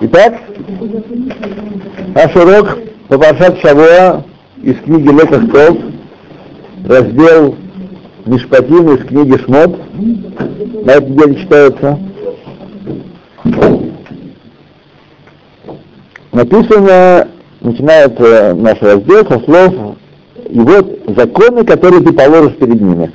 Итак, 0.00 0.40
наш 2.14 2.34
урок 2.34 2.78
по 3.08 3.18
Паршат 3.18 3.60
Шавуа 3.60 4.24
из 4.62 4.76
книги 4.76 5.08
Леках 5.08 5.42
раздел 6.86 7.56
Мишпатим 8.24 8.94
из 8.94 9.04
книги 9.04 9.36
Шмот. 9.44 9.78
На 10.86 10.92
этом 10.92 11.16
деле 11.16 11.34
читается. 11.42 11.98
Написано, 16.32 17.28
начинается 17.60 18.54
наш 18.54 18.80
раздел 18.80 19.26
со 19.26 19.40
слов 19.40 19.96
«И 20.48 20.58
вот 20.58 21.00
законы, 21.16 21.64
которые 21.64 22.02
ты 22.02 22.12
положишь 22.14 22.56
перед 22.56 22.80
ними». 22.80 23.12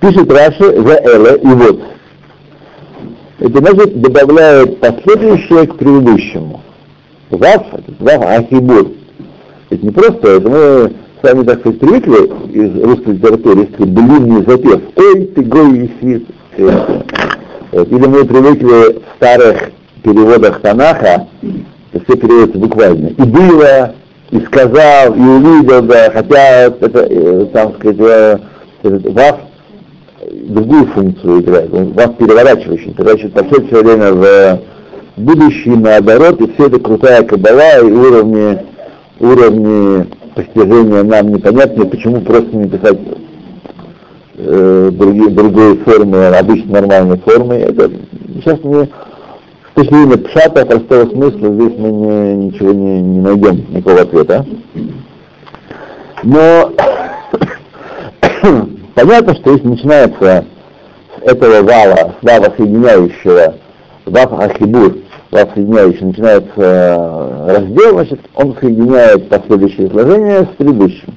Пишет 0.00 0.32
Раши 0.32 0.80
«За 0.80 0.94
Эле» 0.94 1.38
и 1.42 1.46
вот. 1.48 1.97
Это 3.38 3.58
значит 3.58 4.00
добавляет 4.00 4.80
последующее 4.80 5.66
к 5.66 5.76
предыдущему. 5.76 6.60
Вав, 7.30 7.66
вав 8.00 8.22
ахибур. 8.22 8.92
Это 9.70 9.84
не 9.84 9.90
просто, 9.90 10.28
это 10.28 10.48
мы 10.48 10.92
с 11.20 11.22
вами, 11.22 11.44
так 11.44 11.60
сказать, 11.60 11.78
привыкли 11.78 12.26
из 12.52 12.82
русской 12.82 13.14
литературы, 13.14 13.68
если 13.70 13.84
блинный 13.84 14.44
запев. 14.44 14.80
Ой, 14.96 15.26
ты 15.26 15.42
гой 15.42 15.72
висит. 15.72 16.26
Или 16.56 18.06
мы 18.06 18.24
привыкли 18.24 18.98
в 18.98 19.16
старых 19.16 19.70
переводах 20.02 20.60
Танаха, 20.60 21.28
все 21.92 22.16
переводится 22.16 22.58
буквально. 22.58 23.08
И 23.08 23.22
было, 23.22 23.94
и 24.30 24.40
сказал, 24.46 25.14
и 25.14 25.20
увидел, 25.20 25.82
да, 25.82 26.10
хотя 26.10 26.62
это, 26.62 27.06
э, 27.08 27.46
там 27.52 27.74
сказать, 27.74 27.96
э, 28.00 28.38
этот 28.82 29.12
вав 29.12 29.40
другую 30.30 30.86
функцию 30.86 31.40
играет. 31.40 31.72
Он 31.72 31.92
вас 31.92 32.10
переворачивающий, 32.18 32.92
переворачивает 32.92 33.34
вообще 33.34 33.66
все 33.66 33.82
время 33.82 34.12
в 34.12 34.60
будущее 35.16 35.76
наоборот, 35.76 36.40
и 36.40 36.52
все 36.52 36.66
это 36.66 36.78
крутая 36.78 37.22
кабала 37.24 37.80
и 37.80 37.90
уровни, 37.90 38.58
уровни 39.20 40.06
постижения 40.34 41.02
нам 41.02 41.28
непонятны, 41.28 41.84
почему 41.86 42.20
просто 42.20 42.56
не 42.56 42.68
писать 42.68 42.98
э, 44.36 44.90
другие, 44.92 45.30
другие 45.30 45.76
формы, 45.76 46.26
обычно 46.26 46.80
нормальные 46.80 47.18
формы. 47.18 47.56
Это 47.56 47.90
сейчас 48.36 48.62
не 48.62 48.84
с 48.84 49.74
точки 49.74 49.94
зрения 49.94 50.16
пшата, 50.18 50.66
простого 50.66 51.08
смысла, 51.10 51.54
здесь 51.54 51.78
мы 51.78 51.90
не, 51.90 52.46
ничего 52.46 52.72
не, 52.72 53.00
не 53.00 53.20
найдем, 53.20 53.64
никакого 53.70 54.00
ответа. 54.02 54.46
Но 56.24 56.72
Понятно, 58.98 59.32
что 59.36 59.52
если 59.52 59.68
начинается 59.68 60.44
с 61.16 61.30
этого 61.30 61.62
вала, 61.62 62.16
вава 62.20 62.52
соединяющего, 62.56 63.54
вав 64.06 64.32
ахибур, 64.40 64.96
вав 65.30 65.50
соединяющий, 65.54 66.04
начинается 66.04 66.50
э, 66.56 67.46
раздел, 67.46 67.92
значит, 67.92 68.20
он 68.34 68.56
соединяет 68.60 69.28
последующее 69.28 69.86
изложение 69.86 70.48
с 70.52 70.56
предыдущим. 70.56 71.14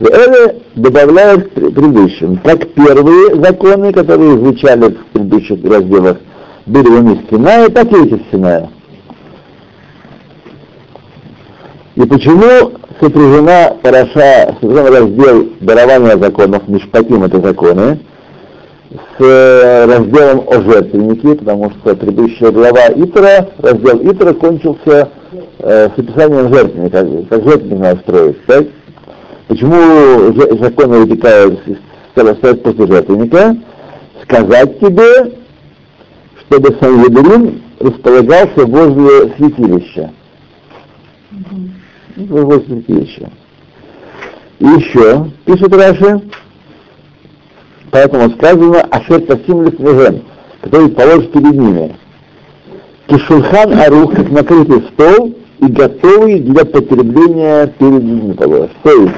Это 0.00 0.56
добавляет 0.74 1.50
к 1.50 1.52
предыдущим. 1.52 2.38
Как 2.38 2.66
первые 2.72 3.42
законы, 3.42 3.92
которые 3.92 4.38
звучали 4.38 4.94
в 4.94 5.06
предыдущих 5.12 5.62
разделах, 5.70 6.16
были 6.64 6.88
у 6.88 7.02
них 7.02 7.18
Синая, 7.30 7.68
так 7.68 7.92
и 7.92 8.06
эти 8.06 8.22
Синая. 8.32 8.70
И 11.96 12.02
почему 12.02 12.72
сопряжена 13.00 13.72
параша, 13.82 14.54
сопряжен 14.60 14.92
раздел 14.92 15.48
дарования 15.60 16.18
законов, 16.18 16.68
Мишпатим 16.68 17.24
это 17.24 17.40
законы, 17.40 17.98
с 18.90 19.24
э, 19.24 19.86
разделом 19.86 20.44
о 20.46 20.60
жертвеннике, 20.60 21.36
потому 21.36 21.70
что 21.70 21.96
предыдущая 21.96 22.50
глава 22.50 22.88
Итра, 22.94 23.48
раздел 23.58 24.12
Итра 24.12 24.34
кончился 24.34 25.08
э, 25.60 25.88
с 25.88 25.98
описанием 25.98 26.52
жертвенника, 26.52 27.26
как 27.30 27.44
жертвенник 27.44 27.78
надо 27.80 28.00
строить. 28.00 28.44
Так? 28.44 28.66
Почему 29.48 30.34
законы 30.62 30.98
вытекают 30.98 31.60
стоять 32.12 32.62
после 32.62 32.86
жертвенника? 32.88 33.56
Сказать 34.22 34.80
тебе, 34.80 35.32
чтобы 36.42 36.76
Сан 36.78 37.60
располагался 37.80 38.66
возле 38.66 39.34
святилища 39.38 40.10
возле 42.16 42.64
святилища. 42.66 43.30
И 44.58 44.64
еще, 44.64 45.30
пишет 45.44 45.74
Раши, 45.74 46.22
поэтому 47.90 48.30
сказано 48.30 48.80
Ашер 48.90 49.20
Тасим 49.22 49.64
Лифнежем, 49.64 50.22
который 50.62 50.88
положит 50.88 51.32
перед 51.32 51.52
ними. 51.52 51.96
Кишульхан 53.06 53.78
Арух, 53.78 54.14
как 54.14 54.30
накрытый 54.30 54.82
стол 54.92 55.34
и 55.60 55.66
готовый 55.66 56.40
для 56.40 56.64
потребления 56.64 57.66
перед 57.78 58.02
ними 58.02 58.32
положишь. 58.32 58.70
То 58.82 58.90
есть, 58.90 59.14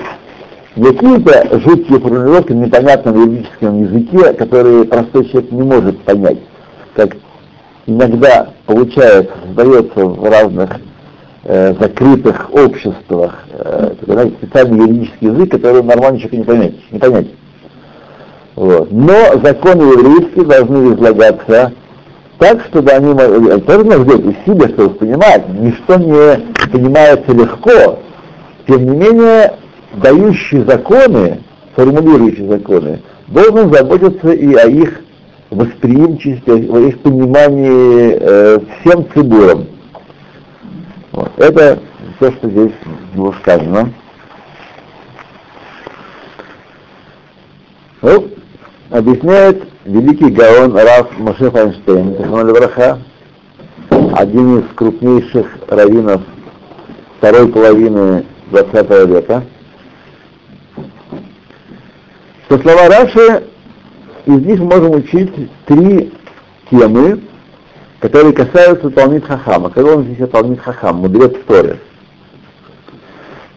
какие-то 0.74 1.60
жуткие 1.60 2.00
формулировки 2.00 2.52
на 2.52 2.64
непонятном 2.66 3.16
юридическом 3.16 3.82
языке, 3.82 4.32
которые 4.34 4.84
простой 4.84 5.24
человек 5.26 5.52
не 5.52 5.62
может 5.62 5.98
понять, 6.00 6.38
как 6.94 7.16
иногда 7.86 8.50
получается, 8.66 9.32
создается 9.46 10.04
в 10.04 10.24
разных 10.24 10.70
э, 11.48 11.74
закрытых 11.80 12.50
обществах, 12.52 13.46
э, 13.52 13.94
специальный 14.38 14.86
юридический 14.86 15.28
язык, 15.28 15.50
который 15.50 15.82
нормально 15.82 16.18
человек 16.20 16.38
не 16.38 16.44
понять. 16.44 16.74
Не 16.90 16.98
понять. 16.98 17.26
Вот. 18.54 18.92
Но 18.92 19.14
законы 19.42 19.82
еврейские 19.82 20.44
должны 20.44 20.94
излагаться 20.94 21.72
так, 22.38 22.64
чтобы 22.68 22.90
они 22.90 23.14
могли, 23.14 23.60
тоже 23.62 23.84
нужно 23.84 24.04
взять 24.04 24.20
из 24.20 24.44
себя, 24.46 24.68
чтобы 24.68 24.90
понимать, 24.90 25.48
ничто 25.48 25.96
не 25.96 26.68
понимается 26.70 27.32
легко, 27.32 27.98
тем 28.66 28.84
не 28.84 28.96
менее, 28.96 29.54
дающий 29.96 30.62
законы, 30.64 31.40
формулирующий 31.74 32.46
законы, 32.46 33.00
должен 33.28 33.72
заботиться 33.72 34.30
и 34.32 34.54
о 34.54 34.68
их 34.68 35.00
восприимчивости, 35.50 36.68
о 36.70 36.78
их 36.78 36.98
понимании 37.00 38.18
э, 38.20 38.58
всем 38.80 39.06
цибурам. 39.14 39.66
Вот. 41.12 41.32
Это 41.38 41.80
то, 42.18 42.32
что 42.32 42.50
здесь 42.50 42.72
было 43.14 43.32
сказано. 43.40 43.92
Ну, 48.02 48.30
объясняет 48.90 49.68
великий 49.84 50.30
Гаон 50.30 50.74
Раф 50.76 51.18
Моше 51.18 51.50
Файнштейн, 51.50 52.14
Браха, 52.52 52.98
один 53.90 54.60
из 54.60 54.64
крупнейших 54.74 55.46
раввинов 55.68 56.22
второй 57.18 57.48
половины 57.48 58.24
20 58.50 59.08
века, 59.08 59.44
что 62.46 62.58
слова 62.58 62.88
Раши, 62.88 63.44
из 64.26 64.44
них 64.44 64.60
можем 64.60 64.92
учить 64.92 65.32
три 65.66 66.12
темы, 66.70 67.20
которые 68.00 68.32
касаются 68.32 68.90
Талмит 68.90 69.24
Хахама. 69.24 69.70
Когда 69.70 69.96
он 69.96 70.04
здесь 70.04 70.28
Талмит 70.28 70.60
Хахам, 70.60 70.96
мудрец 70.96 71.34
Торы. 71.46 71.78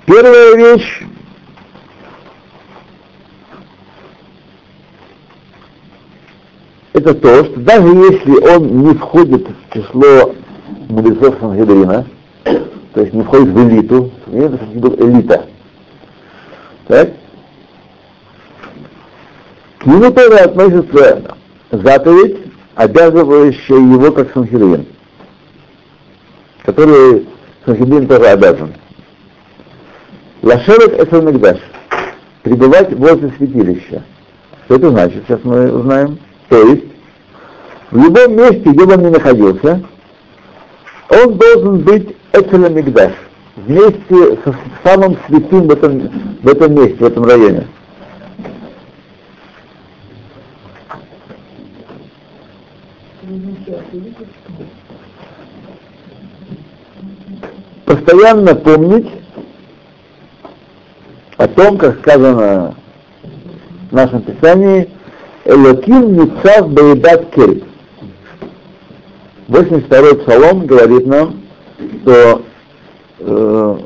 Первая 0.05 0.55
вещь, 0.55 1.03
это 6.93 7.13
то, 7.13 7.45
что 7.45 7.59
даже 7.59 7.87
если 7.87 8.31
он 8.49 8.83
не 8.83 8.93
входит 8.95 9.47
в 9.47 9.73
число 9.73 10.33
мудрецов 10.89 11.35
Сангедрина, 11.39 12.05
то 12.43 13.01
есть 13.01 13.13
не 13.13 13.23
входит 13.23 13.49
в 13.49 13.69
элиту, 13.69 14.11
это 14.27 14.59
элита, 15.05 15.45
так? 16.87 17.11
К 19.77 19.85
нему 19.85 20.11
тоже 20.11 20.35
относится 20.37 21.37
заповедь 21.71 22.50
обязывающая 22.81 23.75
его 23.75 24.11
как 24.11 24.33
Санхедрин, 24.33 24.87
который 26.63 27.27
Санхедрин 27.65 28.07
тоже 28.07 28.25
обязан. 28.25 28.73
Лашерет 30.41 30.93
это 30.93 31.21
Мегдаш, 31.21 31.59
пребывать 32.41 32.91
возле 32.93 33.31
святилища. 33.37 34.03
Что 34.65 34.75
это 34.75 34.89
значит, 34.89 35.23
сейчас 35.27 35.39
мы 35.43 35.71
узнаем. 35.71 36.17
То 36.49 36.59
есть, 36.69 36.85
в 37.91 37.97
любом 37.97 38.35
месте, 38.35 38.63
где 38.63 38.85
бы 38.85 38.93
он 38.93 39.03
ни 39.03 39.09
находился, 39.09 39.83
он 41.09 41.37
должен 41.37 41.81
быть 41.81 42.15
Эцелем 42.33 42.75
Мигдаш, 42.75 43.11
вместе 43.57 44.39
со 44.43 44.55
самым 44.83 45.17
святым 45.27 45.67
в 45.67 45.71
этом, 45.71 46.09
в 46.41 46.47
этом 46.47 46.73
месте, 46.73 46.95
в 46.95 47.03
этом 47.03 47.25
районе. 47.25 47.67
Постоянно 57.85 58.55
помнить 58.55 59.11
о 61.35 61.47
том, 61.47 61.77
как 61.77 61.99
сказано 61.99 62.75
в 63.89 63.93
нашем 63.93 64.21
Писании, 64.21 64.89
Элоким 65.43 66.13
Ницав 66.13 66.71
Баидат 66.71 67.31
Кель. 67.31 67.63
82-й 69.49 70.15
псалом 70.19 70.65
говорит 70.65 71.05
нам, 71.05 71.41
что 72.01 72.43
э, 73.19 73.77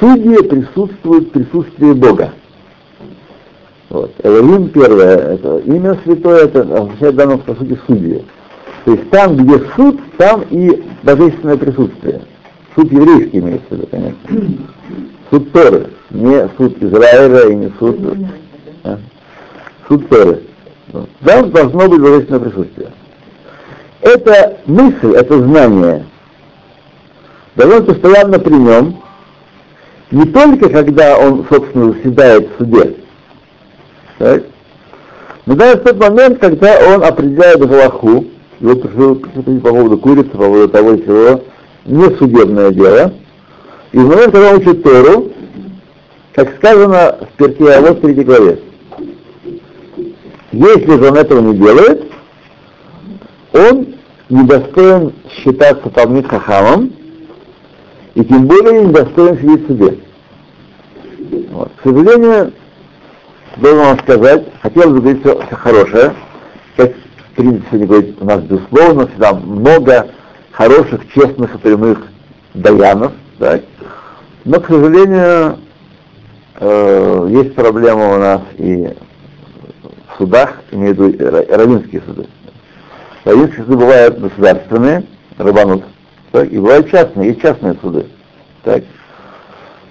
судьи 0.00 0.48
присутствуют 0.48 1.28
в 1.28 1.30
присутствии 1.30 1.92
Бога. 1.92 2.32
Вот. 3.90 4.10
Элоим 4.24 4.70
первое, 4.70 5.34
это 5.34 5.58
имя 5.58 5.96
святое, 6.02 6.46
это 6.46 6.62
означает 6.62 7.14
данном 7.14 7.38
по 7.38 7.54
сути 7.54 7.78
судьи. 7.86 8.24
То 8.84 8.92
есть 8.92 9.10
там, 9.10 9.36
где 9.36 9.58
суд, 9.76 9.98
там 10.18 10.44
и 10.50 10.84
божественное 11.02 11.56
присутствие. 11.56 12.22
Суд 12.76 12.92
еврейский 12.92 13.38
имеется 13.38 13.66
в 13.70 13.72
виду, 13.72 13.86
конечно. 13.90 14.58
Суд 15.30 15.52
Торы, 15.52 15.90
не 16.10 16.48
суд 16.56 16.82
Израиля 16.82 17.48
и 17.48 17.54
не 17.54 17.72
суд... 17.78 17.98
А? 18.84 18.98
Суд 19.88 20.08
Торы. 20.08 20.42
Там 21.24 21.50
должно 21.50 21.88
быть 21.88 22.00
божественное 22.00 22.40
присутствие. 22.40 22.90
Эта 24.02 24.58
мысль, 24.66 25.14
это 25.14 25.38
знание, 25.38 26.04
должно 27.56 27.84
постоянно 27.84 28.38
при 28.38 28.54
нем, 28.54 29.02
не 30.10 30.26
только 30.26 30.68
когда 30.68 31.18
он, 31.18 31.46
собственно, 31.50 31.92
заседает 31.92 32.50
в 32.50 32.58
суде, 32.58 32.96
так? 34.18 34.42
но 35.46 35.54
даже 35.54 35.78
в 35.78 35.84
тот 35.84 35.98
момент, 35.98 36.38
когда 36.38 36.78
он 36.94 37.02
определяет 37.02 37.66
Галаху, 37.66 38.26
его 38.64 38.76
прошу 38.76 39.16
по 39.60 39.68
поводу 39.68 39.98
курицы, 39.98 40.30
по 40.30 40.38
поводу 40.38 40.68
того 40.68 40.96
чего, 40.96 41.42
не 41.84 42.16
судебное 42.16 42.70
дело, 42.70 43.12
и 43.92 43.98
в 43.98 44.08
момент, 44.08 44.32
когда 44.32 44.54
учит 44.54 44.82
Тору, 44.82 45.30
как 46.34 46.56
сказано 46.56 47.18
в 47.20 47.36
перке 47.36 47.72
а 47.72 47.80
вот 47.80 47.98
в 47.98 48.00
третьей 48.00 48.24
главе, 48.24 48.58
если 50.50 50.98
же 50.98 51.10
он 51.10 51.16
этого 51.16 51.40
не 51.40 51.58
делает, 51.58 52.10
он 53.52 53.94
недостоин 54.30 55.12
считаться 55.30 55.90
Талмит 55.90 56.26
Хахамом, 56.28 56.92
и 58.14 58.24
тем 58.24 58.46
более 58.46 58.84
недостоин 58.84 59.36
сидеть 59.38 59.64
в 59.64 59.66
суде. 59.66 59.98
Вот. 61.50 61.70
К 61.76 61.82
сожалению, 61.82 62.52
должен 63.58 63.78
вам 63.78 63.98
сказать, 63.98 64.44
хотелось 64.62 64.90
бы 64.90 65.00
говорить 65.00 65.20
все 65.20 65.56
хорошее, 65.56 66.14
принципе 67.34 67.66
сегодня 67.68 67.86
говорить 67.86 68.16
у 68.20 68.24
нас 68.24 68.42
безусловно, 68.42 69.06
всегда 69.06 69.34
много 69.34 70.08
хороших, 70.52 71.12
честных 71.12 71.54
и 71.54 71.58
прямых 71.58 72.06
даянов, 72.54 73.12
так? 73.38 73.62
но, 74.44 74.60
к 74.60 74.66
сожалению, 74.66 75.58
э, 76.60 77.28
есть 77.30 77.54
проблема 77.54 78.14
у 78.14 78.18
нас 78.18 78.40
и 78.58 78.88
в 80.08 80.18
судах, 80.18 80.54
имею 80.70 80.94
в 80.94 80.98
виду 80.98 81.24
равинские 81.50 82.02
суды. 82.06 82.26
Равинские 83.24 83.64
суды 83.64 83.76
бывают 83.76 84.20
государственные, 84.20 85.04
рабанут, 85.38 85.84
так? 86.30 86.50
и 86.50 86.58
бывают 86.58 86.90
частные, 86.90 87.30
есть 87.30 87.42
частные 87.42 87.74
суды. 87.80 88.06
Так? 88.62 88.84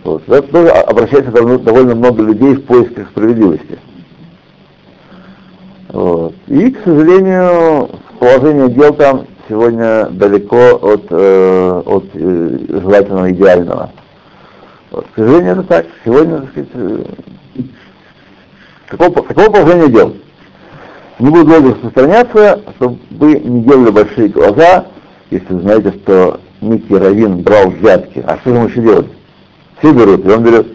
Вот. 0.04 0.26
Туда 0.26 0.42
тоже 0.42 0.70
обращается 0.70 1.32
довольно 1.32 1.96
много 1.96 2.24
людей 2.24 2.56
в 2.56 2.66
поисках 2.66 3.10
справедливости. 3.10 3.80
Вот. 5.94 6.34
И, 6.48 6.72
к 6.72 6.84
сожалению, 6.84 7.90
положение 8.20 8.68
дел 8.70 8.94
там 8.96 9.28
сегодня 9.48 10.08
далеко 10.10 10.76
от, 10.82 11.06
э, 11.12 11.82
от 11.86 12.06
э, 12.14 12.58
желательного 12.68 13.32
идеального. 13.32 13.92
Вот. 14.92 15.06
К 15.14 15.16
сожалению, 15.16 15.54
это 15.54 15.64
так. 15.64 15.86
Сегодня, 16.04 16.42
так 16.42 16.50
сказать, 16.50 16.70
э, 16.74 17.04
такого, 18.90 19.52
положения 19.52 19.88
дел. 19.88 20.16
Не 21.20 21.30
буду 21.30 21.46
долго 21.46 21.70
распространяться, 21.70 22.62
чтобы 22.76 22.98
вы 23.12 23.40
не 23.40 23.64
делали 23.64 23.92
большие 23.92 24.30
глаза, 24.30 24.88
если 25.30 25.60
знаете, 25.60 25.94
что 26.04 26.40
некий 26.60 26.98
Равин 26.98 27.44
брал 27.44 27.70
взятки. 27.70 28.24
А 28.26 28.38
что 28.40 28.50
ему 28.50 28.68
еще 28.68 28.82
делать? 28.82 29.08
все 29.84 29.92
берут, 29.92 30.26
и 30.26 30.30
он 30.30 30.44
берет. 30.44 30.68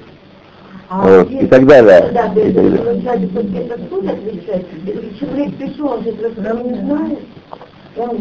А, 0.90 1.02
вот, 1.02 1.30
и 1.30 1.46
так 1.46 1.66
далее. 1.66 2.10
Да, 2.14 2.26
и 2.32 2.52
так 2.52 2.54
далее. 2.54 3.14
Человек 5.20 5.54
пришел, 5.56 5.86
он 5.92 6.02
же 6.02 6.12
просто 6.12 6.40
не 6.64 6.74
знает. 6.80 7.18
Он, 7.96 8.16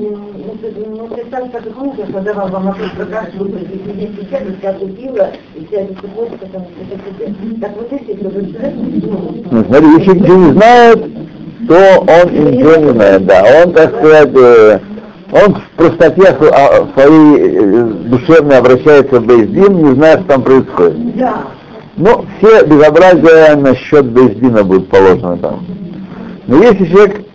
представьте, 1.13 1.49
как 1.51 1.63
книгу 1.63 2.11
подавал 2.11 2.49
вам 2.49 2.65
вопрос 2.65 2.89
про 2.97 3.05
кашу, 3.05 3.29
вы 3.37 3.59
сидите 3.59 4.09
сейчас, 4.19 4.41
и 4.41 4.57
вся 4.59 4.73
купила, 4.73 5.29
и 5.55 5.65
вся 5.65 5.81
эта 5.81 5.93
цепочка 6.01 6.47
там, 6.51 6.65
это 6.89 7.61
Так 7.61 7.71
вот 7.77 7.93
эти, 7.93 8.17
кто 8.17 8.31
человек 8.31 9.67
смотри, 9.67 9.87
если 9.99 10.19
ничего 10.19 10.35
не 10.35 10.51
знает, 10.53 11.05
то 11.67 11.99
он 11.99 12.51
ничего 12.51 12.75
не 12.75 12.91
знает, 12.91 13.25
да. 13.27 13.43
Он, 13.63 13.73
так 13.73 13.95
сказать, 13.97 14.29
э, 14.35 14.79
он 15.31 15.55
в 15.55 15.69
простоте 15.75 16.27
а, 16.27 16.87
своей 16.93 17.57
э, 17.57 17.83
душевной 18.09 18.57
обращается 18.57 19.19
в 19.19 19.25
Бейздин, 19.27 19.77
не 19.77 19.93
зная, 19.93 20.17
что 20.17 20.27
там 20.27 20.41
происходит. 20.41 21.17
Да. 21.17 21.43
Ну, 21.97 22.25
все 22.37 22.63
безобразия 22.63 23.55
насчет 23.55 24.05
Бейздина 24.05 24.63
будут 24.63 24.87
положены 24.87 25.37
там. 25.37 25.65
Но 26.45 26.61
если 26.61 26.85
человек 26.85 27.25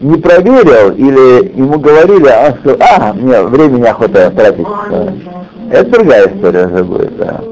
не 0.00 0.16
проверил 0.16 0.94
или 0.94 1.52
ему 1.54 1.78
говорили, 1.78 2.26
а 2.26 2.48
он 2.48 2.58
сказал, 2.58 2.78
а, 2.80 3.12
мне 3.12 3.42
времени 3.42 3.84
охота 3.84 4.30
тратить. 4.30 4.66
Это 5.70 5.90
другая 5.90 6.28
история 6.28 6.66
уже 6.66 6.84
будет, 6.84 7.16
да. 7.18 7.42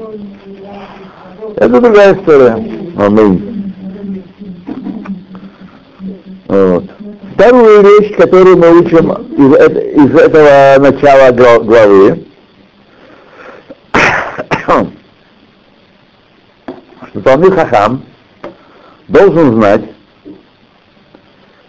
Это 1.55 1.81
другая 1.81 2.15
история. 2.15 2.53
Аминь. 2.97 3.73
Вот. 6.47 6.83
Вторую 7.35 7.81
вещь, 7.83 8.15
которую 8.15 8.57
мы 8.57 8.79
учим 8.79 9.11
из, 9.11 10.09
из 10.09 10.15
этого 10.15 10.79
начала 10.79 11.31
главы, 11.31 12.25
что 17.15 17.21
Талмит 17.21 17.53
Хахам 17.53 18.03
должен 19.07 19.55
знать, 19.55 19.83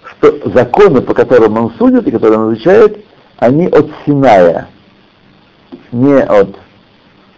что 0.03 0.51
законы, 0.51 1.01
по 1.01 1.15
которым 1.15 1.57
он 1.57 1.73
судит 1.79 2.09
и 2.09 2.11
которые 2.11 2.41
он 2.41 2.55
изучает, 2.55 3.05
они 3.37 3.69
от 3.69 3.89
Синая, 4.05 4.67
не 5.93 6.21
от 6.21 6.57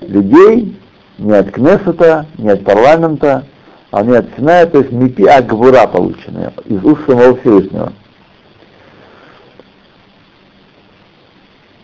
людей, 0.00 0.80
не 1.18 1.32
от 1.34 1.50
Кнессета, 1.50 2.24
не 2.38 2.48
от 2.48 2.64
парламента, 2.64 3.44
они 3.90 4.16
от 4.16 4.26
Синая, 4.38 4.64
то 4.64 4.78
есть 4.78 4.90
мипи 4.90 5.24
Агвура 5.24 5.86
полученные, 5.86 6.54
из 6.64 6.82
уст 6.82 7.04
самого 7.06 7.36
Всевышнего. 7.36 7.92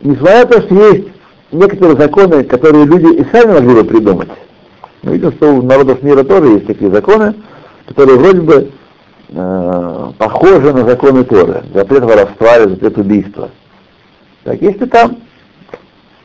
несмотря 0.01 0.41
на 0.41 0.47
то, 0.47 0.63
что 0.63 0.75
есть 0.75 1.09
некоторые 1.53 1.99
законы, 1.99 2.45
которые 2.45 2.85
люди 2.87 3.21
и 3.21 3.25
сами 3.31 3.53
могли 3.53 3.75
бы 3.75 3.85
придумать, 3.85 4.29
мы 5.05 5.13
видим, 5.13 5.33
что 5.33 5.55
у 5.55 5.63
народов 5.63 6.03
мира 6.03 6.25
тоже 6.25 6.49
есть 6.55 6.67
такие 6.67 6.91
законы, 6.91 7.35
которые 7.87 8.19
вроде 8.19 8.41
бы 8.41 8.71
э, 9.29 10.13
похожи 10.19 10.73
на 10.73 10.85
законы 10.85 11.25
Торы, 11.25 11.63
запрет 11.75 12.05
воровства 12.05 12.57
или 12.57 12.71
запрет 12.71 12.99
убийства. 12.99 13.51
Так, 14.45 14.61
если 14.63 14.87
там 14.87 15.19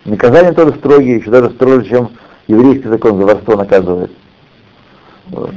наказания 0.06 0.54
тоже 0.54 0.74
строгие, 0.76 1.18
еще 1.18 1.30
даже 1.30 1.50
строже, 1.52 1.90
чем 1.90 2.10
еврейский 2.48 2.88
закон 2.88 3.18
за 3.18 3.26
воровство 3.26 3.56
наказывает. 3.56 4.12
Вот. 5.28 5.52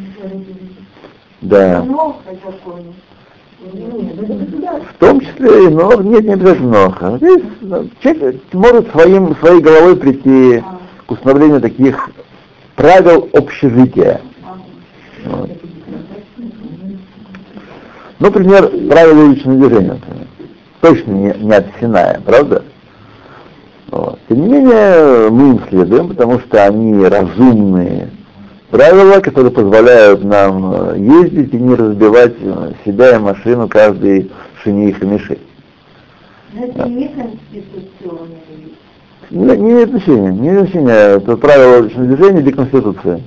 Да. 1.42 1.84
В 3.60 4.98
том 4.98 5.20
числе, 5.20 5.70
но 5.70 5.94
нет, 6.02 6.24
не 6.24 6.32
обязательно 6.32 7.18
Здесь 7.18 7.42
ну, 7.60 7.88
человек 8.02 8.40
может 8.52 8.90
своим, 8.90 9.36
своей 9.36 9.60
головой 9.60 9.96
прийти 9.96 10.64
к 11.06 11.12
установлению 11.12 11.60
таких 11.60 12.10
правил 12.76 13.28
общежития. 13.32 14.20
Вот. 15.24 15.50
Ну, 18.18 18.26
например, 18.26 18.68
правила 18.88 19.24
уличного 19.24 19.58
движения. 19.58 20.00
Точно 20.80 21.10
не, 21.10 21.34
не 21.38 21.52
от 21.52 21.66
Синая, 21.80 22.20
правда? 22.24 22.62
Вот. 23.90 24.18
Тем 24.28 24.42
не 24.42 24.48
менее, 24.48 25.30
мы 25.30 25.50
им 25.50 25.60
следуем, 25.68 26.08
потому 26.08 26.40
что 26.40 26.64
они 26.64 27.04
разумные, 27.04 28.10
правила, 28.70 29.20
которые 29.20 29.52
позволяют 29.52 30.24
нам 30.24 30.72
э, 30.72 30.98
ездить 30.98 31.52
и 31.52 31.56
не 31.56 31.74
разбивать 31.74 32.34
э, 32.40 32.72
себя 32.84 33.16
и 33.16 33.18
машину 33.18 33.68
каждый 33.68 34.30
шиних 34.62 35.02
и 35.02 35.06
миши. 35.06 35.38
Но 36.54 36.64
это 36.64 36.88
не 36.88 37.08
конституционное. 37.08 38.40
Не, 39.32 39.56
не 39.56 39.70
имеет 39.72 39.90
значения, 39.90 40.30
не 40.30 40.48
имеет 40.48 40.70
значения. 40.70 41.16
Это 41.16 41.36
правила 41.36 41.82
движения 41.82 42.42
для 42.42 42.52
Конституции. 42.52 43.22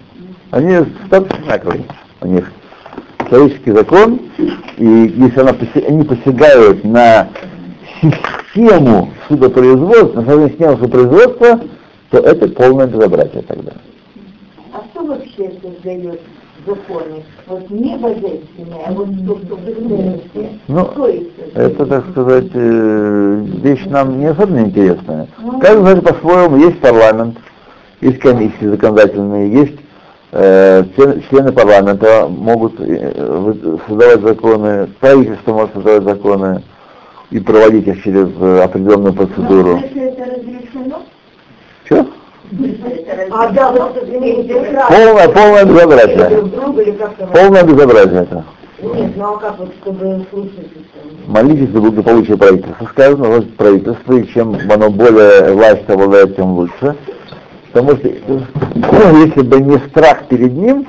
Они 0.51 0.77
статус 1.07 1.38
одинаковые 1.38 1.85
у 2.21 2.27
них. 2.27 2.51
Человеческий 3.29 3.71
закон, 3.71 4.19
и 4.77 4.85
если 4.85 5.39
она, 5.39 5.51
они 5.88 6.03
посягают 6.03 6.83
на 6.83 7.27
систему 8.01 9.09
судопроизводства, 9.27 10.21
на 10.21 10.50
систему 10.50 10.77
судопроизводства, 10.77 11.62
то 12.12 12.19
это 12.19 12.47
полное 12.50 12.85
безобразие 12.85 13.41
тогда 13.41 13.71
а 14.75 14.83
что 14.91 15.05
вообще 15.05 15.51
создает 15.62 16.19
законы, 16.65 17.24
вот 17.48 17.69
не 17.69 17.93
а 17.95 18.91
вот 18.91 19.07
то, 19.27 19.39
что 19.39 19.55
в 19.55 19.67
Ну, 20.67 20.89
это, 21.53 21.86
так 21.86 22.10
сказать, 22.12 22.50
э, 22.53 23.43
вещь 23.63 23.86
нам 23.86 24.19
не 24.19 24.25
особенно 24.27 24.65
интересная. 24.65 25.27
Каждый 25.62 25.81
знает 25.81 26.03
по-своему, 26.03 26.57
есть 26.57 26.79
парламент, 26.79 27.38
есть 28.01 28.19
комиссии 28.19 28.65
законодательные, 28.67 29.51
есть 29.51 29.79
э, 30.31 30.84
члены, 30.95 31.24
члены 31.29 31.51
парламента 31.51 32.27
могут 32.27 32.74
э, 32.79 33.53
создавать 33.88 34.22
законы, 34.22 34.88
правительство 35.00 35.53
может 35.53 35.74
создавать 35.74 36.03
законы 36.03 36.62
и 37.31 37.39
проводить 37.39 37.88
их 37.88 38.03
через 38.03 38.29
определенную 38.63 39.13
процедуру. 39.13 39.77
Если 39.77 40.01
это 40.01 40.25
разрешено? 40.25 41.03
А 43.31 43.49
да, 43.49 43.71
вот 43.71 43.97
это 43.97 44.05
Полное, 44.87 45.29
полное 45.29 45.65
безобразие. 45.65 46.87
Полное 47.33 47.63
безобразие 47.63 48.21
это. 48.23 48.45
Нет, 48.81 49.11
ну 49.15 49.23
а 49.23 49.37
как 49.37 49.57
вот, 49.57 49.73
чтобы 49.81 50.25
слушать? 50.29 50.67
Молитесь 51.27 51.69
за 51.71 51.79
благополучие 51.79 52.37
правительства. 52.37 52.85
Сказано, 52.91 53.29
вот 53.29 53.55
правительство, 53.55 54.13
и 54.13 54.27
чем 54.27 54.57
оно 54.69 54.89
более 54.89 55.53
власть 55.53 55.89
обладает, 55.89 56.35
тем 56.35 56.51
лучше. 56.51 56.95
Потому 57.71 57.97
что 57.97 58.09
ну, 58.75 59.25
если 59.25 59.41
бы 59.41 59.59
не 59.59 59.77
страх 59.89 60.27
перед 60.27 60.53
ним, 60.53 60.85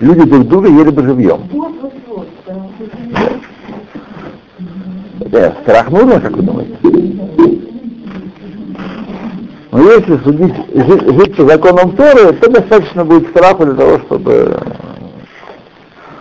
люди 0.00 0.22
друг 0.22 0.46
друга 0.46 0.68
ели 0.68 0.90
бы 0.90 1.02
живьем. 1.02 1.48
Вот, 1.50 1.72
вот, 1.80 1.92
вот. 2.06 2.28
да. 2.46 2.62
Э, 5.32 5.52
страх 5.62 5.90
нужен, 5.90 6.20
как 6.20 6.32
вы 6.32 6.42
думаете? 6.42 6.76
Но 9.72 9.90
если 9.90 10.18
судить, 10.18 10.54
жить, 10.74 11.02
жить 11.02 11.34
по 11.34 11.46
законам 11.46 11.96
Торы, 11.96 12.34
то 12.34 12.50
достаточно 12.50 13.06
будет 13.06 13.28
страха 13.30 13.64
для 13.64 13.74
того, 13.74 13.98
чтобы 14.00 14.58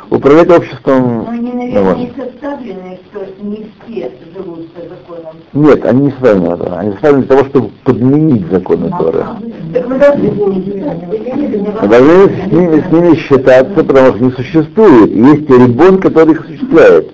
управлять 0.09 0.49
обществом. 0.49 1.25
Но 1.25 1.29
они, 1.29 1.51
ну, 1.51 1.57
наверное, 1.57 1.83
вот. 1.83 1.97
не 1.97 2.13
составлены, 2.15 2.99
что 3.09 3.27
не 3.41 3.71
все 3.85 4.11
живут 4.33 4.71
по 4.71 4.81
законам. 4.81 5.35
Нет, 5.51 5.85
они 5.85 6.03
не 6.03 6.11
составлены. 6.11 6.75
Они 6.77 6.91
составлены 6.93 7.23
для 7.23 7.35
того, 7.35 7.49
чтобы 7.49 7.69
подменить 7.83 8.49
законы 8.49 8.89
Торы. 8.89 9.25
Так 9.73 9.85
вы 9.85 9.97
должны 9.97 10.29
с 10.29 10.37
ними 10.37 11.87
должны 11.87 12.29
с 12.29 12.51
ними, 12.51 12.83
с 12.87 12.91
ними 12.91 13.15
считаться, 13.15 13.83
потому 13.83 14.07
что 14.15 14.23
не 14.23 14.31
существует. 14.31 15.11
Есть 15.11 15.49
ребон, 15.49 15.99
который 15.99 16.35
их 16.35 16.41
осуществляет. 16.45 17.11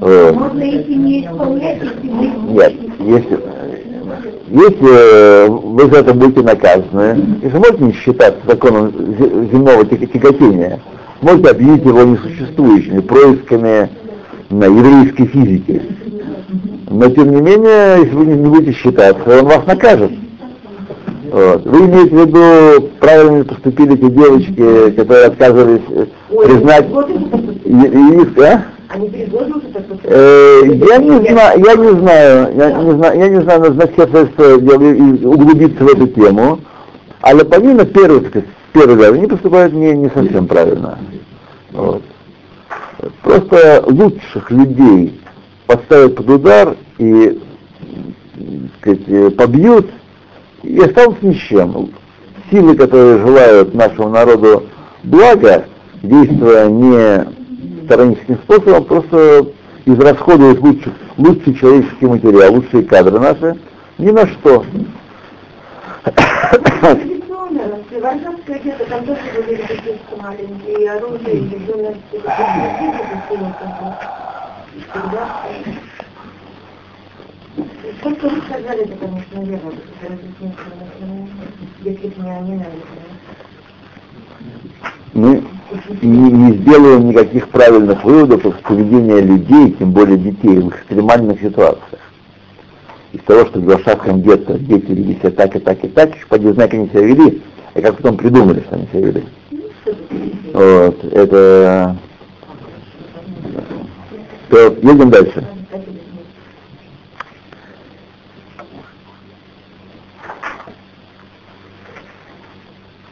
Вот. 0.00 0.34
Можно 0.34 0.60
их 0.60 0.88
и 0.88 0.94
не 0.96 1.24
исполнять, 1.24 1.80
если 1.82 2.08
вы 2.08 2.52
Нет, 2.52 2.74
если, 2.98 3.38
если 4.48 5.48
вы 5.48 5.90
за 5.90 5.98
это 6.00 6.14
будете 6.14 6.42
наказаны, 6.42 7.38
если 7.42 7.56
можете 7.58 7.84
не 7.84 7.92
считаться 7.92 8.40
законом 8.46 8.88
зе- 8.88 9.50
земного 9.52 9.84
тя- 9.86 9.96
тяготения, 10.06 10.80
можете 11.20 11.50
объявить 11.50 11.84
его 11.84 12.02
несуществующими 12.02 13.00
происками 13.00 13.88
на 14.50 14.64
еврейской 14.64 15.26
физике. 15.26 15.82
Но 16.90 17.08
тем 17.08 17.30
не 17.34 17.40
менее, 17.40 18.00
если 18.02 18.14
вы 18.14 18.26
не 18.26 18.34
будете 18.48 18.72
считаться, 18.72 19.40
он 19.40 19.46
вас 19.46 19.66
накажет. 19.66 20.10
Вот. 21.30 21.64
Вы 21.64 21.86
имеете 21.86 22.14
в 22.14 22.26
виду, 22.26 22.88
правильно 23.00 23.38
ли 23.38 23.44
поступили 23.44 23.96
те 23.96 24.10
девочки, 24.10 24.90
которые 24.90 25.26
отказывались 25.26 25.80
э, 25.88 26.04
признать 26.28 26.86
и- 27.64 27.70
и 27.70 28.20
их, 28.22 28.34
а? 28.92 28.98
Э, 30.04 30.60
я 30.66 30.98
не 30.98 31.30
знаю, 31.30 31.64
я 31.64 31.74
не 31.74 31.90
знаю, 31.98 32.56
я 32.56 32.70
не 32.70 32.90
знаю, 32.92 33.18
я 33.18 33.28
не 33.28 33.40
знаю, 33.40 33.64
и 34.94 35.24
углубиться 35.24 35.84
в 35.84 35.88
эту 35.88 36.06
тему. 36.08 36.60
Але 37.22 37.44
помимо 37.44 37.84
сказать, 38.28 38.48
первый 38.72 38.96
раз, 38.96 39.14
они 39.14 39.26
поступают 39.26 39.72
не, 39.72 39.92
не 39.92 40.10
совсем 40.10 40.46
правильно. 40.46 40.98
Вот. 41.70 42.02
Просто 43.22 43.84
лучших 43.86 44.50
людей 44.50 45.20
подставят 45.66 46.16
под 46.16 46.30
удар 46.30 46.76
и 46.98 47.40
так 48.34 48.80
сказать, 48.80 49.08
э, 49.08 49.30
побьют 49.30 49.90
и 50.62 50.78
останутся 50.80 51.26
ни 51.26 51.34
с 51.34 51.38
чем. 51.38 51.90
Силы, 52.50 52.76
которые 52.76 53.18
желают 53.18 53.74
нашему 53.74 54.08
народу 54.10 54.64
блага, 55.04 55.64
действуя 56.02 56.68
не 56.68 57.41
сторонническим 57.84 58.36
способом, 58.38 58.84
просто 58.84 59.46
израсходуют 59.84 60.60
лучший, 60.60 60.92
лучший 61.16 61.54
человеческий 61.54 62.06
материал, 62.06 62.52
лучшие 62.54 62.84
кадры 62.84 63.18
наши, 63.18 63.56
ни 63.98 64.10
на 64.10 64.26
что. 64.26 64.64
Традиционно, 66.02 67.62
в 67.90 68.00
Варшавское 68.00 68.58
где-то 68.58 68.84
там 68.86 69.04
тоже 69.04 69.20
были 69.46 69.62
такие 69.62 69.98
маленькие 70.20 70.82
и 70.82 70.86
оружие, 70.86 71.36
и 71.36 71.48
ребенок 71.48 71.96
всегда. 72.08 72.72
То, 78.02 78.10
что 78.10 78.28
вы 78.28 78.40
сказали, 78.42 78.82
это, 78.82 78.96
конечно, 78.96 79.38
верно, 79.40 79.72
если 81.82 82.08
бы 82.08 82.22
не 82.22 82.30
они, 82.30 82.50
наверное. 82.50 83.11
Мы 85.14 85.42
не, 86.00 86.30
не 86.30 86.56
сделаем 86.58 87.08
никаких 87.08 87.48
правильных 87.48 88.02
выводов 88.02 88.44
из 88.46 88.54
поведения 88.62 89.20
людей, 89.20 89.72
тем 89.72 89.92
более 89.92 90.16
детей, 90.16 90.58
в 90.58 90.68
экстремальных 90.68 91.40
ситуациях. 91.40 92.00
Из 93.12 93.20
того, 93.24 93.44
что 93.46 93.60
в 93.60 93.64
Варшавском 93.64 94.22
гетто 94.22 94.58
дети 94.58 94.86
вели 94.90 95.14
себя 95.16 95.30
так 95.30 95.54
и 95.54 95.58
так 95.58 95.84
и 95.84 95.88
так, 95.88 96.14
еще 96.14 96.26
поди 96.26 96.50
знай, 96.52 96.66
как 96.66 96.74
они 96.74 96.88
себя 96.88 97.02
вели, 97.02 97.42
и 97.74 97.80
как 97.82 97.96
потом 97.96 98.16
придумали, 98.16 98.60
что 98.60 98.76
они 98.76 98.86
себя 98.86 99.00
вели. 99.00 99.24
Вот, 100.54 101.04
это... 101.12 101.96
То, 104.48 104.66
едем 104.82 105.10
дальше. 105.10 105.46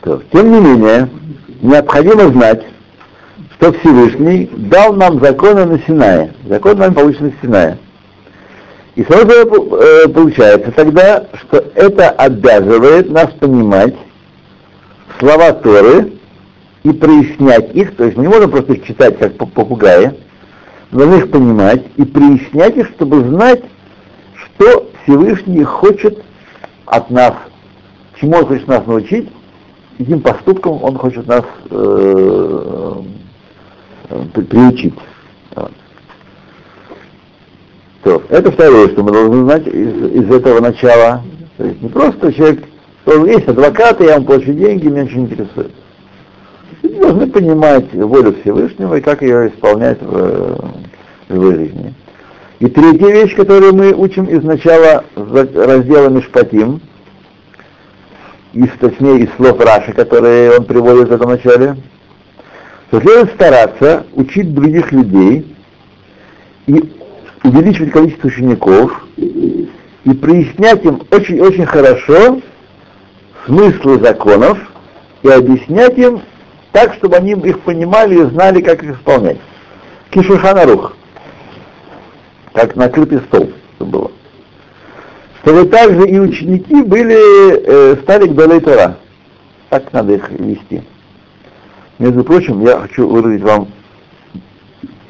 То, 0.02 0.23
тем 0.33 0.50
не 0.50 0.61
менее, 0.61 1.09
необходимо 1.61 2.29
знать, 2.29 2.64
что 3.55 3.73
Всевышний 3.73 4.50
дал 4.52 4.93
нам 4.95 5.21
законы 5.21 5.64
на 5.64 5.79
Синае. 5.81 6.33
Закон 6.47 6.79
нам 6.79 6.95
получен 6.95 7.26
на 7.26 7.33
Синае. 7.43 7.79
И 8.97 9.05
сразу 9.05 9.31
э, 9.31 10.09
получается 10.09 10.73
тогда, 10.73 11.26
что 11.35 11.64
это 11.75 12.11
обязывает 12.11 13.11
нас 13.11 13.31
понимать 13.38 13.95
слова 15.19 15.52
Торы 15.52 16.12
и 16.83 16.90
прояснять 16.90 17.75
их, 17.75 17.97
то 17.97 18.05
есть 18.05 18.17
не 18.17 18.26
можем 18.26 18.50
просто 18.50 18.73
их 18.73 18.85
читать 18.85 19.19
как 19.19 19.37
по- 19.37 19.47
попугаи, 19.47 20.12
мы 20.90 21.05
должны 21.05 21.19
их 21.19 21.31
понимать 21.31 21.85
и 21.97 22.05
прояснять 22.05 22.76
их, 22.76 22.88
чтобы 22.97 23.21
знать, 23.29 23.62
что 24.35 24.90
Всевышний 25.02 25.62
хочет 25.62 26.23
от 26.87 27.11
нас, 27.11 27.35
чему 28.19 28.38
он 28.38 28.47
хочет 28.47 28.67
нас 28.67 28.85
научить, 28.87 29.29
каким 30.00 30.21
поступком 30.21 30.83
он 30.83 30.97
хочет 30.97 31.26
нас 31.26 31.45
э, 31.71 33.02
э, 34.09 34.16
при- 34.33 34.45
приучить. 34.45 34.95
То, 38.02 38.23
это 38.30 38.50
второе, 38.50 38.88
что 38.88 39.02
мы 39.02 39.12
должны 39.12 39.45
знать 39.45 39.66
из, 39.66 40.25
из 40.25 40.30
этого 40.30 40.61
начала. 40.61 41.23
То 41.59 41.64
есть 41.66 41.83
не 41.83 41.88
просто 41.90 42.33
человек, 42.33 42.64
что 43.02 43.26
есть 43.26 43.47
адвокаты, 43.47 44.04
я 44.04 44.14
вам 44.14 44.25
плачу 44.25 44.54
деньги, 44.54 44.88
меня 44.88 45.02
ничего 45.02 45.21
не 45.21 45.26
интересует. 45.26 45.71
Люди 46.83 46.99
должны 46.99 47.26
понимать 47.26 47.92
волю 47.92 48.35
Всевышнего 48.40 48.95
и 48.95 49.02
как 49.02 49.21
ее 49.21 49.49
исполнять 49.49 50.00
в, 50.00 50.64
в 51.28 51.52
жизни. 51.52 51.92
И 52.61 52.66
третья 52.69 53.09
вещь, 53.09 53.37
которую 53.37 53.75
мы 53.75 53.92
учим 53.92 54.25
из 54.25 54.42
начала 54.42 55.04
раздела 55.14 56.09
Мишпатим, 56.09 56.80
из, 58.52 58.69
точнее, 58.80 59.21
из 59.21 59.35
слов 59.37 59.61
Раши, 59.61 59.92
которые 59.92 60.59
он 60.59 60.64
приводит 60.64 61.09
в 61.09 61.12
этом 61.12 61.30
начале, 61.30 61.76
что 62.88 63.00
следует 63.00 63.33
стараться 63.35 64.07
учить 64.14 64.52
других 64.54 64.90
людей 64.92 65.57
и 66.66 66.92
увеличивать 67.45 67.92
количество 67.92 68.28
учеников 68.28 69.07
и 69.16 69.69
прояснять 70.21 70.85
им 70.85 71.02
очень-очень 71.11 71.66
хорошо 71.66 72.40
смыслы 73.47 74.00
законов 74.00 74.59
и 75.23 75.28
объяснять 75.28 75.97
им 75.99 76.23
так, 76.73 76.95
чтобы 76.95 77.16
они 77.16 77.33
их 77.33 77.61
понимали 77.61 78.16
и 78.16 78.30
знали, 78.30 78.61
как 78.61 78.83
их 78.83 78.97
исполнять. 78.97 79.38
Кишуханарух, 80.11 80.97
как 82.52 82.75
накрытый 82.76 83.21
стол 83.21 83.50
чтобы 83.80 83.90
было. 83.90 84.11
Чтобы 85.43 85.65
также 85.67 86.07
и 86.07 86.19
ученики 86.19 86.83
были, 86.83 87.17
э, 87.17 87.97
стали 88.03 88.29
к 88.29 88.61
Тора. 88.65 88.99
Так 89.71 89.93
надо 89.93 90.15
их 90.15 90.31
вести. 90.31 90.83
Между 91.99 92.25
прочим, 92.25 92.61
я 92.63 92.79
хочу 92.79 93.09
выразить 93.09 93.43
вам 93.43 93.69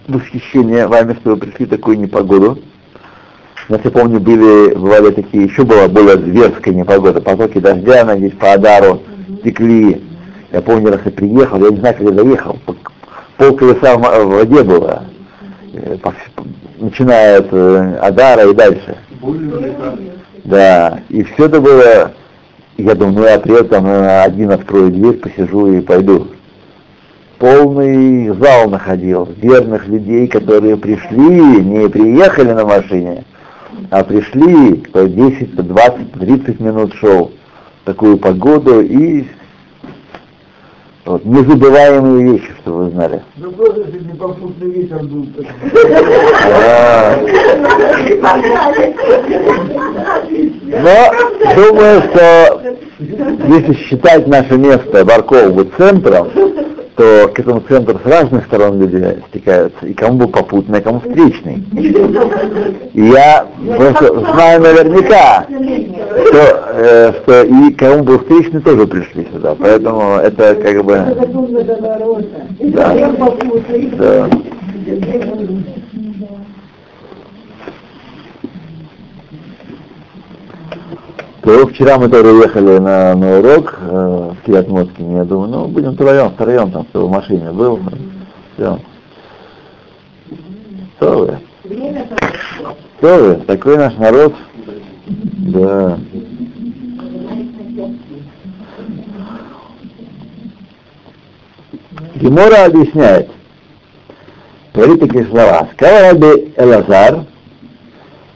восхищение 0.06 0.86
вами, 0.86 1.14
что 1.14 1.30
вы 1.30 1.36
пришли 1.36 1.66
в 1.66 1.70
такую 1.70 1.98
непогоду. 1.98 2.58
У 3.68 3.72
нас, 3.72 3.80
я 3.84 3.90
помню, 3.90 4.20
были, 4.20 4.74
бывали 4.74 5.10
такие, 5.10 5.44
еще 5.44 5.64
была 5.64 5.88
более 5.88 6.18
зверская 6.18 6.74
непогода, 6.74 7.20
потоки 7.20 7.58
дождя, 7.58 8.04
надеюсь, 8.04 8.34
по 8.34 8.52
Адару 8.52 9.02
текли, 9.44 10.02
Я 10.52 10.60
помню, 10.60 10.90
раз 10.90 11.00
я 11.04 11.10
приехал, 11.12 11.64
я 11.64 11.70
не 11.70 11.76
знаю, 11.76 11.96
я 12.00 12.12
заехал, 12.12 12.58
пол 13.36 13.56
колеса 13.56 13.96
в 13.96 14.26
воде 14.26 14.62
было, 14.64 15.04
э, 15.72 15.96
начиная 16.78 17.38
от 17.38 17.52
э, 17.52 17.98
Адара 18.02 18.50
и 18.50 18.54
дальше. 18.54 18.96
Да, 20.44 21.00
и 21.08 21.22
все 21.22 21.46
это 21.46 21.60
было, 21.60 22.12
я 22.76 22.94
думаю, 22.94 23.14
ну 23.14 23.24
я 23.24 23.38
приеду 23.38 23.68
там 23.68 23.86
один 23.86 24.50
открою 24.50 24.90
дверь, 24.90 25.18
посижу 25.18 25.72
и 25.72 25.80
пойду. 25.80 26.28
Полный 27.38 28.28
зал 28.34 28.68
находил 28.68 29.28
верных 29.36 29.86
людей, 29.86 30.28
которые 30.28 30.76
пришли, 30.76 31.62
не 31.62 31.88
приехали 31.88 32.52
на 32.52 32.64
машине, 32.64 33.24
а 33.90 34.04
пришли, 34.04 34.76
кто 34.76 35.06
10, 35.06 35.54
20, 35.54 36.12
30 36.12 36.60
минут 36.60 36.94
шел 36.94 37.32
такую 37.84 38.18
погоду 38.18 38.80
и 38.80 39.26
вот, 41.04 41.24
незабываемые 41.24 42.32
вещи, 42.32 42.52
что 42.60 42.72
вы 42.72 42.90
знали. 42.90 43.22
Ну 43.36 43.50
просто 43.52 43.80
если 43.80 43.98
не 44.00 44.14
попутный 44.14 44.70
ветер 44.70 44.98
был. 44.98 45.26
Но 50.66 51.54
думаю, 51.54 52.02
что 52.02 52.60
если 52.98 53.74
считать 53.74 54.26
наше 54.26 54.58
место 54.58 55.04
Баркову 55.04 55.64
центром, 55.78 56.28
что 57.00 57.28
к 57.28 57.38
этому 57.38 57.60
центру 57.60 57.98
с 57.98 58.06
разных 58.06 58.44
сторон 58.44 58.78
люди 58.78 59.22
стекаются, 59.30 59.86
и 59.86 59.94
кому 59.94 60.28
попутный, 60.28 60.80
а 60.80 60.82
кому 60.82 61.00
встречный. 61.00 61.64
И 62.92 63.02
я 63.06 63.46
просто 63.76 64.20
знаю 64.20 64.60
наверняка, 64.60 65.46
что, 66.26 66.72
э, 66.74 67.12
что 67.22 67.42
и 67.44 67.72
кому 67.72 68.04
был 68.04 68.18
встречный 68.18 68.60
тоже 68.60 68.86
пришли 68.86 69.26
сюда, 69.32 69.54
поэтому 69.58 70.16
это 70.16 70.54
как 70.56 70.84
бы... 70.84 71.02
Да. 72.60 72.94
Да. 73.96 74.28
То 81.42 81.66
вчера 81.66 81.98
мы 81.98 82.08
тоже 82.08 82.32
уехали 82.32 82.78
на, 82.78 83.14
на 83.14 83.38
урок 83.38 83.78
э, 83.80 84.30
в 84.32 84.36
Киатмоткине. 84.44 85.16
Я 85.16 85.24
думаю, 85.24 85.48
ну, 85.50 85.66
будем 85.68 85.94
втроем, 85.94 86.30
втроем 86.32 86.70
там, 86.70 86.84
кто 86.84 87.06
в 87.06 87.10
машине 87.10 87.50
был. 87.50 87.80
Все. 88.54 88.78
Что 90.96 91.18
вы? 91.18 91.38
Что 92.98 93.16
вы? 93.16 93.34
Такой 93.46 93.78
наш 93.78 93.96
народ. 93.96 94.34
Да. 95.06 95.98
Гемора 102.16 102.66
объясняет, 102.66 103.30
говорит 104.74 105.00
такие 105.00 105.24
слова. 105.24 105.68
Сказал 105.72 106.12
Раби 106.12 106.52
Элазар, 106.56 107.24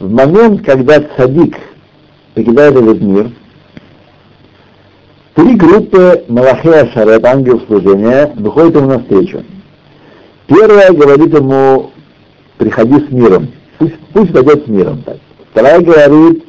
в 0.00 0.10
момент, 0.10 0.64
когда 0.64 1.02
цадик 1.16 1.58
покидает 2.34 2.76
этот 2.76 3.00
мир, 3.00 3.30
три 5.34 5.54
группы 5.54 6.24
Малахея 6.28 6.90
Шарет, 6.92 7.24
ангел 7.24 7.60
служения, 7.66 8.32
выходят 8.36 8.76
ему 8.76 8.88
навстречу. 8.88 9.44
Первая 10.46 10.92
говорит 10.92 11.32
ему, 11.32 11.90
приходи 12.58 13.06
с 13.06 13.10
миром, 13.10 13.48
пусть, 13.78 13.98
пусть 14.12 14.32
пойдет 14.32 14.64
с 14.64 14.68
миром. 14.68 15.02
Так. 15.02 15.16
Вторая 15.52 15.80
говорит, 15.80 16.44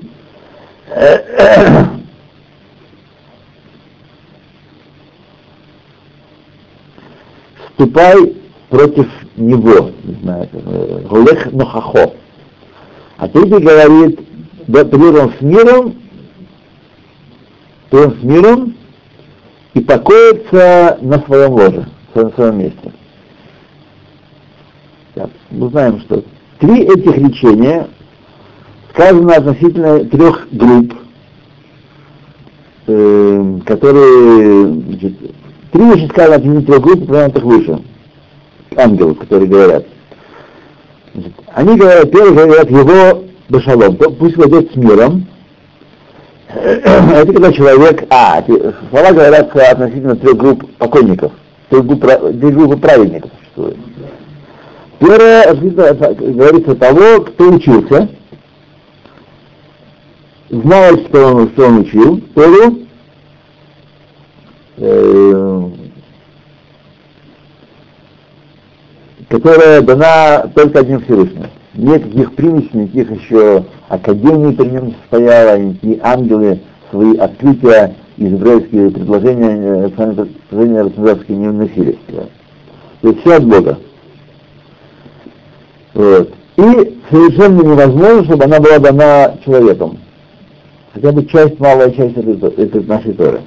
ступай 7.74 8.36
против 8.70 9.08
него, 9.36 9.92
не 10.04 10.16
знаю, 10.22 10.50
Гулех 11.08 11.52
Нохахо. 11.52 12.14
А 13.18 13.28
третий 13.30 13.60
говорит, 13.60 14.20
да, 14.68 14.86
примером 14.86 15.34
с 15.38 15.42
миром, 15.42 15.96
то 17.90 18.12
с 18.12 18.24
миром 18.24 18.76
и 19.74 19.82
покоится 19.82 20.98
на 21.02 21.20
своем 21.22 21.52
ложе, 21.52 21.88
на 22.14 22.30
своем 22.32 22.60
месте. 22.60 22.92
Так, 25.14 25.30
мы 25.52 25.70
знаем, 25.70 26.00
что 26.02 26.24
три 26.60 26.84
этих 26.84 27.16
речения 27.18 27.88
сказано 28.94 29.36
относительно 29.36 30.04
трех 30.06 30.48
групп, 30.52 30.94
э, 32.88 33.60
которые, 33.66 34.68
значит, 34.68 35.14
три 35.72 35.84
вещи 35.84 36.10
сказано 36.10 36.36
относительно 36.36 36.66
трех 36.66 36.82
групп, 36.82 37.04
упомянутых 37.04 37.44
выше, 37.44 37.82
ангелов, 38.78 39.20
которые 39.20 39.50
говорят. 39.50 39.86
Они 41.54 41.78
говорят, 41.78 42.12
первый 42.12 42.34
говорят 42.34 42.70
его 42.70 43.25
башалом, 43.50 43.96
пусть 43.96 44.38
войдет 44.38 44.72
с 44.72 44.76
миром. 44.76 45.28
Это 46.48 47.34
когда 47.34 47.52
человек, 47.52 48.06
а, 48.10 48.44
слова 48.44 49.12
говорят 49.12 49.56
относительно 49.56 50.16
трех 50.16 50.38
групп 50.38 50.64
покойников, 50.78 51.32
трех 51.70 51.86
групп, 51.86 52.06
две 52.34 52.50
группы 52.50 52.78
праведников 52.78 53.32
существует. 53.40 53.78
Первое 55.00 55.54
говорится 55.54 56.76
того, 56.76 57.22
кто 57.22 57.52
учился, 57.52 58.10
знал, 60.50 60.98
что 61.08 61.26
он, 61.26 61.50
что 61.50 61.68
он 61.68 61.80
учил, 61.80 62.22
Тору, 62.34 62.80
э, 64.78 65.70
которая 69.30 69.82
дана 69.82 70.48
только 70.56 70.80
одним 70.80 71.02
Всевышним 71.02 71.50
никаких 71.78 72.36
примесей, 72.36 72.70
никаких 72.74 73.12
еще 73.22 73.66
академий 73.90 74.54
при 74.56 74.70
нем 74.70 74.88
не 74.88 74.96
состояло, 75.02 75.58
никакие 75.60 76.00
ангелы 76.02 76.60
свои 76.90 77.18
открытия 77.18 77.96
израильские 78.18 78.92
предложения, 78.92 79.86
э, 79.86 79.90
предложения 79.90 80.82
рационалистские 80.82 81.38
не 81.38 81.48
вносили. 81.48 82.00
То 83.02 83.10
есть 83.10 83.22
все 83.22 83.36
от 83.36 83.46
Бога. 83.46 83.78
Вот. 85.94 86.34
И 86.58 87.00
совершенно 87.10 87.62
невозможно, 87.62 88.24
чтобы 88.26 88.44
она 88.46 88.60
была 88.60 88.80
дана 88.80 89.36
человеком. 89.44 89.98
Хотя 90.94 91.12
бы 91.12 91.26
часть, 91.26 91.60
малая 91.60 91.92
часть 91.92 92.18
этой, 92.18 92.36
этой 92.36 92.84
нашей 92.86 93.14
Торы. 93.14 93.42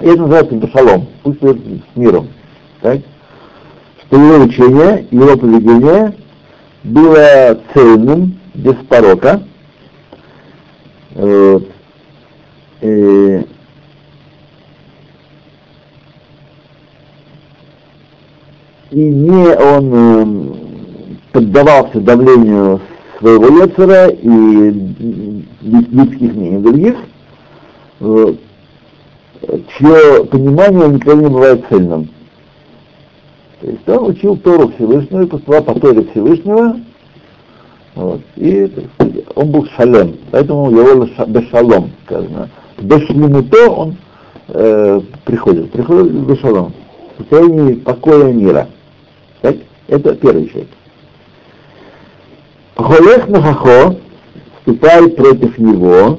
И 0.00 0.06
это 0.06 0.22
называется 0.22 0.54
башалом, 0.54 1.06
пусть 1.22 1.40
с 1.40 1.96
миром. 1.96 2.28
Так? 2.80 3.00
Что 4.06 4.16
его 4.16 4.44
учение, 4.44 5.06
его 5.10 5.36
поведение 5.36 6.14
было 6.84 7.60
цельным, 7.74 8.38
без 8.54 8.74
порока. 8.88 9.42
Вот. 11.14 11.68
И, 12.80 13.44
не 18.92 19.54
он 19.56 19.92
э, 19.92 21.06
поддавался 21.32 22.00
давлению 22.00 22.80
своего 23.18 23.64
Ецера 23.64 24.08
и 24.08 24.26
людских 25.60 26.34
мнений 26.34 26.62
других, 26.62 26.94
чье 29.76 30.24
понимание 30.30 30.88
никогда 30.88 31.22
не 31.22 31.28
бывает 31.28 31.64
цельным. 31.68 32.08
То 33.60 33.70
есть 33.70 33.88
он 33.88 34.10
учил 34.10 34.36
Тору 34.36 34.68
Всевышнего 34.68 35.22
и 35.22 35.26
поступал 35.26 35.62
по 35.62 35.80
Торе 35.80 36.06
Всевышнего, 36.10 36.76
вот, 37.94 38.20
и 38.36 38.70
он 39.34 39.50
был 39.50 39.66
шалем, 39.76 40.16
поэтому 40.30 40.70
его 40.70 41.06
бешалом 41.26 41.90
сказано. 42.04 42.50
то 42.76 43.70
он 43.70 43.96
э, 44.48 45.00
приходит, 45.24 45.72
приходит 45.72 46.12
в 46.12 46.30
бешалом, 46.30 46.74
в 47.14 47.22
состоянии 47.22 47.74
покоя 47.74 48.32
мира. 48.32 48.68
Так? 49.40 49.56
Это 49.88 50.14
первый 50.16 50.48
человек. 50.48 50.68
Холех 52.76 53.28
Нахахо, 53.28 53.96
вступай 54.58 55.08
против 55.08 55.56
него, 55.56 56.18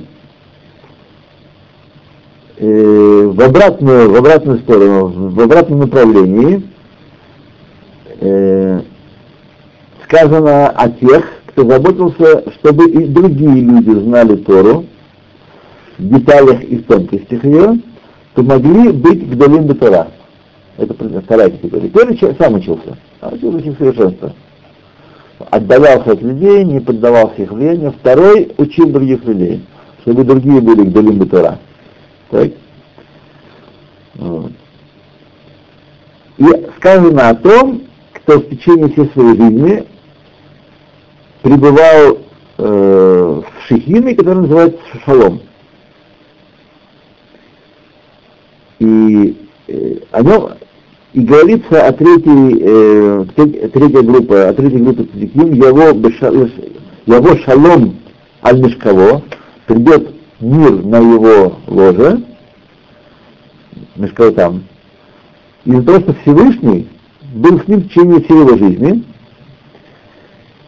э, 2.57 3.31
в 3.31 3.39
обратную, 3.39 4.09
в 4.09 4.15
обратную 4.15 4.59
сторону, 4.59 5.29
в 5.29 5.39
обратном 5.39 5.79
направлении, 5.81 6.63
э, 8.19 8.81
сказано 10.05 10.69
о 10.69 10.89
тех, 10.89 11.25
кто 11.47 11.67
заботился, 11.69 12.51
чтобы 12.59 12.89
и 12.89 13.05
другие 13.07 13.61
люди 13.61 13.91
знали 13.91 14.35
Тору, 14.37 14.85
в 15.97 16.07
деталях 16.07 16.63
и 16.63 16.77
в 16.77 16.85
тонкостях 16.85 17.43
ее, 17.43 17.79
то 18.35 18.43
могли 18.43 18.91
быть 18.91 19.29
Гдалим 19.29 19.67
Тора. 19.75 20.09
Это 20.77 20.93
вторая 20.93 21.49
категория. 21.49 21.89
Первый 21.89 22.35
сам 22.37 22.53
учился, 22.53 22.97
а 23.19 23.29
учился 23.29 23.57
очень 23.57 23.75
совершенство. 23.77 24.33
Отдалялся 25.49 26.11
от 26.11 26.21
людей, 26.21 26.63
не 26.63 26.79
поддавался 26.79 27.41
их 27.41 27.51
влиянию. 27.51 27.93
Второй 27.99 28.51
учил 28.57 28.89
других 28.89 29.23
людей, 29.23 29.65
чтобы 30.01 30.23
другие 30.23 30.61
были 30.61 30.83
Гдалим 30.83 31.27
Тора. 31.27 31.57
Так? 32.29 32.51
Вот. 34.15 34.51
И 36.37 36.45
сказано 36.77 37.29
о 37.29 37.35
том, 37.35 37.86
кто 38.27 38.41
в 38.41 38.49
течение 38.49 38.89
всей 38.89 39.09
своей 39.11 39.37
жизни 39.37 39.85
пребывал 41.43 42.17
э, 42.57 43.41
в 43.41 43.67
шехиме, 43.67 44.15
который 44.15 44.41
называется 44.41 44.79
шалом. 45.05 45.39
И 48.79 49.37
э, 49.69 49.93
о 50.11 50.23
нем 50.23 50.49
и 51.13 51.21
говорится 51.21 51.87
о 51.87 51.93
третьей, 51.93 52.59
э, 52.63 53.25
третья 53.69 54.01
группа, 54.01 54.49
о 54.49 54.53
третьей 54.53 54.79
группе 54.79 55.03
цадиким, 55.05 55.53
его, 55.53 55.93
его 57.05 57.37
шалом 57.45 57.95
аль 58.43 58.59
мешково, 58.59 59.23
придет 59.67 60.09
мир 60.41 60.83
на 60.83 60.97
его 60.97 61.59
ложе, 61.67 62.21
мешково 63.95 64.33
там, 64.33 64.63
из-за 65.63 66.01
что 66.01 66.13
Всевышний 66.23 66.89
был 67.37 67.59
с 67.59 67.67
ним 67.67 67.81
в 67.81 67.87
течение 67.87 68.21
всей 68.21 68.39
его 68.39 68.57
жизни, 68.57 69.03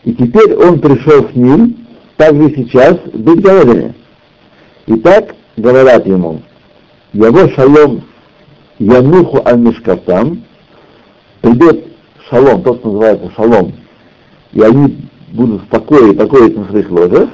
и 0.04 0.14
теперь 0.14 0.56
он 0.56 0.80
пришел 0.80 1.28
с 1.30 1.36
ним, 1.36 1.88
также 2.18 2.50
сейчас, 2.56 2.98
быть 3.14 3.42
говорами. 3.42 3.94
И 4.86 4.96
так 4.98 5.36
говорят 5.58 6.06
ему, 6.08 6.42
его 7.14 7.50
шалом 7.50 8.04
Януху 8.80 9.42
аль-Мишкатам, 9.46 10.44
придет 11.42 11.86
шалом, 12.30 12.64
тот, 12.64 12.80
что 12.80 12.88
называется 12.90 13.32
шалом, 13.36 13.74
и 14.54 14.62
они 14.62 14.98
будут 15.32 15.64
в 15.64 15.68
покое 15.68 16.14
и 16.14 16.16
покоиться 16.16 16.60
на 16.60 16.70
своих 16.70 16.90
ложах, 16.90 17.30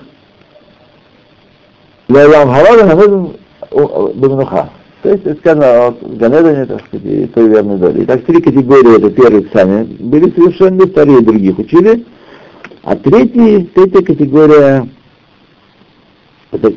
Лялам 2.07 2.53
Харада 2.53 3.25
Баминуха. 3.71 4.69
То 5.05 5.11
есть 5.11 5.39
сказано 5.41 5.65
о 5.65 5.91
Ганедане, 6.01 6.65
так 6.65 6.83
сказать, 6.87 7.05
и 7.05 7.27
той 7.27 7.47
верной 7.47 7.77
доли. 7.77 8.05
Итак, 8.05 8.23
три 8.23 8.41
категории, 8.41 8.97
это 8.97 9.11
первые 9.11 9.47
сами 9.53 9.83
были 9.99 10.31
совершенны, 10.31 10.87
вторые 10.87 11.21
других 11.21 11.59
учили, 11.59 12.03
а 12.81 12.95
третий, 12.95 13.69
третья 13.75 14.01
категория, 14.01 14.89
это 16.51 16.73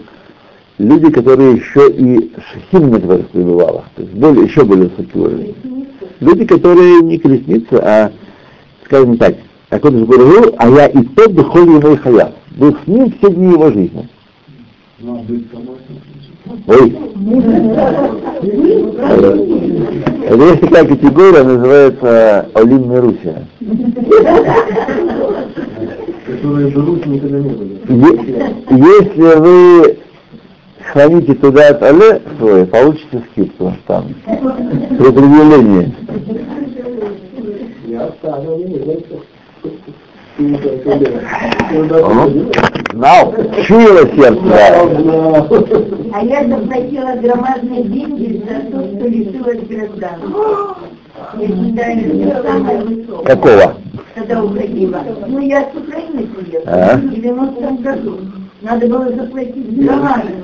люди, 0.76 1.10
которые 1.10 1.52
еще 1.52 1.90
и 1.90 2.30
шахим 2.52 2.90
на 2.90 3.00
которых 3.00 3.28
пребывало, 3.28 3.84
то 3.96 4.02
есть 4.02 4.12
более, 4.12 4.44
еще 4.44 4.62
более 4.62 4.90
высокий 4.90 5.18
уровень. 5.18 5.54
Люди, 6.20 6.44
которые 6.44 7.00
не 7.00 7.16
колесницы, 7.16 7.80
а, 7.80 8.12
скажем 8.84 9.16
так, 9.16 9.36
как 9.70 9.86
он 9.86 10.04
говорил, 10.04 10.54
а 10.58 10.68
я 10.68 10.86
и 10.88 11.02
тот 11.02 11.32
бы 11.32 11.44
ходил 11.44 11.80
мой 11.80 11.96
хаят. 11.96 12.34
Был 12.58 12.76
с 12.76 12.86
ним 12.86 13.10
все 13.10 13.32
дни 13.32 13.52
его 13.52 13.72
жизни. 13.72 14.06
Ой. 16.66 16.98
Это 20.26 20.42
есть 20.42 20.60
такая 20.60 20.84
категория, 20.86 21.42
называется 21.42 22.48
Олим 22.54 22.90
Мирусия. 22.92 23.46
Если 28.70 29.38
вы 29.38 29.98
храните 30.92 31.34
туда 31.34 31.68
от 31.68 31.82
але 31.82 32.20
свой, 32.38 32.66
получите 32.66 33.22
скидку 33.32 33.72
там. 33.86 34.06
При 34.24 35.08
определении. 35.08 35.94
Знал, 42.92 43.34
чуяло 43.64 44.06
сердце. 44.14 44.40
А 46.14 46.24
я 46.24 46.46
заплатила 46.46 47.16
громадные 47.20 47.82
деньги 47.84 48.42
за 48.48 48.70
то, 48.70 48.78
что 48.86 49.08
лишилась 49.08 49.60
гражданства. 49.68 50.76
Я 51.38 51.46
считаю, 51.48 52.22
это 52.28 52.42
самое 52.44 52.78
высокое. 52.78 53.24
Какого? 53.36 53.74
Когда 54.14 54.44
уходила. 54.44 55.02
Ну, 55.26 55.40
я 55.40 55.62
с 55.62 55.76
Украины 55.76 56.26
приехала 56.28 56.92
А? 56.92 56.96
в 56.96 57.08
90 57.10 57.82
году. 57.82 58.18
Надо 58.60 58.86
было 58.88 59.08
заплатить 59.12 59.76
громадные. 59.76 60.34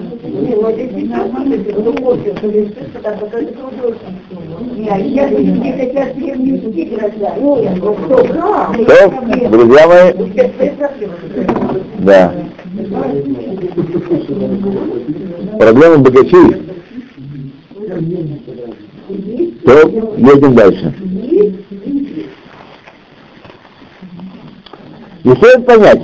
Не, 4.76 4.88
а 4.88 4.98
сейчас 5.02 5.30
люди 5.30 5.72
хотят 5.72 6.14
приобрести 6.14 6.84
гражданство. 6.84 7.52
Что, 8.86 9.50
друзья 9.50 9.86
мои? 9.88 10.12
Да. 11.98 12.32
Проблема 15.58 15.98
богачей. 15.98 16.48
То 19.64 19.72
едем 20.16 20.54
дальше. 20.54 20.94
И 25.24 25.30
стоит 25.36 25.66
понять, 25.66 26.02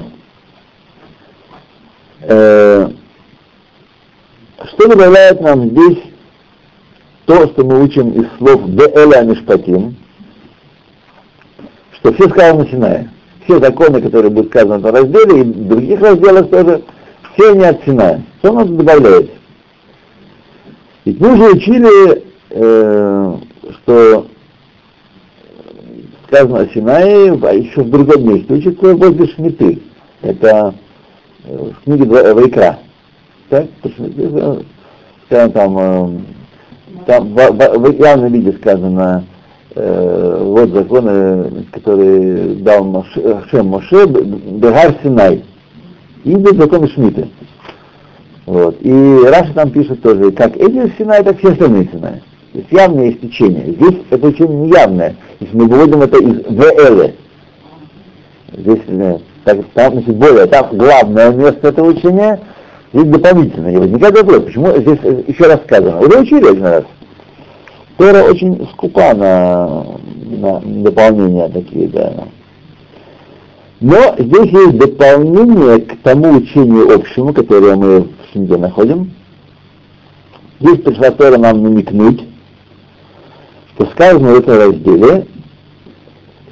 э, 2.31 2.89
что 4.69 4.89
добавляет 4.89 5.41
нам 5.41 5.71
здесь 5.71 5.99
то, 7.27 7.47
что 7.49 7.65
мы 7.65 7.83
учим 7.83 8.11
из 8.11 8.27
слов 8.39 8.63
Деэля 8.67 9.23
Мишпатим, 9.23 9.97
что 11.93 12.13
все 12.13 12.29
сказано 12.31 12.67
Синая. 12.69 13.11
Все 13.45 13.59
законы, 13.59 14.01
которые 14.01 14.31
будут 14.31 14.51
сказаны 14.51 14.79
в 14.79 14.87
этом 14.87 14.95
разделе, 14.95 15.41
и 15.41 15.45
в 15.45 15.69
других 15.69 16.01
разделах 16.01 16.51
тоже, 16.51 16.83
все 17.33 17.53
они 17.53 17.65
от 17.65 17.85
Синая. 17.85 18.23
Что 18.39 18.53
нам 18.53 18.77
добавляется? 18.77 19.33
Ведь 21.05 21.21
мы 21.21 21.35
уже 21.35 21.57
учили, 21.57 22.25
э, 22.51 23.37
что 23.83 24.27
сказано 26.29 26.61
о 26.61 26.69
Синае, 26.69 27.39
а 27.43 27.53
еще 27.53 27.83
в 27.83 27.91
другом 27.91 28.29
месте 28.29 28.55
учится 28.55 28.95
возле 28.95 29.27
Шмиты. 29.29 29.83
Это 30.23 30.75
в 31.45 31.85
книге 31.85 32.05
Два- 32.05 32.35
Вайкра. 32.35 32.79
Так? 33.49 33.67
Скажем 35.27 35.53
там, 35.53 35.79
э, 35.79 36.09
там 37.07 37.35
в, 37.35 37.37
в- 37.37 38.01
явном 38.01 38.33
виде 38.33 38.53
сказано, 38.53 39.25
э, 39.75 40.43
вот 40.45 40.71
законы, 40.71 41.65
которые 41.73 42.55
дал 42.57 42.85
Моше, 42.85 43.41
Хашем 43.43 43.69
Моше, 43.69 44.07
Бегар 44.07 44.97
Синай. 45.03 45.45
И 46.25 46.33
идут 46.33 46.57
законы 46.57 46.89
Шмиты. 46.89 47.29
Вот. 48.47 48.77
И 48.81 49.19
Раша 49.27 49.55
там 49.55 49.71
пишет 49.71 50.03
тоже, 50.03 50.33
как 50.33 50.57
эти 50.57 50.93
Синай, 50.99 51.23
так 51.23 51.39
все 51.39 51.53
остальные 51.53 51.89
Синай. 51.93 52.23
То 52.53 52.59
есть 52.59 52.73
явное 52.73 53.05
есть. 53.07 53.23
Здесь 53.77 54.03
это 54.11 54.27
учение 54.27 54.57
не 54.57 54.69
явное. 54.71 55.15
Если 55.39 55.57
мы 55.57 55.67
выводим 55.67 56.03
это 56.03 56.19
из 56.19 56.45
ВЛ. 56.47 57.13
Здесь 58.53 58.81
э, 58.89 59.19
так, 59.45 59.59
там, 59.75 59.93
значит, 59.95 60.17
более, 60.17 60.47
там 60.47 60.69
главное 60.73 61.31
место 61.31 61.69
этого 61.69 61.89
учения, 61.89 62.41
здесь 62.93 63.07
дополнительное. 63.07 63.73
И 63.73 63.77
возникает 63.77 64.17
вопрос, 64.17 64.45
почему 64.45 64.77
здесь 64.77 64.99
э, 65.03 65.23
еще 65.29 65.45
раз 65.45 65.61
сказано. 65.65 66.01
Уже 66.01 66.21
учили 66.21 66.47
один 66.47 66.67
раз. 66.67 66.85
Тора 67.97 68.23
очень 68.25 68.67
скупа 68.73 69.15
на, 69.15 69.85
на 70.15 70.61
дополнения 70.61 71.49
такие, 71.49 71.89
да. 71.89 72.13
Но 73.81 74.15
здесь 74.19 74.53
есть 74.53 74.79
дополнение 74.79 75.81
к 75.81 76.01
тому 76.03 76.37
учению 76.37 76.95
общему, 76.95 77.33
которое 77.33 77.77
мы 77.77 78.01
в 78.01 78.09
Шинде 78.33 78.57
находим. 78.57 79.13
Здесь 80.61 80.83
пришла 80.83 81.11
Тора 81.11 81.39
нам 81.39 81.63
намекнуть, 81.63 82.23
что 83.75 83.87
сказано 83.87 84.33
в 84.33 84.39
этом 84.39 84.59
разделе, 84.59 85.27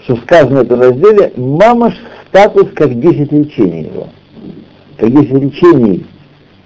что 0.05 0.17
сказано 0.17 0.61
в 0.61 0.63
этом 0.63 0.81
разделе, 0.81 1.33
мамаш 1.37 1.95
статус 2.29 2.69
как 2.75 2.99
10 2.99 3.33
речений 3.33 3.85
его. 3.85 4.09
Как 4.97 5.11
10 5.11 5.31
речений 5.31 6.07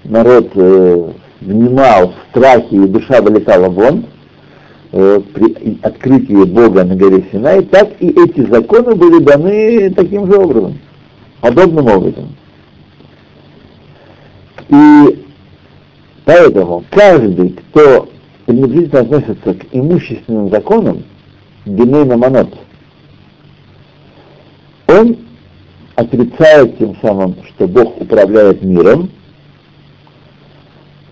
народ 0.04 0.50
э, 0.54 1.12
внимал 1.40 2.10
в 2.12 2.30
страхе, 2.30 2.76
и 2.76 2.88
душа 2.88 3.20
вылетала 3.20 3.68
вон, 3.68 4.06
э, 4.92 5.20
при 5.34 5.78
открытии 5.82 6.44
Бога 6.44 6.84
на 6.84 6.96
горе 6.96 7.24
Синай, 7.30 7.62
так 7.64 7.90
и 8.00 8.08
эти 8.08 8.44
законы 8.50 8.94
были 8.94 9.22
даны 9.22 9.90
таким 9.90 10.30
же 10.30 10.38
образом, 10.38 10.78
подобным 11.40 11.86
образом. 11.86 12.36
И 14.68 15.24
поэтому 16.24 16.84
каждый, 16.90 17.50
кто 17.50 18.08
пренебрежительно 18.46 19.00
относится 19.00 19.54
к 19.54 19.66
имущественным 19.72 20.50
законам, 20.50 21.04
Генейна 21.64 22.16
Манот, 22.16 22.48
он 24.88 25.16
отрицает 26.02 26.78
тем 26.78 26.96
самым, 27.00 27.36
что 27.48 27.66
Бог 27.66 28.00
управляет 28.00 28.62
миром, 28.62 29.10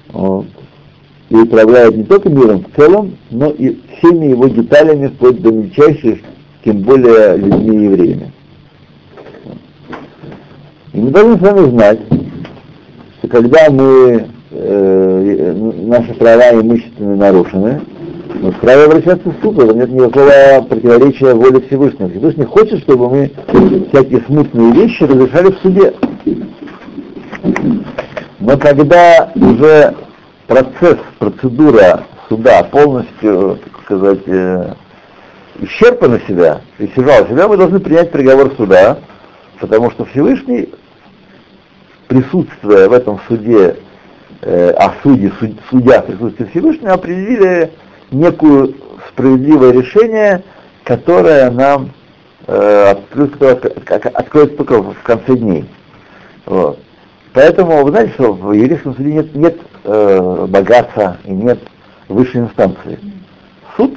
вот, 0.08 0.46
и 1.28 1.36
управляет 1.36 1.96
не 1.96 2.04
только 2.04 2.28
миром 2.28 2.64
в 2.64 2.76
целом, 2.76 3.16
но 3.30 3.50
и 3.50 3.78
всеми 3.98 4.26
его 4.26 4.48
деталями, 4.48 5.08
вплоть 5.08 5.40
до 5.40 5.52
мельчайших, 5.52 6.18
тем 6.64 6.78
более 6.78 7.36
людьми 7.36 7.76
и 7.76 7.84
евреями. 7.84 8.32
И 10.92 11.00
мы 11.00 11.10
должны 11.10 11.38
с 11.38 11.40
вами 11.40 11.70
знать, 11.70 12.00
что 13.18 13.28
когда 13.28 13.70
мы, 13.70 14.26
э, 14.50 15.72
наши 15.86 16.14
права 16.14 16.60
имущественные 16.60 17.16
нарушены, 17.16 17.80
Мы 18.34 18.52
вправе 18.52 18.84
обращаться 18.84 19.28
в 19.28 19.42
суд, 19.42 19.58
это 19.58 19.74
нет 19.74 19.90
никакого 19.90 20.62
противоречия 20.68 21.34
воле 21.34 21.60
Всевышнего. 21.66 22.08
Всевышний 22.08 22.44
хочет, 22.44 22.80
чтобы 22.82 23.10
мы 23.10 23.30
всякие 23.90 24.22
смутные 24.22 24.72
вещи 24.72 25.02
разрешали 25.02 25.52
в 25.52 25.58
суде. 25.58 25.92
Но 28.38 28.56
когда 28.58 29.30
уже 29.34 29.94
процесс, 30.46 30.98
процедура 31.18 32.04
суда 32.28 32.62
полностью, 32.64 33.58
так 33.64 33.82
сказать, 33.84 34.22
э, 34.26 34.74
исчерпана 35.60 36.20
себя, 36.26 36.60
исчерпала 36.78 37.26
себя, 37.28 37.48
мы 37.48 37.56
должны 37.56 37.80
принять 37.80 38.12
приговор 38.12 38.54
суда, 38.56 38.98
потому 39.58 39.90
что 39.90 40.04
Всевышний, 40.06 40.72
присутствуя 42.08 42.88
в 42.88 42.92
этом 42.92 43.20
суде, 43.28 43.76
э, 44.42 44.70
а 44.70 44.94
судьи, 45.02 45.32
суд, 45.38 45.50
судья 45.68 46.00
в 46.00 46.06
присутствии 46.06 46.44
Всевышнего, 46.46 46.92
определили 46.92 47.70
некую 48.10 48.74
справедливое 49.08 49.72
решение, 49.72 50.42
которое 50.84 51.50
нам 51.50 51.90
э, 52.46 52.90
откроет, 52.90 53.64
откроет 53.90 54.56
только 54.56 54.82
в 54.82 55.02
конце 55.02 55.36
дней. 55.36 55.64
Вот. 56.46 56.78
Поэтому 57.32 57.84
вы 57.84 57.90
знаете, 57.90 58.12
что 58.14 58.32
в 58.32 58.52
еврейском 58.52 58.96
суде 58.96 59.12
нет, 59.12 59.34
нет 59.34 59.56
э, 59.84 60.46
богатства 60.48 61.16
и 61.24 61.30
нет 61.30 61.60
высшей 62.08 62.42
инстанции. 62.42 62.98
Суд, 63.76 63.96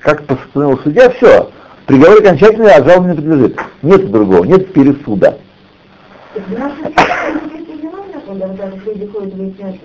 как 0.00 0.24
постановил 0.24 0.78
судья, 0.78 1.10
все. 1.10 1.50
Приговор 1.86 2.18
окончательный, 2.18 2.72
а 2.72 2.84
жалобы 2.84 3.10
не 3.10 3.14
подлежит. 3.14 3.60
Нет 3.82 4.10
другого, 4.10 4.44
нет 4.44 4.72
пересуда. 4.72 5.38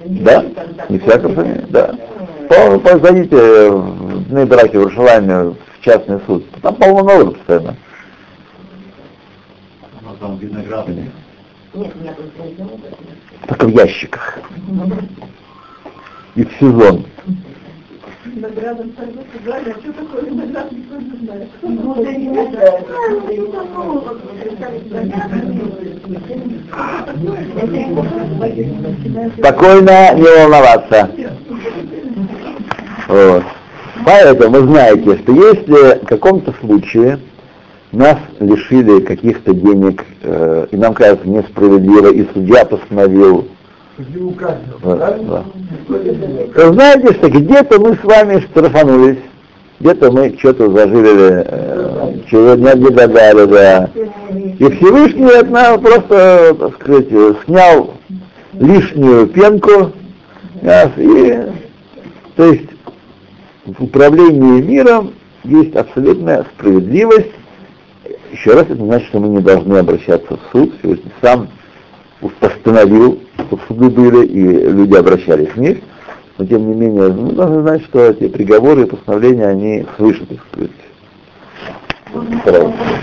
Да, 0.05 0.45
не 0.89 0.99
всяком 0.99 1.35
сомнении, 1.35 1.65
да. 1.69 1.95
Полно 2.55 2.79
позвоните 2.79 3.69
в 3.69 4.25
дни 4.29 4.45
драки 4.45 4.77
в 4.77 4.81
Иерусалиме 4.81 5.43
в 5.43 5.81
частный 5.81 6.19
суд. 6.25 6.45
Там 6.61 6.75
полно 6.75 7.03
народу 7.03 7.31
постоянно. 7.31 7.75
Там 10.19 10.37
виноградные. 10.37 11.11
Нет, 11.73 11.95
нет. 12.01 12.17
Только 13.47 13.65
в 13.65 13.69
ящиках. 13.69 14.39
И 16.35 16.43
в 16.43 16.51
сезон. 16.59 17.05
Виноградом 18.25 18.91
а 18.97 19.01
что 19.81 19.93
такое 19.93 20.21
виноград, 20.21 20.71
никто 20.71 20.95
не 20.97 21.25
знает. 21.25 21.49
Ну, 21.61 21.95
да 21.95 22.11
не 22.11 22.29
надо. 22.29 22.79
Спокойно, 29.37 30.13
не 30.15 30.23
волноваться. 30.23 31.09
Вот. 33.07 33.43
Поэтому 34.05 34.59
вы 34.59 34.71
знаете, 34.71 35.17
что 35.19 35.31
если 35.31 36.03
в 36.03 36.05
каком-то 36.05 36.53
случае 36.61 37.19
нас 37.91 38.17
лишили 38.39 39.01
каких-то 39.01 39.53
денег, 39.53 40.03
э, 40.23 40.67
и 40.71 40.77
нам 40.77 40.93
кажется 40.93 41.27
несправедливо, 41.27 42.11
и 42.11 42.27
судья 42.33 42.65
постановил 42.65 43.47
да, 43.97 45.17
да. 45.21 45.43
Вы 45.87 46.73
знаете, 46.73 47.13
что 47.13 47.29
где-то 47.29 47.79
мы 47.79 47.95
с 47.95 48.03
вами 48.03 48.39
штрафанулись, 48.39 49.19
где-то 49.79 50.11
мы 50.11 50.35
что-то 50.39 50.71
зажили, 50.71 51.45
э, 51.45 52.13
чего 52.29 52.55
не 52.55 52.73
догадали, 52.73 53.45
да. 53.45 53.89
И 54.57 54.71
Всевышний 54.71 55.31
от 55.39 55.49
нас 55.51 55.79
просто, 55.79 56.55
так 56.59 56.73
сказать, 56.81 57.07
снял 57.45 57.93
лишнюю 58.53 59.27
пенку, 59.27 59.91
да, 60.61 60.91
и, 60.97 61.39
то 62.35 62.45
есть 62.45 62.72
в 63.65 63.83
управлении 63.83 64.61
миром 64.61 65.13
есть 65.43 65.75
абсолютная 65.75 66.45
справедливость. 66.55 67.31
Еще 68.31 68.53
раз, 68.53 68.63
это 68.63 68.75
значит, 68.75 69.07
что 69.09 69.19
мы 69.19 69.29
не 69.29 69.41
должны 69.41 69.77
обращаться 69.77 70.37
в 70.37 70.39
суд, 70.51 70.73
Всевышний 70.79 71.11
сам 71.21 71.49
постановил, 72.39 73.19
чтобы 73.35 73.61
суды 73.67 73.89
были, 73.89 74.25
и 74.25 74.41
люди 74.41 74.95
обращались 74.95 75.49
в 75.49 75.57
них, 75.57 75.79
но 76.37 76.45
тем 76.45 76.67
не 76.67 76.75
менее, 76.75 77.09
мы 77.09 77.33
должны 77.33 77.61
знать, 77.61 77.83
что 77.83 78.05
эти 78.05 78.27
приговоры 78.27 78.83
и 78.83 78.85
постановления, 78.85 79.47
они 79.47 79.85
свыше, 79.97 80.25
так 80.25 80.37
сказать. 80.51 80.71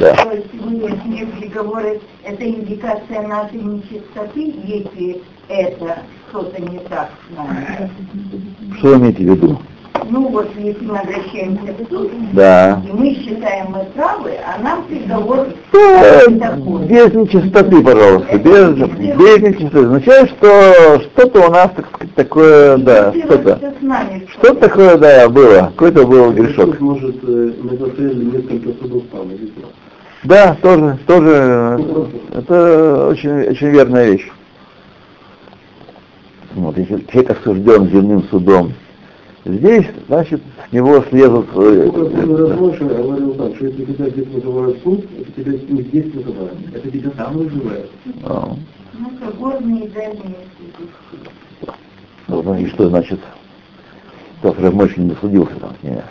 Да. 0.00 0.16
Сегодняшние 0.52 1.26
приговоры– 1.26 2.00
это 2.24 2.48
индикация 2.48 3.26
нашей 3.26 3.60
нечистоты, 3.60 4.54
если 4.64 5.22
это 5.48 5.98
что-то 6.28 6.62
не 6.62 6.78
так 6.88 7.10
с 7.28 7.36
нами. 7.36 7.90
Что 8.78 8.96
имеете 8.96 9.24
в 9.24 9.26
виду? 9.26 9.58
Ну 10.08 10.28
вот, 10.28 10.48
если 10.56 10.84
мы 10.84 10.98
обращаемся 10.98 11.72
к 11.72 11.88
суду, 11.88 12.10
Да. 12.32 12.82
и 12.88 12.92
мы 12.92 13.14
считаем 13.14 13.66
мы 13.70 13.84
правы, 13.94 14.32
а 14.44 14.62
нам 14.62 14.84
приговор 14.84 15.48
Э, 15.72 16.30
такой. 16.38 16.86
Без 16.86 17.12
нечистоты, 17.12 17.82
пожалуйста, 17.82 18.38
без, 18.38 18.74
без 18.76 19.42
нечистоты. 19.42 19.78
Означает, 19.86 20.30
что 20.30 21.00
что-то 21.00 21.48
у 21.48 21.50
нас, 21.50 21.70
так 21.76 21.86
сказать, 21.88 22.14
такое, 22.14 22.76
да, 22.78 23.12
что-то. 23.12 23.58
Идентифицироваться 23.58 23.74
с 23.78 23.82
нами. 23.82 24.26
Что 24.32 24.54
такое, 24.54 24.96
да, 24.96 25.28
было? 25.28 25.72
Какой-то 25.76 26.06
был 26.06 26.32
грешок. 26.32 26.76
Суд 26.76 26.80
может 26.80 27.16
э, 27.22 27.52
на 27.62 27.90
цели 27.90 28.24
несколько 28.24 28.82
судов 28.82 29.02
там? 29.12 29.28
Да, 30.24 30.54
тоже, 30.60 30.98
тоже, 31.06 32.12
это 32.32 33.08
очень, 33.08 33.48
очень 33.50 33.68
верная 33.68 34.10
вещь. 34.10 34.28
Вот, 36.54 36.76
если 36.76 37.04
человек 37.10 37.30
осужден 37.30 37.88
земным 37.90 38.24
судом, 38.24 38.72
здесь, 39.44 39.86
значит, 40.08 40.42
с 40.68 40.72
него 40.72 41.02
слезут... 41.10 41.48
э, 41.54 41.90
Размоша 41.90 42.84
говорил 42.84 43.34
так, 43.34 43.56
что 43.56 43.66
если 43.66 43.84
тебя 43.84 44.08
здесь 44.08 44.26
вызывают 44.28 44.82
суд, 44.82 45.04
это 45.18 45.32
тебя 45.32 45.52
здесь 45.82 46.14
вызывают. 46.14 46.58
Это 46.74 46.90
тебя 46.90 47.10
там 47.10 47.38
вызывают. 47.38 47.90
а, 48.24 48.54
Ну, 48.98 49.10
это 49.20 49.36
горные 49.36 49.86
и 49.86 49.88
дальние 49.88 50.36
ну, 52.30 52.54
и 52.54 52.66
что 52.68 52.88
значит? 52.88 53.18
Тот 54.40 54.58
Рамош 54.60 54.96
не 54.96 55.14
судился 55.16 55.54
там 55.56 55.74
с 55.80 55.82
ними. 55.82 56.02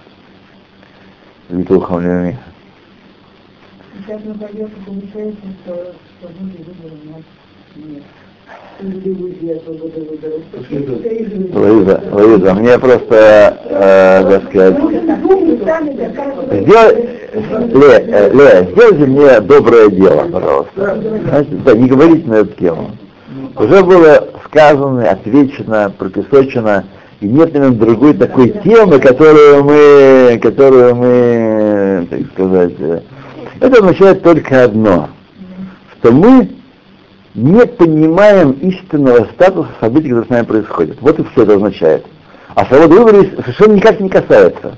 Витухом 1.47 2.01
Леони. 2.01 2.37
Сейчас 3.97 4.21
мы 4.25 4.33
пойдем, 4.33 4.69
получается, 4.85 5.41
что, 5.63 5.95
что 6.19 6.29
люди 6.39 6.65
нас 7.09 7.23
нет. 7.75 8.03
Луиза, 11.53 12.01
Луиза, 12.11 12.53
мне 12.53 12.79
просто, 12.79 13.57
э, 13.65 14.23
так 14.29 14.43
сказать, 14.49 14.77
Сделай, 16.51 17.19
Ле, 17.73 18.05
э, 18.07 18.31
Ле, 18.33 18.69
сделайте 18.71 19.05
мне 19.05 19.39
доброе 19.41 19.89
дело, 19.89 20.29
пожалуйста. 20.31 20.97
Знаете, 21.27 21.49
да, 21.65 21.73
не 21.73 21.87
говорите 21.89 22.27
на 22.27 22.35
эту 22.35 22.53
тему. 22.53 22.91
Уже 23.57 23.83
было 23.83 24.29
сказано, 24.45 25.09
отвечено, 25.09 25.93
пропесочено, 25.97 26.85
и 27.19 27.27
нет, 27.27 27.53
наверное, 27.53 27.77
другой 27.77 28.13
такой 28.13 28.49
темы, 28.63 28.99
которую 28.99 29.63
мы, 29.65 30.39
которую 30.41 30.95
мы, 30.95 32.07
так 32.09 32.21
сказать, 32.33 32.73
э, 32.79 33.01
это 33.59 33.79
означает 33.79 34.23
только 34.23 34.63
одно, 34.63 35.09
что 35.99 36.11
мы 36.13 36.49
не 37.35 37.65
понимаем 37.65 38.51
истинного 38.53 39.25
статуса 39.33 39.69
событий, 39.79 40.09
которые 40.09 40.25
с 40.25 40.29
нами 40.29 40.45
происходят. 40.45 40.97
Вот 41.01 41.19
и 41.19 41.23
все 41.23 41.43
это 41.43 41.55
означает. 41.55 42.05
А 42.55 42.65
свобода 42.65 42.95
выбора 42.95 43.23
совершенно 43.41 43.73
никак 43.73 43.99
не 43.99 44.09
касается. 44.09 44.77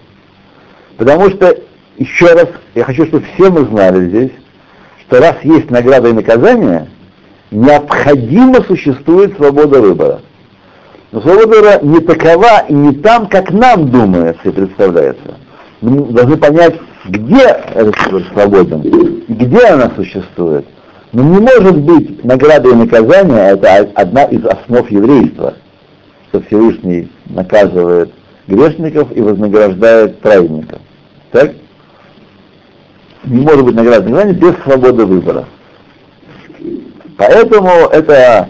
Потому 0.98 1.30
что, 1.30 1.56
еще 1.98 2.34
раз, 2.34 2.48
я 2.76 2.84
хочу, 2.84 3.06
чтобы 3.06 3.26
все 3.34 3.50
мы 3.50 3.66
знали 3.66 4.08
здесь, 4.10 4.32
что 5.02 5.20
раз 5.20 5.38
есть 5.44 5.72
награда 5.72 6.10
и 6.10 6.14
наказание, 6.14 6.90
необходимо 7.50 8.62
существует 8.64 9.36
свобода 9.38 9.82
выбора. 9.82 10.22
Но 11.12 11.22
свобода 11.22 11.48
выбора 11.48 11.80
не 11.82 12.00
такова 12.00 12.66
и 12.68 12.74
не 12.74 12.94
там, 12.96 13.28
как 13.28 13.52
нам 13.52 13.90
думается 13.90 14.50
и 14.50 14.52
представляется. 14.52 15.38
Мы 15.82 16.06
должны 16.14 16.38
понять, 16.38 16.76
где 17.06 17.42
этот 17.74 17.96
выбор 18.06 18.28
свободен, 18.34 19.24
где 19.28 19.66
она 19.68 19.92
существует. 19.96 20.66
Но 21.14 21.24
не 21.24 21.40
может 21.40 21.78
быть 21.78 22.24
награда 22.24 22.70
и 22.70 22.76
наказание, 22.76 23.52
это 23.52 23.90
одна 23.96 24.24
из 24.26 24.46
основ 24.46 24.90
еврейства, 24.90 25.56
что 26.30 26.42
Всевышний 26.42 27.12
наказывает 27.26 28.12
грешников 28.48 29.16
и 29.16 29.22
вознаграждает 29.22 30.20
праведников. 30.20 30.80
Так? 31.32 31.52
Не 33.26 33.42
может 33.42 33.66
быть 33.66 33.76
награда 33.76 34.08
и 34.08 34.12
наказание 34.12 34.36
без 34.36 34.64
свободы 34.64 35.06
выбора. 35.06 35.46
Поэтому 37.18 37.70
это, 37.92 38.50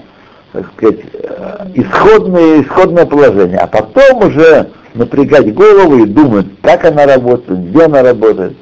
так 0.53 0.71
сказать, 0.77 0.99
э, 1.13 1.65
исходное, 1.73 2.61
исходное 2.61 3.05
положение. 3.05 3.57
А 3.57 3.67
потом 3.67 4.27
уже 4.29 4.69
напрягать 4.93 5.53
голову 5.53 6.03
и 6.03 6.05
думать, 6.05 6.45
как 6.61 6.85
она 6.85 7.07
работает, 7.07 7.69
где 7.69 7.85
она 7.85 8.03
работает. 8.03 8.55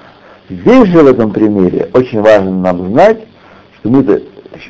Здесь 0.49 0.87
же 0.87 1.03
в 1.03 1.07
этом 1.07 1.31
примере 1.31 1.89
очень 1.93 2.21
важно 2.21 2.51
нам 2.51 2.87
знать, 2.91 3.19
что 3.79 3.89
мы-то 3.89 4.21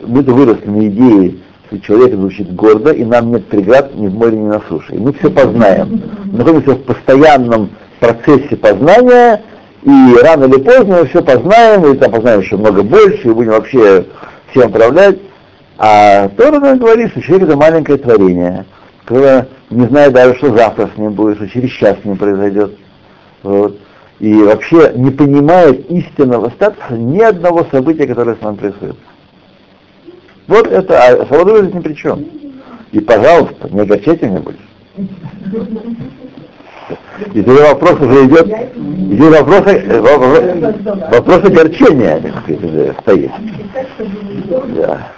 мы 0.06 0.22
выросли 0.22 0.68
на 0.68 0.88
идее, 0.88 1.36
что 1.68 1.80
человек 1.80 2.16
звучит 2.16 2.54
гордо, 2.54 2.92
и 2.92 3.04
нам 3.04 3.32
нет 3.32 3.46
преград 3.48 3.96
ни 3.96 4.08
в 4.08 4.14
море, 4.14 4.38
ни 4.38 4.48
на 4.48 4.62
суше. 4.68 4.96
И 4.96 4.98
мы 4.98 5.14
все 5.14 5.30
познаем. 5.30 6.02
Мы 6.26 6.38
находимся 6.40 6.72
в 6.72 6.84
постоянном 6.84 7.70
процессе 8.00 8.56
познания, 8.56 9.42
и 9.84 10.16
рано 10.22 10.46
или 10.46 10.62
поздно 10.62 11.00
мы 11.02 11.06
все 11.08 11.24
познаем, 11.24 11.92
и 11.92 11.98
там 11.98 12.12
познаем 12.12 12.42
еще 12.42 12.58
много 12.58 12.84
больше, 12.84 13.28
и 13.28 13.34
будем 13.34 13.52
вообще 13.52 14.06
всем 14.52 14.70
управлять. 14.70 15.18
А 15.78 16.28
Тора 16.30 16.60
нам 16.60 16.78
говорит, 16.78 17.12
что 17.12 17.22
человек 17.22 17.48
это 17.48 17.58
маленькое 17.58 17.98
творение, 17.98 18.66
которое 19.06 19.48
не 19.70 19.88
знает 19.88 20.14
даже, 20.14 20.36
что 20.36 20.56
завтра 20.56 20.90
с 20.94 20.98
ним 20.98 21.14
будет, 21.14 21.38
что 21.38 21.48
через 21.48 21.72
час 21.72 21.98
с 22.02 22.06
ним 22.06 22.18
произойдет. 22.18 22.76
Вот. 23.44 23.78
И 24.20 24.34
вообще 24.34 24.92
не 24.96 25.12
понимает 25.12 25.90
истинного 25.90 26.50
статуса 26.50 26.94
ни 26.94 27.22
одного 27.22 27.66
события, 27.72 28.06
которое 28.06 28.36
с 28.36 28.42
нами 28.42 28.56
происходит. 28.56 28.98
Вот 30.48 30.68
это, 30.68 31.02
а 31.02 31.26
свобода 31.26 31.62
здесь 31.62 31.74
ни 31.74 31.80
при 31.80 31.94
чем. 31.94 32.26
И, 32.92 33.00
пожалуйста, 33.00 33.70
не 33.70 33.82
огорчайте 33.82 34.28
меня 34.28 34.40
больше. 34.40 34.60
И 37.34 37.42
теперь 37.42 37.62
вопрос 37.62 38.00
уже 38.00 38.26
идет, 38.26 38.48
идет 38.48 39.42
вопрос, 39.42 39.64
вопрос, 40.00 40.40
вопрос 41.12 41.44
огорчения, 41.46 42.20
так 42.20 42.44
сказать, 42.44 42.64
уже 42.64 42.96
стоит. 43.02 43.32
Да. 44.76 45.12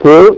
То, 0.00 0.36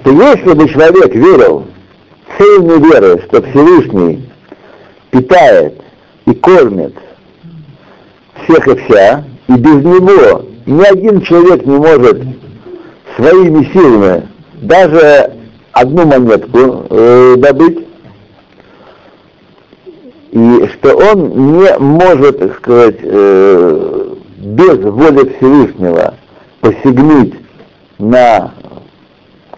что 0.00 0.10
если 0.10 0.52
бы 0.52 0.68
человек 0.68 1.14
верил 1.14 1.66
цельной 2.38 2.78
верой, 2.78 3.22
что 3.26 3.42
Всевышний 3.42 4.28
питает 5.10 5.80
и 6.26 6.34
кормит 6.34 6.94
всех 8.44 8.68
и 8.68 8.76
вся, 8.76 9.24
и 9.48 9.52
без 9.52 9.84
него 9.84 10.46
ни 10.66 10.82
один 10.82 11.20
человек 11.22 11.66
не 11.66 11.76
может 11.76 12.22
своими 13.16 13.64
силами 13.72 14.28
даже 14.62 15.32
одну 15.72 16.06
монетку 16.06 16.86
э, 16.90 17.34
добыть, 17.38 17.86
и 20.30 20.68
что 20.74 20.96
он 20.96 21.58
не 21.58 21.78
может, 21.78 22.38
так 22.38 22.56
сказать, 22.58 22.96
э, 23.02 24.14
без 24.36 24.78
воли 24.78 25.34
Всевышнего 25.36 26.14
посягнуть 26.60 27.34
на 27.98 28.52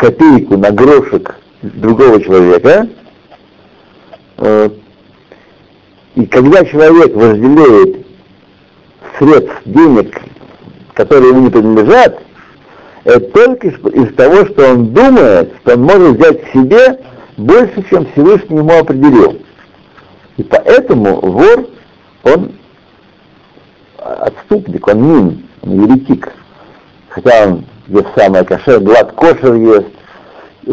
копейку, 0.03 0.57
на 0.57 0.73
грошек 0.73 1.37
другого 1.63 2.21
человека, 2.21 2.89
э, 4.39 4.71
и 6.17 6.27
когда 6.27 6.65
человек 6.65 7.15
вожделеет 7.15 8.05
средств, 9.17 9.63
денег, 9.65 10.21
которые 10.95 11.29
ему 11.29 11.43
не 11.43 11.51
принадлежат, 11.51 12.21
это 13.05 13.21
только 13.21 13.69
из 13.69 14.15
того, 14.17 14.45
что 14.47 14.73
он 14.73 14.93
думает, 14.93 15.53
что 15.61 15.75
он 15.75 15.83
может 15.83 16.19
взять 16.19 16.53
себе 16.53 16.99
больше, 17.37 17.85
чем 17.89 18.05
Всевышний 18.07 18.59
ему 18.59 18.77
определил. 18.77 19.41
И 20.37 20.43
поэтому 20.43 21.21
вор, 21.21 21.69
он 22.25 22.53
отступник, 23.99 24.89
он 24.89 25.03
мин, 25.03 25.43
он 25.63 25.85
еретик. 25.85 26.33
Хотя 27.09 27.47
он 27.47 27.65
ест 27.89 28.09
самое 28.17 28.45
кошер, 28.45 28.81
глад 28.81 29.13
кошер 29.13 29.55
ест, 29.55 29.89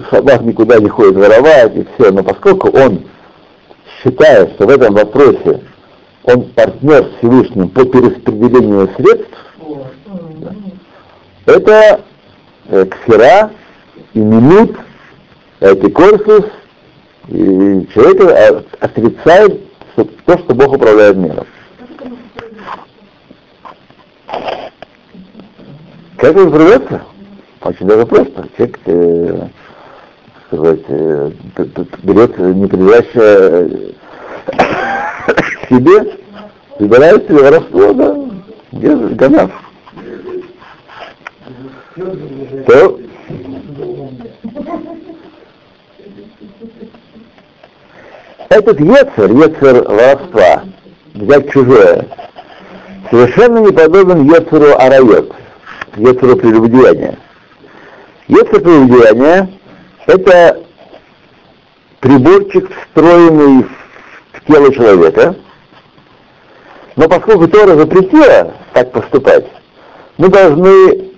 собак 0.09 0.41
никуда 0.41 0.79
не 0.79 0.89
ходит 0.89 1.15
воровать 1.15 1.75
и 1.75 1.87
все, 1.95 2.11
но 2.11 2.23
поскольку 2.23 2.69
он 2.69 3.05
считает, 4.01 4.51
что 4.53 4.67
в 4.67 4.69
этом 4.69 4.93
вопросе 4.93 5.61
он 6.23 6.43
партнер 6.51 7.05
с 7.05 7.17
Всевышним 7.17 7.69
по 7.69 7.85
перераспределению 7.85 8.89
средств, 8.95 9.37
да, 10.37 10.51
это 11.45 12.01
э, 12.67 12.85
ксера 12.85 13.51
и 14.13 14.19
минут, 14.19 14.77
эпикорсус, 15.59 16.45
и 17.27 17.87
человек 17.93 18.65
отрицает 18.79 19.61
что, 19.93 20.05
то, 20.25 20.37
что 20.39 20.55
Бог 20.55 20.73
управляет 20.73 21.17
миром. 21.17 21.45
Как 26.19 26.35
это 26.35 26.49
проявляется? 26.49 27.01
Очень 27.61 27.87
даже 27.87 28.05
просто. 28.05 28.45
Человек, 28.57 28.79
э, 28.85 29.47
сказать, 30.47 30.79
э, 30.89 31.31
берет 32.03 32.37
неприлежащее 32.37 33.93
к 34.47 35.69
себе, 35.69 36.17
выбирает 36.77 37.25
себе 37.25 37.41
воровство, 37.41 37.93
да, 37.93 38.17
где 38.73 38.95
ганав. 38.95 39.51
То 42.67 42.99
этот 48.49 48.79
Ецер, 48.81 49.31
Ецер 49.31 49.83
воровства, 49.87 50.63
взять 51.13 51.51
чужое, 51.51 52.07
совершенно 53.09 53.59
не 53.59 53.71
подобен 53.71 54.25
Ецеру 54.25 54.77
Арайот, 54.77 55.33
Ецеру 55.97 56.35
прелюбодеяния. 56.37 57.17
Ецер 58.27 58.61
прелюбодеяния— 58.61 59.49
это 60.07 60.63
приборчик, 61.99 62.69
встроенный 62.71 63.65
в 64.33 64.45
тело 64.47 64.73
человека, 64.73 65.35
но 66.95 67.07
поскольку 67.07 67.47
Тора 67.47 67.75
запретила 67.75 68.53
так 68.73 68.91
поступать, 68.91 69.45
мы 70.17 70.29
должны 70.29 71.11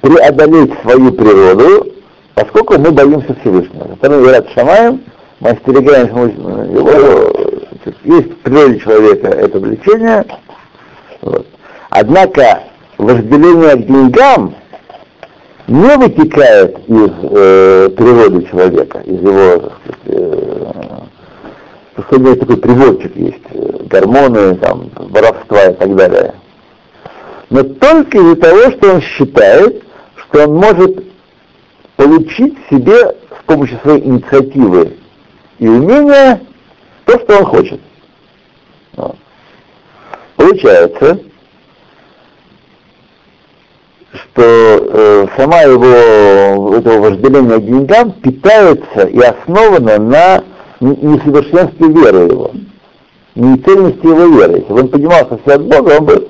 преодолеть 0.00 0.72
свою 0.82 1.12
природу, 1.12 1.92
поскольку 2.34 2.78
мы 2.78 2.90
боимся 2.90 3.34
Всевышнего. 3.40 3.96
Второй 3.96 4.20
говорят 4.20 4.48
Шамаем, 4.54 5.02
мы 5.40 5.50
остерегаемся 5.50 6.18
его, 6.18 7.38
есть 8.04 8.30
в 8.32 8.36
природе 8.38 8.80
человека 8.80 9.28
это 9.28 9.58
влечение. 9.58 10.24
Вот. 11.20 11.46
Однако 11.90 12.62
вожделение 12.98 13.76
к 13.76 13.86
деньгам 13.86 14.54
не 15.68 15.96
вытекает 15.96 16.78
из 16.88 17.10
э, 17.22 17.90
природы 17.96 18.42
человека, 18.48 18.98
из 19.00 19.20
его, 19.20 19.72
так 21.94 22.06
сказать, 22.06 22.12
э, 22.12 22.16
у 22.16 22.18
него 22.18 22.34
такой 22.34 22.56
приводчик 22.56 23.16
есть, 23.16 23.36
э, 23.50 23.84
гормоны, 23.84 24.56
там, 24.56 24.90
воровства 24.96 25.64
и 25.64 25.74
так 25.74 25.94
далее. 25.94 26.34
Но 27.50 27.62
только 27.62 28.18
из-за 28.18 28.36
того, 28.36 28.70
что 28.72 28.94
он 28.94 29.00
считает, 29.00 29.82
что 30.16 30.44
он 30.46 30.56
может 30.56 31.04
получить 31.96 32.56
себе 32.70 32.94
с 32.94 33.44
помощью 33.46 33.78
своей 33.82 34.04
инициативы 34.04 34.96
и 35.58 35.68
умения 35.68 36.40
то, 37.04 37.18
что 37.18 37.38
он 37.38 37.44
хочет. 37.46 37.80
Вот. 38.96 39.16
Получается, 40.36 41.20
что 44.18 44.42
э, 44.42 45.26
сама 45.36 45.60
его 45.62 46.76
этого 46.76 47.10
вожделения 47.10 47.58
к 47.58 47.64
деньгам 47.64 48.12
питается 48.12 49.06
и 49.06 49.20
основана 49.20 49.98
на 49.98 50.44
несовершенстве 50.80 51.88
веры 51.88 52.18
его, 52.30 52.50
цельности 53.34 54.06
его 54.06 54.26
веры. 54.26 54.58
Если 54.58 54.72
бы 54.72 54.80
он 54.80 54.88
поднимался 54.88 55.38
все 55.38 55.54
от 55.54 55.64
Бога, 55.64 55.98
он 55.98 56.04
бы, 56.04 56.28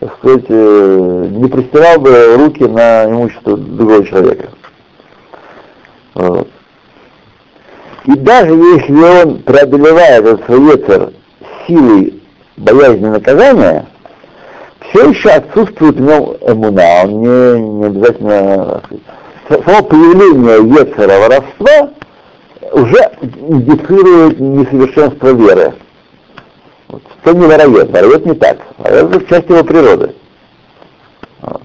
так 0.00 0.16
сказать, 0.18 0.44
э, 0.48 1.26
не 1.30 1.48
простирал 1.48 2.00
бы 2.00 2.36
руки 2.36 2.64
на 2.64 3.04
имущество 3.06 3.56
другого 3.56 4.04
человека. 4.06 4.48
Вот. 6.14 6.48
И 8.06 8.12
даже 8.18 8.52
если 8.52 9.22
он 9.22 9.38
преодолевает 9.42 10.24
этот 10.24 10.44
свой 10.44 10.60
ветер 10.60 11.12
силой 11.66 12.22
боязни 12.56 13.06
наказания, 13.06 13.86
все 14.94 15.10
еще 15.10 15.30
отсутствует 15.30 15.96
в 15.96 16.00
нем 16.00 16.36
эмуна, 16.40 17.02
он 17.02 17.20
не, 17.20 17.60
не 17.60 17.86
обязательно... 17.86 18.82
Само 19.48 19.82
появление 19.82 20.80
Ецера 20.80 21.18
воровства 21.18 21.90
уже 22.72 23.10
индицирует 23.20 24.40
несовершенство 24.40 25.34
веры. 25.34 25.74
Вот. 26.88 27.02
Что 27.20 27.32
не 27.34 27.46
воровет? 27.46 27.90
Воровет 27.90 28.24
не 28.24 28.34
так. 28.34 28.58
Воровет 28.78 29.16
это 29.16 29.28
часть 29.28 29.50
его 29.50 29.64
природы. 29.64 30.14
Вот. 31.42 31.62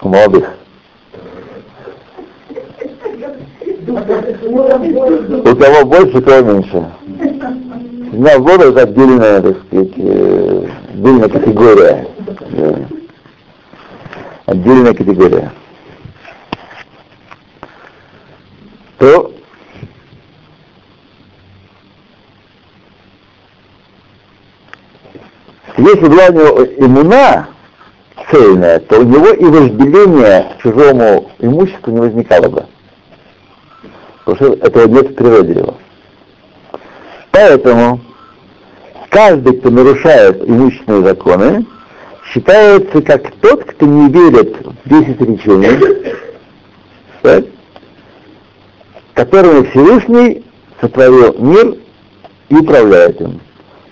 У 0.00 0.08
молодых. 0.08 0.50
У 5.42 5.56
кого 5.56 5.84
больше, 5.84 6.18
у 6.18 6.22
кого 6.22 6.52
меньше. 6.52 6.92
Седьмая 8.10 8.38
вода 8.38 8.66
это 8.66 8.82
отдельная, 8.82 9.42
так 9.42 9.56
сказать, 9.66 9.92
э, 9.96 10.68
отдельная 10.92 11.28
категория. 11.28 12.08
Отдельная 14.46 14.94
категория. 14.94 15.52
То 18.98 19.34
Если 25.76 26.06
была 26.06 26.26
у 26.28 26.32
него 26.32 26.64
иммуна 26.78 27.48
цельная, 28.30 28.78
то 28.78 29.00
у 29.00 29.02
него 29.02 29.28
и 29.30 29.44
вожделение 29.44 30.54
к 30.54 30.62
чужому 30.62 31.30
имуществу 31.40 31.90
не 31.90 32.00
возникало 32.00 32.48
бы. 32.48 32.66
Потому 34.24 34.36
что 34.36 34.66
этого 34.66 34.86
нет 34.86 35.10
в 35.10 35.14
природе 35.14 35.52
его. 35.52 35.74
Поэтому 37.34 37.98
каждый, 39.10 39.56
кто 39.58 39.68
нарушает 39.68 40.48
имущественные 40.48 41.02
законы, 41.02 41.66
считается 42.32 43.02
как 43.02 43.28
тот, 43.40 43.64
кто 43.64 43.86
не 43.86 44.08
верит 44.08 44.56
в 44.84 44.88
10 44.88 45.20
речений, 45.20 46.14
так, 47.22 47.44
которыми 49.14 49.64
Всевышний 49.70 50.44
сотворил 50.80 51.34
мир 51.40 51.74
и 52.50 52.54
управляет 52.54 53.20
им. 53.20 53.40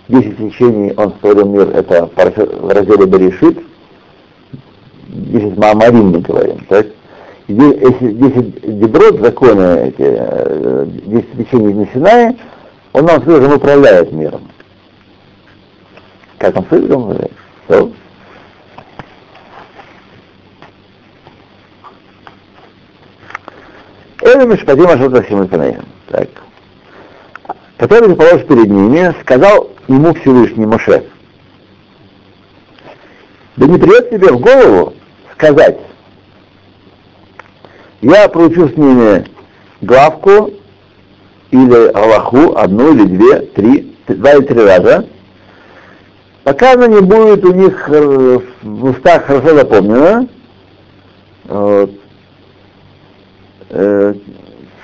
Десять 0.06 0.38
речений 0.38 0.92
он 0.96 1.12
сотворил 1.12 1.46
мир, 1.46 1.70
это 1.70 2.08
в 2.14 2.68
разделе 2.68 3.06
Берешит, 3.06 3.58
десять 5.08 5.56
Маамарим 5.56 6.10
мы 6.10 6.20
говорим, 6.20 6.64
так? 6.68 6.86
Десять 7.48 8.78
деброд, 8.78 9.20
законы 9.20 9.88
эти, 9.88 9.96
э, 9.98 10.86
десять 11.06 11.38
речений 11.38 11.88
Синае, 11.92 12.36
он 12.92 13.04
нам 13.06 13.22
сказал, 13.22 13.44
он 13.44 13.52
управляет 13.52 14.12
миром. 14.12 14.48
Как 16.38 16.56
он 16.56 16.64
сказал? 16.66 17.30
Что? 17.66 17.92
Элю 24.22 24.46
Мишпатим 24.46 24.88
Ашот 24.88 25.26
Симульфанеем. 25.28 25.84
Так. 26.08 26.28
Который 27.76 28.14
положил 28.14 28.46
перед 28.46 28.70
ними, 28.70 29.14
сказал 29.22 29.70
ему 29.88 30.14
Всевышний 30.14 30.66
Моше, 30.66 31.04
да 33.56 33.66
не 33.66 33.78
придет 33.78 34.10
тебе 34.10 34.32
в 34.32 34.38
голову 34.38 34.94
сказать, 35.34 35.78
я 38.00 38.28
проучу 38.28 38.68
с 38.68 38.76
ними 38.76 39.26
главку 39.80 40.52
или 41.52 41.92
Аллаху, 41.92 42.56
одну 42.56 42.92
или 42.92 43.04
две, 43.04 43.40
три, 43.40 43.94
два 44.08 44.32
или 44.32 44.44
три 44.44 44.60
раза, 44.60 45.06
пока 46.44 46.72
она 46.72 46.88
не 46.88 47.00
будет 47.00 47.44
у 47.44 47.52
них 47.52 47.88
э, 47.88 48.38
в 48.62 48.84
устах 48.84 49.26
хорошо 49.26 49.54
запомнена, 49.56 50.28
вот, 51.44 51.90
э, 53.68 54.14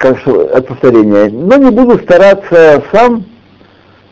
от 0.00 0.66
повторения, 0.68 1.30
но 1.30 1.56
не 1.56 1.70
буду 1.70 1.98
стараться 2.00 2.84
сам 2.92 3.24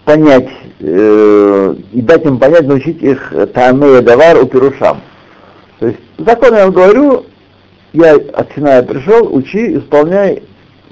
понять 0.05 0.49
э, 0.81 1.75
и 1.93 2.01
дать 2.01 2.25
им 2.25 2.39
понять, 2.39 2.67
научить 2.67 3.03
их 3.03 3.33
Таамея 3.53 4.01
Давар 4.01 4.43
у 4.43 4.47
Пирушам. 4.47 5.03
То 5.79 5.89
есть 5.89 6.01
закон 6.19 6.55
я 6.55 6.65
вам 6.65 6.75
говорю, 6.75 7.27
я 7.93 8.15
от 8.15 8.49
Синая 8.55 8.83
пришел, 8.83 9.33
учи, 9.35 9.77
исполняй 9.77 10.43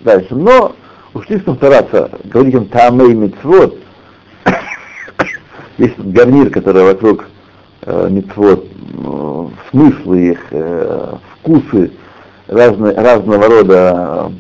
дальше. 0.04 0.34
Но 0.34 0.74
уж 1.14 1.26
слишком 1.26 1.56
стараться 1.56 2.10
говорить 2.24 2.54
им 2.54 2.66
Таамей 2.66 3.14
Мицвод, 3.14 3.78
есть 5.78 5.98
гарнир, 5.98 6.50
который 6.50 6.84
вокруг 6.84 7.24
э, 7.82 8.08
Мицвод, 8.10 8.66
э, 8.66 9.48
смыслы 9.70 10.20
их, 10.32 10.40
э, 10.50 11.14
вкусы, 11.38 11.92
разные, 12.48 12.94
разного 12.94 13.46
рода 13.48 14.32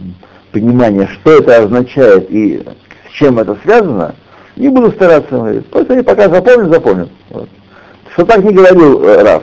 понимание, 0.52 1.08
что 1.08 1.38
это 1.38 1.62
означает 1.62 2.30
и 2.30 2.62
с 3.08 3.12
чем 3.12 3.38
это 3.38 3.56
связано, 3.62 4.14
не 4.56 4.68
буду 4.68 4.92
стараться 4.92 5.30
говорить. 5.36 5.66
Просто 5.66 5.94
я 5.94 6.04
пока 6.04 6.28
запомню, 6.28 6.72
запомню. 6.72 7.08
Вот. 7.30 7.48
Что 8.12 8.24
так 8.24 8.44
не 8.44 8.52
говорил 8.52 9.02
э, 9.04 9.22
Раф. 9.22 9.42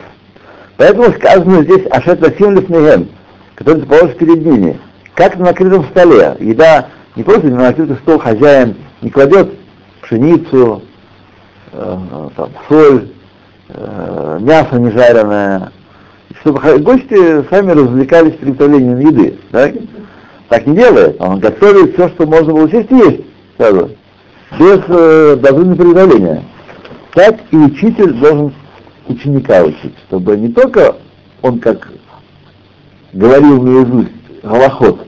Поэтому 0.76 1.12
сказано 1.12 1.62
здесь 1.62 1.86
Ашет 1.90 2.20
Васим 2.20 2.54
Лифнеген, 2.54 3.08
который 3.54 3.80
ты 3.80 3.86
положишь 3.86 4.16
перед 4.16 4.44
ними. 4.44 4.78
Как 5.14 5.36
на 5.36 5.46
накрытом 5.46 5.84
столе. 5.84 6.34
Еда 6.40 6.88
не 7.16 7.22
просто 7.22 7.48
на 7.48 7.58
накрытый 7.58 7.96
стол 7.96 8.18
хозяин 8.18 8.76
не 9.00 9.10
кладет 9.10 9.50
пшеницу, 10.02 10.82
э, 11.72 11.98
там, 12.36 12.50
соль, 12.68 13.08
э, 13.68 14.38
мясо 14.40 14.76
не 14.78 14.90
жареное, 14.90 15.72
чтобы 16.40 16.60
гости 16.78 17.48
сами 17.50 17.72
развлекались 17.72 18.36
приготовлением 18.36 18.98
еды. 19.00 19.38
Так? 19.50 19.74
так 20.52 20.66
не 20.66 20.76
делает. 20.76 21.16
Он 21.18 21.40
готовит 21.40 21.94
все, 21.94 22.10
что 22.10 22.26
можно 22.26 22.52
было 22.52 22.68
съесть, 22.68 22.90
есть 22.90 23.22
сразу, 23.56 23.90
без 24.58 24.80
э, 24.86 25.36
дозы 25.36 25.74
приготовления. 25.74 26.44
Так 27.14 27.36
и 27.50 27.56
учитель 27.56 28.12
должен 28.14 28.52
ученика 29.08 29.62
учить, 29.62 29.94
чтобы 30.06 30.36
не 30.36 30.52
только 30.52 30.96
он 31.40 31.58
как 31.58 31.88
говорил 33.14 33.62
наизусть 33.62 34.12
голоход, 34.42 35.06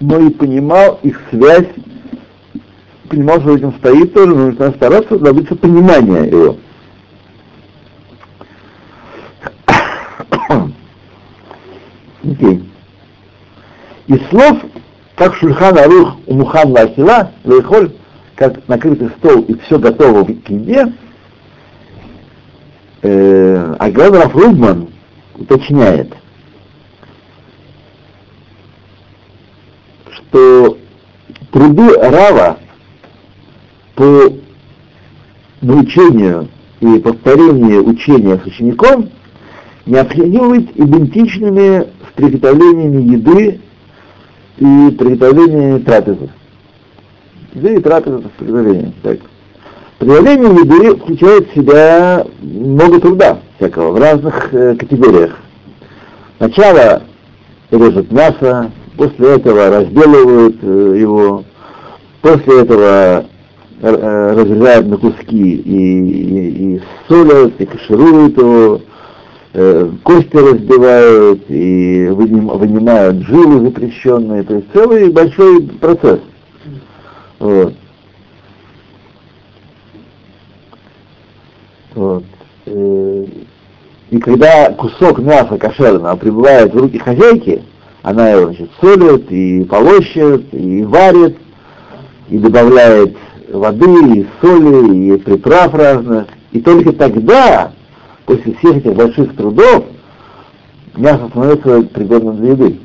но 0.00 0.18
и 0.20 0.30
понимал 0.30 1.00
их 1.02 1.20
связь, 1.30 1.68
понимал, 3.08 3.40
что 3.40 3.56
этим 3.56 3.72
стоит 3.74 4.14
тоже, 4.14 4.34
нужно 4.34 4.70
стараться 4.72 5.18
добиться 5.18 5.56
понимания 5.56 6.24
его. 6.24 6.56
Okay. 12.20 12.62
Из 14.08 14.28
слов, 14.28 14.58
как 15.14 15.34
Шульхан 15.36 15.78
Арух 15.78 16.16
у 16.26 16.34
Мухан 16.34 16.72
Лахила, 16.72 17.30
Лейхоль, 17.44 17.92
как 18.34 18.66
накрытый 18.68 19.10
стол 19.18 19.42
и 19.42 19.54
все 19.60 19.78
готово 19.78 20.24
к 20.24 20.50
еде, 20.50 20.92
э, 23.02 23.74
Аград 23.78 24.14
Рафрудман 24.14 24.88
уточняет, 25.36 26.12
что 30.28 30.78
труды 31.52 31.94
Рава 31.98 32.58
по 33.94 34.32
научению 35.60 36.48
и 36.80 36.98
повторению 36.98 37.86
учения 37.88 38.38
с 38.38 38.46
учеником 38.46 39.10
необходимо 39.86 40.50
быть 40.50 40.70
идентичными 40.74 41.80
с 41.80 42.12
приготовлениями 42.14 43.14
еды 43.14 43.60
и 44.58 44.96
приготовление 44.96 45.78
трапезы. 45.80 46.28
Еды 47.54 47.76
и 47.76 47.80
трапеза 47.80 48.18
это 48.18 48.28
приготовление. 48.38 48.92
Так. 49.02 49.18
Приготовление 49.98 50.50
еды 50.50 50.96
включает 50.96 51.50
в 51.50 51.54
себя 51.54 52.24
много 52.40 53.00
труда 53.00 53.40
всякого 53.56 53.92
в 53.92 53.98
разных 53.98 54.54
э, 54.54 54.76
категориях. 54.76 55.36
Сначала 56.36 57.02
режут 57.70 58.12
мясо, 58.12 58.70
после 58.98 59.36
этого 59.36 59.70
разделывают 59.70 60.56
э, 60.60 60.96
его, 60.98 61.44
после 62.20 62.60
этого 62.60 63.24
э, 63.80 64.34
разрезают 64.36 64.88
на 64.88 64.98
куски 64.98 65.54
и, 65.54 66.00
и, 66.00 66.74
и 66.76 66.82
солят, 67.08 67.58
и 67.58 67.64
кашируют 67.64 68.36
его, 68.36 68.80
Э, 69.54 69.90
кости 70.02 70.36
разбивают 70.36 71.42
и 71.48 72.06
вынимают 72.10 73.26
жилы 73.26 73.64
запрещенные, 73.64 74.42
то 74.42 74.56
есть 74.56 74.66
целый 74.74 75.10
большой 75.10 75.62
процесс. 75.62 76.20
Вот. 77.38 77.74
Вот. 81.94 82.24
Э, 82.66 83.24
и 84.10 84.18
когда 84.18 84.70
кусок 84.74 85.18
мяса 85.18 85.56
кошерного 85.56 86.14
прибывает 86.16 86.74
в 86.74 86.78
руки 86.78 86.98
хозяйки, 86.98 87.62
она 88.02 88.30
его 88.30 88.46
значит, 88.46 88.70
солит 88.80 89.30
и 89.30 89.64
полощет, 89.64 90.52
и 90.52 90.84
варит, 90.84 91.36
и 92.28 92.38
добавляет 92.38 93.16
воды, 93.52 94.18
и 94.18 94.26
соли, 94.40 95.14
и 95.14 95.18
приправ 95.18 95.74
разных. 95.74 96.26
И 96.52 96.60
только 96.60 96.92
тогда 96.92 97.72
после 98.24 98.54
всех 98.54 98.76
этих 98.76 98.94
больших 98.94 99.36
трудов 99.36 99.84
мясо 100.96 101.28
становится 101.28 101.82
пригодным 101.82 102.36
для 102.36 102.50
еды. 102.52 102.80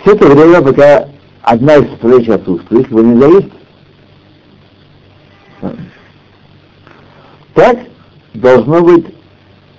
Все 0.00 0.12
это 0.12 0.26
время, 0.26 0.62
пока 0.62 1.08
одна 1.42 1.76
из 1.76 1.88
составляющих 1.90 2.34
отсутствует, 2.34 2.90
его 2.90 3.00
нельзя 3.00 3.26
есть. 3.28 3.52
Так 7.54 7.78
должно 8.34 8.82
быть, 8.82 9.06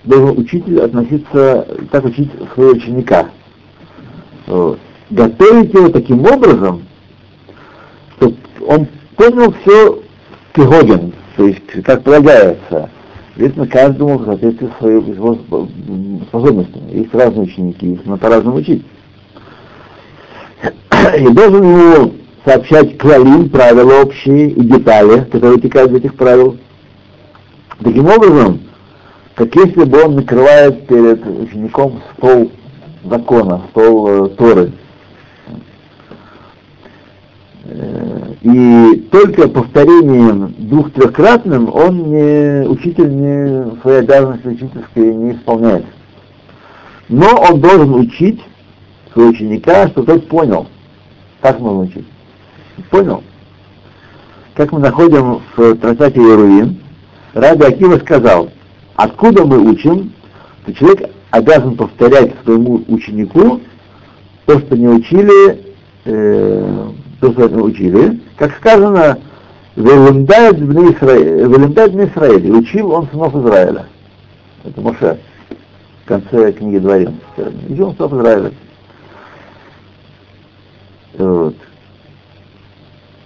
должен 0.03 0.37
учитель 0.37 0.81
относиться, 0.81 1.67
так 1.91 2.05
учить 2.05 2.31
своего 2.53 2.73
ученика. 2.73 3.29
Вот. 4.47 4.79
Готовить 5.09 5.73
его 5.73 5.89
таким 5.89 6.21
образом, 6.25 6.83
чтобы 8.17 8.35
он 8.67 8.87
понял 9.15 9.53
все 9.61 10.01
пригоден, 10.53 11.13
то 11.35 11.47
есть 11.47 11.65
как 11.83 12.03
полагается. 12.03 12.89
Соответственно, 13.29 13.67
каждому 13.67 14.17
в 14.19 14.25
соответствии 14.25 14.69
своей 14.77 15.01
его 15.01 15.39
способностям. 16.27 16.87
Есть 16.89 17.13
разные 17.15 17.43
ученики, 17.43 17.93
их 17.93 18.05
надо 18.05 18.19
по-разному 18.19 18.57
учить. 18.57 18.85
И 21.17 21.27
должен 21.29 21.63
ему 21.63 22.13
сообщать 22.45 22.97
клалим, 22.99 23.49
правила 23.49 24.03
общие 24.03 24.51
и 24.51 24.61
детали, 24.61 25.21
которые 25.31 25.53
вытекают 25.53 25.91
из 25.91 25.97
этих 25.97 26.15
правил. 26.15 26.57
Таким 27.83 28.05
образом, 28.05 28.59
как 29.36 29.55
если 29.55 29.84
бы 29.84 30.03
он 30.03 30.15
накрывает 30.15 30.88
перед 30.88 31.25
учеником 31.25 32.01
стол 32.15 32.51
закона, 33.03 33.63
стол 33.71 34.07
э, 34.07 34.29
Торы. 34.29 34.71
Э, 37.65 38.34
и 38.41 39.07
только 39.11 39.47
повторением 39.47 40.53
двух-трехкратным 40.57 41.73
он 41.73 42.11
не, 42.11 42.67
учитель 42.67 43.09
не, 43.09 43.81
свои 43.81 43.97
обязанности 43.97 44.47
учительские 44.47 45.15
не 45.15 45.31
исполняет. 45.34 45.86
Но 47.09 47.27
он 47.49 47.59
должен 47.59 47.93
учить 47.95 48.41
своего 49.11 49.31
ученика, 49.31 49.88
что 49.88 50.03
тот 50.03 50.27
понял. 50.27 50.67
Как 51.41 51.59
можно 51.59 51.81
учить? 51.81 52.05
Понял? 52.89 53.23
Как 54.55 54.71
мы 54.71 54.79
находим 54.79 55.41
в 55.55 55.75
трактате 55.75 56.19
Иеруин, 56.19 56.79
Раби 57.34 57.65
Акива 57.65 57.97
сказал, 57.97 58.49
откуда 58.95 59.45
мы 59.45 59.59
учим, 59.59 60.13
что 60.63 60.73
человек 60.73 61.09
обязан 61.31 61.75
повторять 61.75 62.33
своему 62.43 62.83
ученику 62.87 63.61
то, 64.45 64.59
что 64.59 64.77
не 64.77 64.87
учили, 64.87 65.73
э, 66.05 66.89
то, 67.19 67.31
что 67.31 67.49
не 67.49 67.61
учили, 67.61 68.21
как 68.37 68.55
сказано, 68.57 69.17
Велемдает 69.75 70.59
в 70.59 70.71
Израиле, 70.71 72.51
учил 72.51 72.91
он 72.91 73.07
сынов 73.07 73.35
Израиля. 73.35 73.87
Это 74.63 74.81
Моше 74.81 75.17
в 76.03 76.07
конце 76.07 76.51
книги 76.51 76.77
Дворим. 76.77 77.19
Учил 77.69 77.87
он 77.87 77.95
сынов 77.95 78.13
Израиля. 78.13 78.51
Вот. 81.17 81.55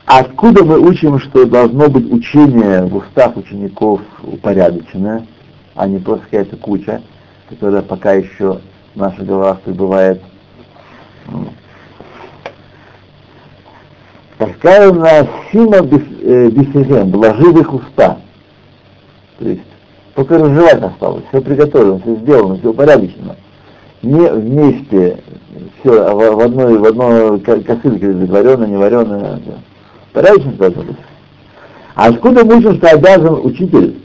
Откуда 0.06 0.64
мы 0.64 0.80
учим, 0.80 1.20
что 1.20 1.46
должно 1.46 1.90
быть 1.90 2.10
учение 2.10 2.84
в 2.86 2.96
устах 2.96 3.36
учеников 3.36 4.00
упорядоченное, 4.24 5.28
а 5.78 5.88
не 5.88 6.00
просто 6.00 6.26
какая-то 6.26 6.58
куча, 6.58 7.02
которая 7.50 7.84
пока 7.84 8.14
еще 8.14 8.60
в 8.96 9.00
наших 9.00 9.26
головах 9.26 9.62
пребывает 9.62 10.22
как 14.40 14.56
сказано, 14.58 15.28
сима 15.52 15.82
бисерем, 15.82 17.12
вложи 17.12 17.52
в 17.52 17.60
их 17.60 17.74
уста. 17.74 18.18
То 19.40 19.50
есть 19.50 19.62
только 20.16 20.40
разжевать 20.40 20.82
осталось, 20.82 21.24
все 21.30 21.42
приготовлено, 21.42 22.00
все 22.00 22.16
сделано, 22.16 22.58
все 22.58 22.70
упорядочено. 22.70 23.36
Не 24.02 24.30
вместе 24.30 25.20
все 25.80 26.14
в, 26.14 26.40
одной, 26.40 26.78
в 26.78 26.86
одной 26.86 27.40
косылке, 27.40 28.12
вареное, 28.12 28.68
не 28.68 28.78
вареное. 28.78 29.40
Порядочно 30.14 30.52
должно 30.54 30.84
быть. 30.84 30.98
А 31.96 32.08
откуда 32.08 32.46
мы 32.46 32.62
что 32.62 32.90
обязан 32.90 33.40
учитель 33.44 33.98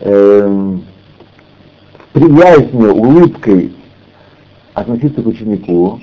эм, 0.00 0.84
приязнью, 2.12 2.94
улыбкой 2.94 3.72
относиться 4.74 5.22
к 5.22 5.26
ученику, 5.26 6.00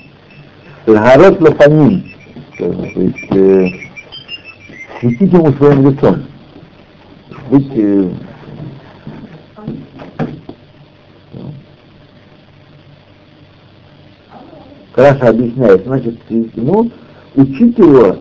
Гарот 0.86 1.40
Лафаним, 1.40 2.04
то 2.58 2.66
есть 2.66 3.32
э, 3.32 3.68
светить 5.00 5.34
ему 5.34 5.52
своим 5.54 5.90
лицом, 5.90 6.24
быть 7.50 7.72
э, 7.76 8.10
хорошо 14.94 15.28
объясняет, 15.28 15.86
значит, 15.86 16.20
ему 16.30 16.92
учить 17.36 17.78
его 17.78 18.18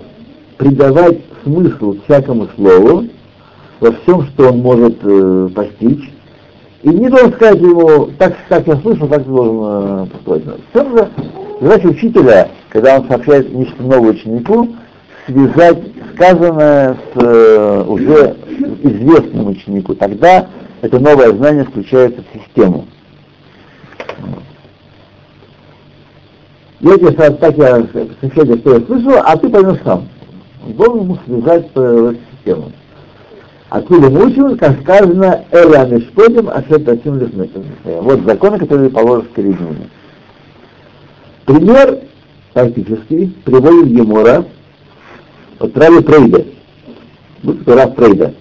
придавать 0.57 1.18
смысл 1.43 1.97
всякому 2.05 2.49
слову, 2.57 3.07
во 3.83 3.93
всем, 3.93 4.26
что 4.28 4.49
он 4.49 4.61
может 4.61 4.97
э, 5.03 5.49
постичь, 5.55 6.11
и 6.83 6.89
не 6.89 7.09
должен 7.09 7.35
сказать 7.35 7.61
ему, 7.61 8.07
так, 8.18 8.35
как 8.49 8.66
я 8.66 8.76
слышал, 8.76 9.07
так 9.09 9.24
ты 9.24 9.28
должен 9.28 9.61
э, 9.62 10.07
поступать. 10.07 10.43
В 10.72 10.99
же 10.99 11.09
задача 11.61 11.87
учителя 11.87 12.49
когда 12.72 12.99
он 12.99 13.07
сообщает 13.07 13.53
нечто 13.53 13.83
новое 13.83 14.12
ученику, 14.12 14.66
связать 15.26 15.78
сказанное 16.14 16.95
с 16.95 17.22
э, 17.22 17.85
уже 17.87 18.35
известным 18.83 19.49
ученику. 19.49 19.95
Тогда 19.95 20.49
это 20.80 20.99
новое 20.99 21.35
знание 21.35 21.64
включается 21.64 22.22
в 22.22 22.39
систему. 22.39 22.87
Я 26.80 26.97
тебе 26.97 27.12
сразу 27.12 27.37
так 27.37 27.59
я 27.59 27.87
сообщаю, 28.20 28.57
что 28.59 28.78
я 28.78 28.87
слышал, 28.87 29.22
а 29.22 29.37
ты 29.37 29.51
поймешь 29.51 29.83
сам. 29.85 30.09
Должен 30.68 31.05
ему 31.05 31.18
связать 31.26 31.66
э, 31.74 32.14
систему. 32.33 32.72
Откуда 33.75 34.11
мы 34.11 34.27
учим, 34.27 34.59
как 34.59 34.83
сказано, 34.83 35.47
Эля 35.51 35.87
Мишподим, 35.87 36.47
Ашет 36.51 36.85
Тасим 36.85 37.18
Вот 38.03 38.20
законы, 38.27 38.59
которые 38.59 38.91
положены 38.91 39.31
перед 39.35 39.59
ними. 39.59 39.89
Пример 41.47 42.01
практически 42.53 43.33
приводит 43.47 43.87
Гемора 43.87 44.45
от 45.59 45.79
Раби 45.79 46.03
Прейда, 46.03 46.45
будь 47.43 47.64
то 47.64 47.75
Рав 47.75 47.95
Прейда. 47.95 48.35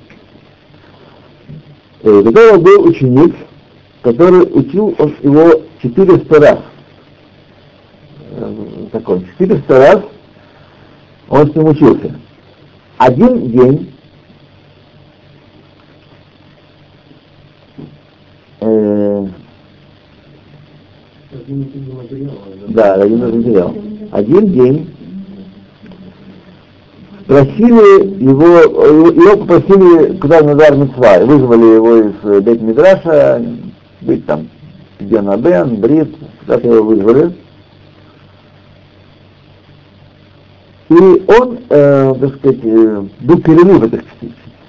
У 2.04 2.24
которого 2.24 2.58
был 2.58 2.90
ученик, 2.90 3.34
который 4.02 4.42
учил 4.54 4.94
он 5.00 5.16
его 5.22 5.62
400 5.82 6.40
раз. 6.42 6.60
Такой, 8.92 9.26
400 9.40 9.78
раз 9.78 10.04
он 11.30 11.50
с 11.50 11.56
ним 11.56 11.68
учился. 11.68 12.20
Один 12.98 13.50
день 13.50 13.91
э, 18.62 19.28
да, 22.70 22.94
один 22.96 23.20
материал 23.20 23.74
один 24.12 24.52
день 24.52 24.90
просили 27.26 28.22
его, 28.22 28.46
его 29.10 29.38
попросили 29.38 30.18
куда 30.18 30.42
на 30.42 30.56
дар 30.56 30.76
митцва, 30.76 31.20
вызвали 31.20 31.76
его 31.76 31.98
из 31.98 32.14
э, 32.24 32.42
Бет 32.42 32.62
Мидраша, 32.62 33.42
быть 34.02 34.26
там 34.26 34.50
Бен 35.00 35.30
Абен, 35.30 35.78
Брит, 35.78 36.14
куда-то 36.42 36.68
его 36.68 36.84
вызвали. 36.84 37.34
И 40.90 40.94
он, 40.94 41.60
э, 41.70 42.14
так 42.20 42.36
сказать, 42.36 42.60
э, 42.64 43.04
был 43.22 43.38
перерыв 43.42 43.80
в 43.80 43.84
этих 43.86 44.04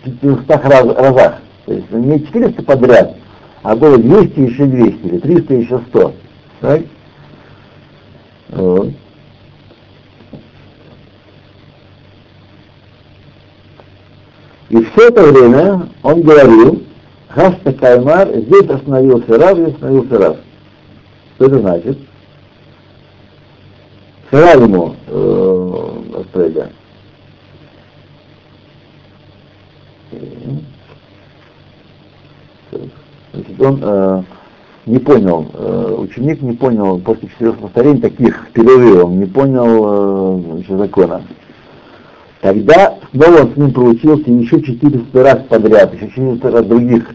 400 0.05 0.59
раз, 0.68 0.84
разах. 0.97 1.34
То 1.66 1.74
есть 1.74 1.90
не 1.90 2.24
400 2.26 2.62
подряд, 2.62 3.16
а 3.63 3.77
было 3.77 3.99
200 3.99 4.41
еще 4.41 4.67
200, 4.67 5.07
или 5.07 5.19
300 5.19 5.55
еще 5.55 5.81
100. 5.89 6.15
Так? 6.61 6.83
Вот. 8.51 8.91
И 14.69 14.85
все 14.85 15.09
это 15.09 15.23
время 15.25 15.89
он 16.03 16.23
говорил, 16.23 16.83
Хаста 17.29 17.73
Каймар, 17.73 18.29
здесь 18.29 18.69
остановился 18.69 19.39
Рав, 19.39 19.59
здесь 19.59 19.75
остановился 19.75 20.19
Рав. 20.19 20.37
Что 21.37 21.47
это 21.47 21.59
значит? 21.61 21.99
Сказал 24.29 24.63
ему 24.63 24.97
э, 25.09 26.21
Астреда. 26.21 26.71
Значит, 33.33 33.61
он 33.61 33.78
э, 33.83 34.22
не 34.87 34.99
понял, 34.99 35.47
э, 35.55 35.95
ученик 35.99 36.43
не 36.43 36.53
понял 36.53 36.99
после 36.99 37.28
четырех 37.28 37.59
повторений 37.59 38.01
таких 38.01 38.49
перерывов, 38.53 39.11
не 39.11 39.26
понял 39.26 40.61
э, 40.68 40.76
закона. 40.76 41.22
Тогда 42.43 42.99
снова 43.12 43.43
он 43.43 43.53
с 43.53 43.57
ним 43.57 43.72
проучился 43.72 44.30
еще 44.30 44.61
400 44.61 45.22
раз 45.22 45.39
подряд, 45.49 45.95
еще 45.95 46.09
400 46.09 46.51
раз 46.51 46.66
других. 46.66 47.14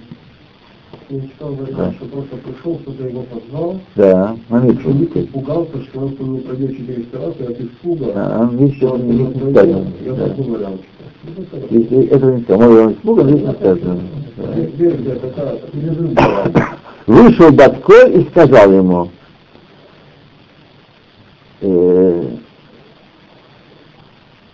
Я 1.10 1.22
читал 1.22 1.55
да. 1.55 1.93
что 1.93 2.05
просто 2.05 2.36
пришел, 2.38 2.76
кто-то 2.76 3.03
его 3.03 3.22
позвал. 3.24 3.80
Да, 3.95 4.38
на 4.49 4.70
испугался, 4.70 5.84
что 5.84 5.99
он 5.99 6.34
не 6.34 6.39
пройдет 6.39 6.78
400 6.78 7.20
раз, 7.20 7.34
и 7.39 7.43
от 7.43 7.62
испуга... 7.62 8.12
Да, 8.14 8.39
он 8.41 8.58
видит, 8.58 8.76
что 8.78 8.89
он 8.89 9.08
не 9.08 9.51
сказано. 9.51 9.88
Я 10.03 10.14
такой 10.14 10.45
вариант. 10.45 10.82
Если 11.70 12.08
этого 12.08 12.36
не 12.36 12.43
может, 12.45 12.86
он 12.86 12.91
испуган, 12.93 13.30
здесь 13.30 13.47
не 13.47 13.53
сказано. 13.53 13.99
Вышел 17.08 17.51
Батко 17.53 18.08
и 18.08 18.24
сказал 18.26 18.74
ему, 18.74 19.10
э, 21.62 22.24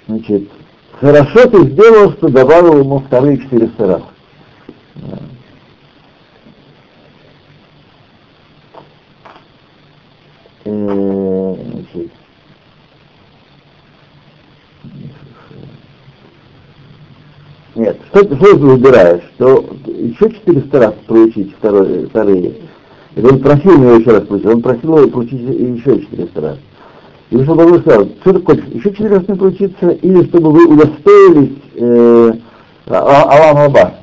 значит, 0.08 0.44
Хорошо 1.04 1.50
ты 1.50 1.64
сделал, 1.70 2.14
что 2.14 2.30
добавил 2.30 2.80
ему 2.80 3.00
вторые 3.00 3.38
400 3.38 3.88
раз. 3.88 4.02
Нет, 17.76 17.98
что, 18.10 18.20
что 18.20 18.36
ты 18.36 18.56
выбираешь? 18.56 19.24
Что 19.36 19.66
еще 19.88 20.32
400 20.32 20.80
раз 20.80 20.94
получить 21.08 21.56
второе, 21.58 22.08
вторые? 22.08 22.54
Или 23.16 23.26
он 23.26 23.40
просил 23.40 23.74
его 23.74 23.96
еще 23.96 24.12
раз 24.12 24.28
получить, 24.28 24.48
он 24.48 24.62
просил 24.62 24.98
его 24.98 25.10
получить 25.10 25.42
еще 25.42 26.02
400 26.02 26.42
раз. 26.42 26.58
И 27.32 27.44
чтобы 27.44 27.66
Богу 27.66 27.80
сказал, 27.80 28.08
что 28.22 28.34
ты 28.34 28.42
хочешь, 28.46 28.66
еще 28.66 28.92
400 28.92 29.10
раз 29.10 29.28
не 29.28 29.36
получиться, 29.36 29.90
или 29.90 30.24
чтобы 30.28 30.52
вы 30.52 30.66
удостоились 30.68 31.58
э, 31.76 32.34
а, 32.88 32.96
а, 32.96 33.50
Алам 33.50 33.58
Аба 33.58 33.94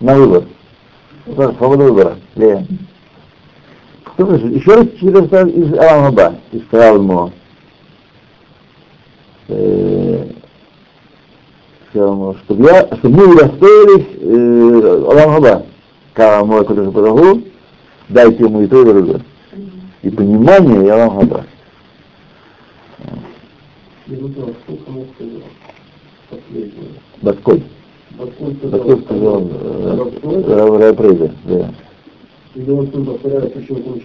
на 0.00 0.14
выбор. 0.16 0.44
Свобода 1.26 1.84
выбора. 1.84 2.16
Лея. 2.34 2.66
Хочешь, 4.20 4.50
еще 4.50 4.74
раз 4.74 4.86
4 5.00 5.26
раз 5.28 5.48
из 5.48 5.72
Алам 5.78 6.04
Аба. 6.06 6.34
И 6.52 6.58
сказал 6.60 6.96
ему, 6.96 7.32
э, 9.48 10.26
сказал 11.88 12.12
ему, 12.12 12.34
чтобы, 12.44 12.68
я, 12.68 12.86
чтобы 12.98 13.16
мы 13.16 13.32
удостоились 13.32 14.06
э, 14.20 15.04
Алам 15.10 15.36
Аба. 15.36 15.66
Кава 16.12 16.44
мой 16.44 16.66
Кудыш 16.66 16.88
Барагу, 16.88 17.42
дайте 18.10 18.44
ему 18.44 18.60
и 18.60 18.66
то, 18.66 18.82
и 18.82 18.84
другое. 18.84 19.20
И 20.02 20.10
понимание, 20.10 20.84
и 20.84 20.88
Алам 20.88 21.18
Аба. 21.20 21.46
Басколь. 27.22 27.62
Басколь 28.18 29.02
сказал 29.04 30.78
Райпрейда, 30.78 31.32
да. 31.44 31.70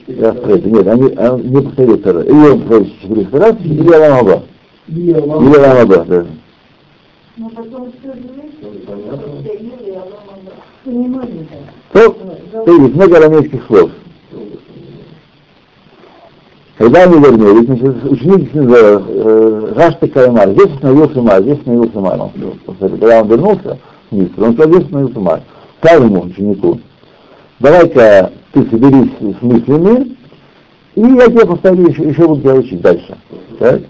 Райпрейда, 0.07 0.69
нет, 0.69 0.87
они, 0.87 1.13
они 1.15 1.43
не 1.49 1.61
повторили 1.61 1.97
второй. 1.97 2.25
Или 2.25 2.33
он 2.33 2.59
повторил 2.61 2.85
четыре 3.01 3.27
раз, 3.31 3.55
или 3.63 3.91
Алам 3.91 4.19
Аба. 4.19 4.43
Или 4.87 5.13
Алам 5.13 5.81
Аба, 5.81 6.05
да. 6.05 6.25
Но 7.37 7.49
потом 7.49 7.91
все 7.99 8.11
вместе, 8.11 8.65
понимание. 10.85 11.47
То, 11.91 12.09
то 12.65 12.71
есть 12.71 12.95
много 12.95 13.17
арамейских 13.17 13.65
слов. 13.65 13.91
Когда 16.77 17.03
они 17.03 17.19
вернулись, 17.19 17.65
значит, 17.65 18.03
ученик 18.05 18.49
э, 18.53 19.73
Рашты 19.75 20.07
Каймар, 20.07 20.51
здесь 20.51 20.73
остановился 20.73 21.21
Мар, 21.21 21.41
здесь 21.41 21.57
остановился 21.57 21.99
Мар. 21.99 22.19
Он, 22.21 22.31
когда 22.77 23.21
он 23.21 23.27
вернулся 23.27 23.79
он 24.11 24.53
сказал, 24.53 24.73
здесь 24.73 24.83
остановился 24.83 25.19
Мар. 25.19 25.41
Сказал 25.79 26.03
ему, 26.03 26.21
ученику, 26.23 26.79
давай-ка 27.59 28.31
ты 28.51 28.63
соберись 28.69 29.11
с 29.19 29.41
мыслями, 29.41 30.17
и 30.95 31.01
я 31.01 31.27
тебе 31.27 31.45
повторю, 31.45 31.87
еще, 31.89 32.03
еще 32.03 32.27
буду 32.27 32.41
тебя 32.41 32.55
учить 32.55 32.81
дальше. 32.81 33.17
Так? 33.59 33.81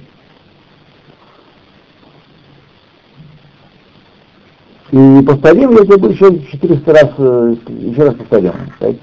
И 4.91 5.23
повторим, 5.25 5.71
я 5.71 5.85
тебе 5.85 5.97
буду 5.97 6.13
еще 6.13 6.39
400 6.51 6.93
раз, 6.93 7.09
э, 7.17 7.55
еще 7.67 8.03
раз 8.03 8.15
повторим. 8.15 8.53
Так? 8.79 8.95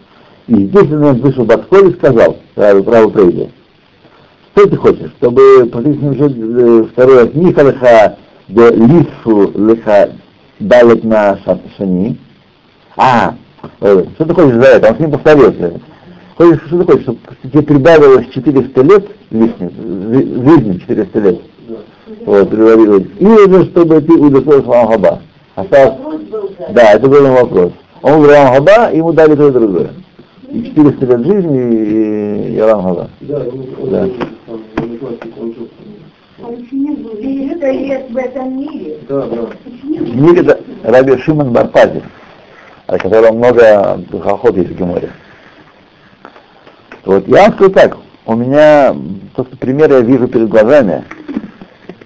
И 0.48 0.54
здесь 0.54 0.90
он 0.90 1.20
вышел 1.20 1.44
Батхоль 1.44 1.90
и 1.90 1.94
сказал, 1.94 2.36
право, 2.54 3.08
прежде, 3.10 3.50
что 4.54 4.68
ты 4.68 4.76
хочешь, 4.76 5.10
чтобы 5.18 5.66
практически 5.66 6.04
уже 6.04 6.24
э, 6.24 6.84
второй 6.92 7.18
раз 7.24 7.34
не 7.34 7.52
халаха 7.52 8.16
де 8.48 8.70
лису 8.70 9.52
леха 9.54 10.10
далек 10.58 11.04
на 11.04 11.38
шани. 11.76 12.18
А, 12.96 13.34
э, 13.80 14.04
что 14.14 14.24
ты 14.24 14.34
хочешь 14.34 14.54
за 14.54 14.66
это? 14.66 14.90
Он 14.90 14.96
с 14.96 14.98
ним 15.00 15.10
повторился. 15.12 15.80
Хочешь, 16.36 16.60
что 16.66 16.78
ты 16.78 16.84
хочешь, 16.84 17.02
чтобы 17.02 17.18
тебе 17.42 17.62
прибавилось 17.62 18.26
400 18.32 18.82
лет 18.82 19.06
лишних, 19.30 19.70
жизни 19.72 20.78
400 20.78 21.18
лет. 21.20 21.40
Вот, 22.26 22.50
прибавилось. 22.50 23.06
Или 23.18 23.52
же, 23.52 23.64
чтобы 23.66 24.00
ты 24.00 24.12
удостоился 24.14 24.68
Ламхаба. 24.68 25.20
Осталось... 25.54 25.94
Да, 26.70 26.92
это 26.92 27.08
был 27.08 27.26
вопрос. 27.26 27.72
Он 28.02 28.20
выбрал 28.20 28.42
Ламхаба, 28.42 28.94
ему 28.94 29.12
дали 29.12 29.34
то 29.34 29.48
и 29.48 29.52
другое 29.52 29.90
и 30.52 30.62
400 30.74 31.06
лет 31.06 31.26
жизни, 31.26 31.72
и, 31.72 32.54
и 32.54 32.58
Арам 32.58 32.82
Хаза. 32.82 33.10
Да, 33.20 33.44
Да. 33.84 34.08
лет 37.72 38.10
в 38.10 38.16
этом 38.16 38.58
мире. 38.58 38.98
Да, 39.08 39.26
да. 39.26 39.48
Книга 39.80 40.40
это 40.40 40.60
Раби 40.82 41.16
Шимон 41.18 41.52
Барпази, 41.52 42.02
о 42.92 42.98
котором 42.98 43.38
много 43.38 43.98
духоход 44.10 44.54
есть 44.56 44.70
в 44.70 44.76
Геморе. 44.76 45.10
Вот 47.06 47.26
я 47.26 47.44
вам 47.44 47.54
скажу 47.54 47.70
так, 47.70 47.96
у 48.26 48.36
меня 48.36 48.94
просто 49.34 49.56
пример 49.56 49.90
я 49.90 50.00
вижу 50.00 50.28
перед 50.28 50.48
глазами. 50.48 51.02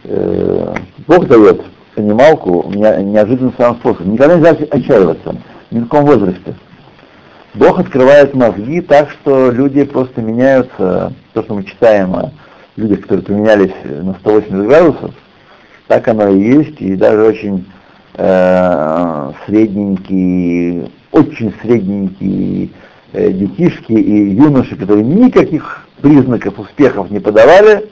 Э, 0.05 0.75
Бог 1.09 1.27
дает 1.27 1.61
понималку, 1.97 2.61
у 2.61 2.71
меня 2.71 2.97
неожиданный 3.03 3.53
сам 3.59 3.75
способ. 3.77 4.07
Никогда 4.07 4.37
нельзя 4.37 4.51
отчаиваться, 4.71 5.35
ни 5.73 5.81
в 5.81 5.89
каком 5.89 6.07
возрасте. 6.07 6.55
Бог 7.55 7.81
открывает 7.81 8.35
мозги 8.35 8.81
так, 8.81 9.11
что 9.11 9.51
люди 9.51 9.83
просто 9.83 10.21
меняются, 10.21 11.13
то, 11.33 11.43
что 11.43 11.55
мы 11.55 11.65
читаем 11.65 12.15
о 12.15 12.31
людях, 12.77 13.01
которые 13.01 13.25
поменялись 13.25 13.75
на 13.83 14.15
180 14.15 14.69
градусов, 14.69 15.15
так 15.89 16.07
оно 16.07 16.29
и 16.29 16.41
есть, 16.41 16.81
и 16.81 16.95
даже 16.95 17.25
очень 17.25 17.67
э, 18.17 19.33
средненькие, 19.47 20.91
очень 21.13 21.53
средненькие 21.63 22.71
э, 23.13 23.31
детишки 23.31 23.93
и 23.93 24.35
юноши, 24.35 24.77
которые 24.77 25.05
никаких 25.05 25.87
признаков 26.01 26.59
успехов 26.59 27.11
не 27.11 27.21
подавали, 27.21 27.91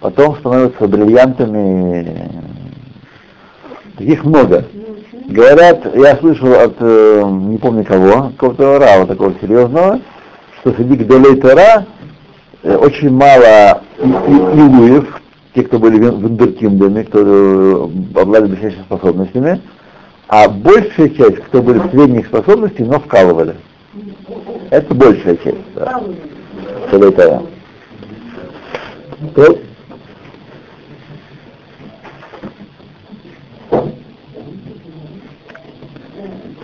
потом 0.00 0.36
становятся 0.36 0.86
бриллиантами. 0.86 2.30
Таких 3.96 4.24
много. 4.24 4.64
Говорят, 5.28 5.94
я 5.94 6.16
слышал 6.16 6.52
от, 6.54 6.76
э, 6.80 7.22
не 7.24 7.58
помню 7.58 7.84
кого, 7.84 8.30
какого-то 8.30 8.78
рава 8.78 9.06
такого 9.06 9.34
серьезного, 9.40 10.00
что 10.60 10.72
среди 10.72 10.96
Гдолей 10.96 11.40
Тора 11.40 11.86
очень 12.62 13.10
мало 13.10 13.82
илуев, 13.98 15.20
те, 15.54 15.62
кто 15.62 15.78
были 15.78 15.98
вундеркиндами, 15.98 17.02
кто 17.04 17.18
э, 17.20 18.20
обладали 18.20 18.52
блестящими 18.52 18.82
способностями, 18.82 19.60
а 20.28 20.48
большая 20.48 21.08
часть, 21.10 21.38
кто 21.44 21.62
были 21.62 21.80
средних 21.90 22.26
способностей, 22.26 22.84
но 22.84 23.00
вкалывали. 23.00 23.56
Это 24.70 24.94
большая 24.94 25.36
часть. 25.36 25.58
Да. 25.74 26.02
Тора. 26.90 27.42
То, 29.34 29.58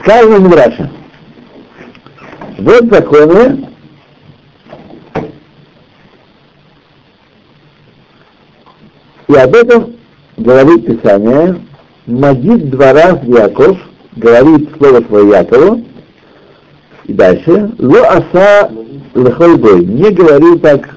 Сказано 0.07 0.37
в 0.37 0.43
Мидраше. 0.45 0.91
Вот 2.59 2.85
законы, 2.85 3.69
и 9.29 9.35
об 9.35 9.55
этом 9.55 9.97
говорит 10.37 10.87
Писание, 10.87 11.61
Магид 12.07 12.71
два 12.71 12.93
раза 12.93 13.21
Яков 13.25 13.79
говорит 14.15 14.71
слово 14.79 15.03
свое 15.07 15.29
Якову, 15.31 15.85
и 17.05 17.13
дальше, 17.13 17.71
Ло 17.79 18.01
аса 18.03 18.71
лехой 19.15 19.57
бой, 19.57 19.85
не 19.85 20.11
говорил 20.11 20.59
так 20.59 20.97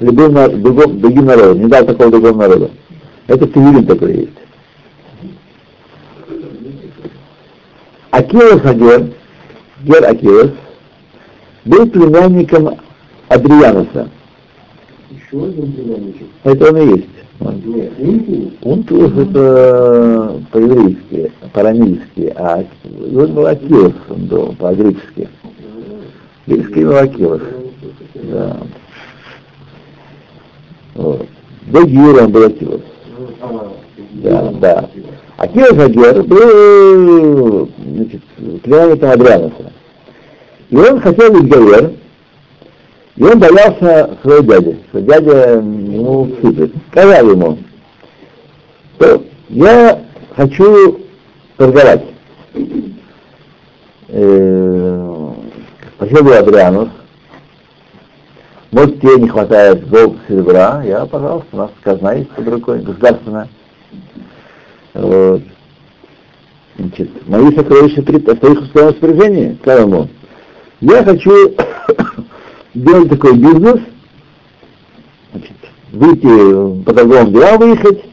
любым 0.00 0.62
другим, 0.62 1.00
другим 1.00 1.26
народом, 1.26 1.62
не 1.62 1.68
дал 1.68 1.84
такого 1.84 2.10
другого 2.10 2.36
народа. 2.36 2.70
Это 3.26 3.46
Тевилин 3.46 3.86
такой 3.86 4.16
есть. 4.16 4.30
Акилос 8.10 8.64
Агер, 8.64 9.12
Гер 9.82 10.04
Акилос, 10.04 10.50
был 11.64 11.88
племянником 11.88 12.78
Адрианоса. 13.28 14.08
Еще 15.14 15.44
один 15.44 15.72
племянничек. 15.72 16.26
Это 16.44 16.70
он 16.70 16.76
и 16.76 16.86
есть. 16.96 17.08
Нет, 17.40 17.92
Интус. 17.98 18.52
Унтус 18.62 19.12
это 19.18 20.40
по-еврейски, 20.50 21.32
по-арамейски, 21.52 22.32
а 22.36 22.64
он 22.84 23.34
был 23.34 23.46
Акилос, 23.46 23.92
он 24.08 24.26
был 24.26 24.54
по-гречески. 24.58 25.28
Греческий 26.46 26.84
был 26.84 26.96
Акилос. 26.96 27.42
Да. 28.14 28.56
Вот. 30.94 31.26
До 31.66 31.84
Гиура 31.84 32.24
он 32.24 32.32
был 32.32 32.44
Акилос. 32.44 32.80
Да, 34.12 34.52
да. 34.60 34.90
Акилос 35.36 35.78
Агер 35.78 36.22
был 36.22 37.68
значит, 37.78 38.22
племянником 38.62 39.10
Адрианоса. 39.10 39.72
И 40.70 40.76
он 40.76 41.00
хотел 41.00 41.32
быть 41.32 41.48
Гавер, 41.48 41.92
и 43.16 43.22
он 43.22 43.38
боялся 43.38 44.18
своего 44.22 44.42
дяди, 44.42 44.78
что 44.88 45.00
дядя 45.00 45.52
ему 45.60 46.30
сыпет. 46.42 46.72
Сказал 46.90 47.30
ему, 47.30 47.58
что 48.96 49.22
я 49.48 50.02
хочу 50.36 51.00
торговать. 51.56 52.04
Э, 54.08 55.04
Спросил 55.96 56.18
его 56.18 56.32
Адрианус, 56.32 56.88
может 58.72 59.00
тебе 59.00 59.16
не 59.22 59.28
хватает 59.28 59.86
золота, 59.86 60.18
серебра, 60.28 60.82
я, 60.82 61.06
пожалуйста, 61.06 61.48
у 61.52 61.56
нас 61.56 61.70
казна 61.82 62.14
есть 62.14 62.30
под 62.30 62.48
рукой, 62.48 62.80
государственная. 62.80 63.48
Вот. 64.92 65.42
Значит, 66.76 67.28
мои 67.28 67.54
сокровища 67.54 68.02
при 68.02 68.16
в 68.18 68.24
твоих 68.24 68.60
условиях 68.62 68.92
распоряжения, 68.94 69.56
сказал 69.62 69.88
ему, 69.88 70.08
я 70.80 71.04
хочу 71.04 71.54
делать 72.74 73.08
такой 73.08 73.36
бизнес, 73.36 73.80
значит, 75.32 75.56
выйти 75.92 76.84
по 76.84 76.92
торговым 76.92 77.32
делам 77.32 77.58
выехать, 77.58 78.04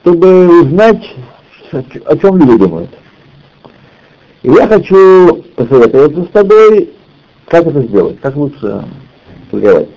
чтобы 0.00 0.62
узнать, 0.62 1.04
о 1.72 2.16
чем 2.16 2.38
люди 2.38 2.58
думают. 2.58 2.90
И 4.42 4.50
я 4.50 4.66
хочу 4.66 5.44
посоветоваться 5.56 6.24
с 6.24 6.28
тобой, 6.28 6.92
как 7.46 7.66
это 7.66 7.82
сделать, 7.82 8.20
как 8.20 8.36
лучше 8.36 8.84
торговать. 9.50 9.88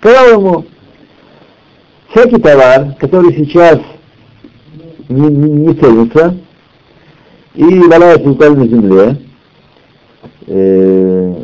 Сказал 0.00 0.64
всякий 2.10 2.40
товар, 2.40 2.94
который 2.98 3.34
сейчас 3.36 3.78
не, 5.08 5.28
не, 5.28 5.50
не 5.50 5.74
ценится 5.74 6.36
и 7.54 7.64
валяется 7.64 8.28
буквально 8.28 8.64
на 8.64 8.68
земле, 8.68 9.18
э, 10.46 11.34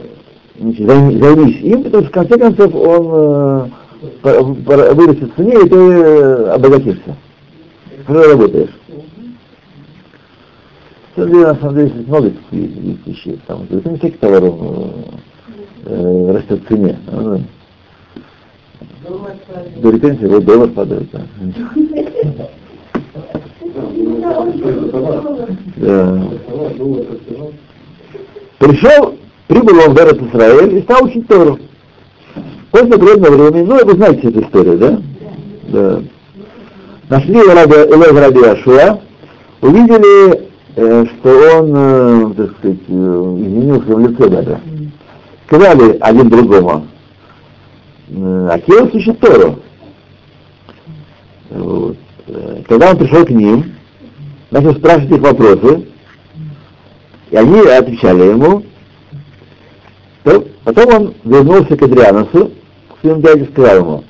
займись 0.61 1.61
им, 1.63 1.85
потому 1.85 2.05
что 2.05 2.11
в 2.11 2.15
конце 2.15 2.39
концов 2.39 2.75
он 2.75 3.71
э, 4.23 4.43
вырастет 4.43 5.33
в 5.33 5.37
цене, 5.37 5.55
и 5.65 5.69
ты 5.69 5.77
э, 5.77 6.51
обогатишься. 6.51 7.17
Хорошо 8.07 8.31
работаешь. 8.31 8.71
На 11.17 11.55
самом 11.57 11.75
деле, 11.75 11.93
много 12.07 12.31
таких 12.31 13.07
вещей. 13.07 13.41
Там, 13.47 13.67
это 13.71 13.89
не 13.89 13.99
всякий 13.99 14.19
товар 14.19 14.45
он, 14.45 14.93
э, 15.85 16.33
растет 16.33 16.63
в 16.63 16.69
цене. 16.69 16.99
До 19.77 19.91
репенсии 19.91 20.27
вот 20.27 20.45
доллар 20.45 20.69
падает. 20.69 21.09
Да. 21.11 21.23
да. 25.77 26.29
Пришел, 28.59 29.15
прибыл 29.51 29.81
он 29.81 29.91
в 29.91 29.95
город 29.95 30.23
Израиль 30.23 30.79
и 30.79 30.83
стал 30.83 31.05
учить 31.05 31.27
Тору. 31.27 31.59
После 32.71 32.95
определенного 32.95 33.51
времени, 33.51 33.67
ну, 33.67 33.85
вы 33.85 33.93
знаете 33.95 34.29
эту 34.29 34.43
историю, 34.43 34.79
да? 34.79 35.01
Да. 35.69 36.03
Нашли 37.09 37.35
Элев 37.35 38.17
Раби 38.17 38.45
Ашуа, 38.45 39.01
увидели, 39.61 40.49
э, 40.77 41.05
что 41.07 41.59
он, 41.59 41.73
э, 41.75 42.35
так 42.37 42.59
сказать, 42.59 42.79
э, 42.87 42.93
изменился 42.93 43.97
в 43.97 43.99
лице 43.99 44.29
даже. 44.29 44.61
Сказали 45.47 45.99
один 46.01 46.29
другому, 46.29 46.87
а 48.17 48.55
Акелос 48.55 48.95
учит 48.95 49.19
Тору. 49.19 49.59
Вот. 51.51 51.97
Когда 52.69 52.91
он 52.91 52.99
пришел 52.99 53.27
к 53.27 53.31
ним, 53.31 53.73
начал 54.53 54.77
спрашивать 54.77 55.11
их 55.11 55.21
вопросы, 55.21 55.89
и 57.33 57.37
они 57.37 57.59
отвечали 57.63 58.31
ему. 58.31 58.63
То, 60.25 60.45
потом 60.65 60.95
он 60.95 61.15
вернулся 61.25 61.77
к 61.77 61.83
Адрианусу, 61.83 62.51
к 62.89 63.01
своему 63.01 63.23
дяде, 63.23 63.49
сказал 63.53 63.77
ему, 63.77 64.05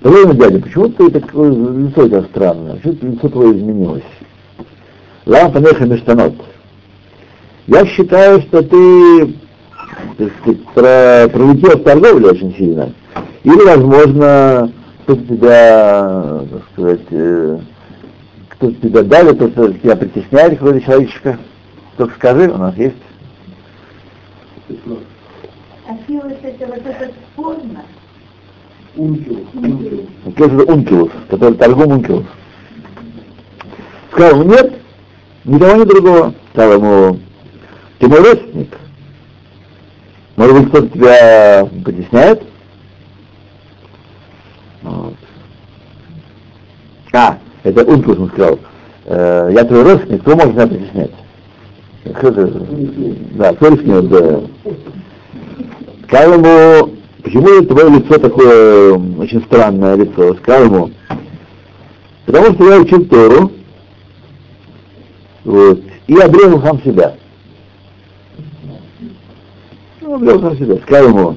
Дорогой 0.00 0.36
дядя, 0.36 0.60
почему 0.60 0.88
ты 0.90 1.10
такое 1.10 1.50
лицо 1.50 2.04
у 2.04 2.08
тебя 2.08 2.22
странное? 2.22 2.76
Почему 2.76 3.12
лицо 3.12 3.28
твое 3.28 3.58
изменилось? 3.58 4.02
Лампа 5.26 5.58
неха 5.58 5.84
мештанот. 5.84 6.34
Я 7.66 7.84
считаю, 7.84 8.40
что 8.42 8.62
ты 8.62 9.34
так 10.16 10.28
сказать, 10.40 10.64
про, 10.74 11.28
пролетел 11.32 11.78
в 11.78 11.82
торговле 11.82 12.28
очень 12.28 12.54
сильно. 12.56 12.92
Или, 13.42 13.64
возможно, 13.64 14.72
кто-то 15.02 15.22
тебя, 15.26 16.40
так 16.50 16.62
сказать, 16.72 17.06
э, 17.10 17.58
кто-то 18.50 18.74
тебя 18.88 19.02
давит, 19.02 19.36
кто-то 19.36 19.72
тебя 19.74 19.96
притесняет, 19.96 20.58
какой-то 20.58 20.80
человечка. 20.80 21.38
Только 21.96 22.14
скажи, 22.14 22.50
у 22.50 22.56
нас 22.56 22.76
есть. 22.76 22.96
А 24.70 25.96
сила 26.06 26.30
это 26.42 26.66
вот 26.66 26.86
этот 26.86 27.14
спорно? 27.32 27.82
Ункилус. 28.96 29.46
Это 30.26 30.72
Ункилус, 30.72 31.10
который 31.30 31.54
торгум 31.54 31.92
Ункилус. 31.92 32.26
Сказал 34.12 34.40
ему, 34.40 34.50
нет, 34.50 34.72
ни 35.44 35.58
того, 35.58 35.82
ни 35.82 35.84
другого. 35.84 36.34
Сказал 36.52 36.72
ему, 36.74 37.18
ты 37.98 38.08
мой 38.08 38.18
родственник. 38.18 38.76
Может 40.36 40.54
быть, 40.56 40.68
кто-то 40.68 40.88
тебя 40.88 41.68
потесняет? 41.84 42.42
Вот. 44.82 45.14
А, 47.12 47.38
это 47.62 47.84
Ункилус 47.84 48.18
он 48.18 48.28
сказал. 48.30 48.58
Э, 49.06 49.50
я 49.52 49.64
твой 49.64 49.82
родственник, 49.84 50.20
кто 50.20 50.36
может 50.36 50.54
меня 50.54 50.66
притеснять? 50.66 51.10
Да, 53.34 53.52
рискнет, 53.52 54.08
да. 54.08 54.40
Сказал 56.06 56.34
ему, 56.34 56.94
почему 57.22 57.62
твое 57.62 57.98
лицо 57.98 58.18
такое 58.18 58.94
очень 58.94 59.42
странное 59.44 59.96
лицо? 59.96 60.34
Сказал 60.36 60.64
ему, 60.64 60.90
потому 62.26 62.54
что 62.54 62.72
я 62.72 62.80
учил 62.80 63.04
Тору, 63.06 63.52
вот, 65.44 65.80
и 66.06 66.16
обрезал 66.16 66.62
сам 66.62 66.82
себя. 66.82 67.14
Ну, 70.00 70.14
обрезал 70.14 70.40
сам 70.40 70.56
себя. 70.56 70.76
Сказал 70.86 71.08
ему, 71.08 71.36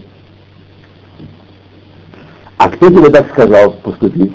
а 2.57 2.69
кто 2.69 2.89
тебе 2.89 3.09
так 3.09 3.29
сказал 3.31 3.71
поступить? 3.71 4.33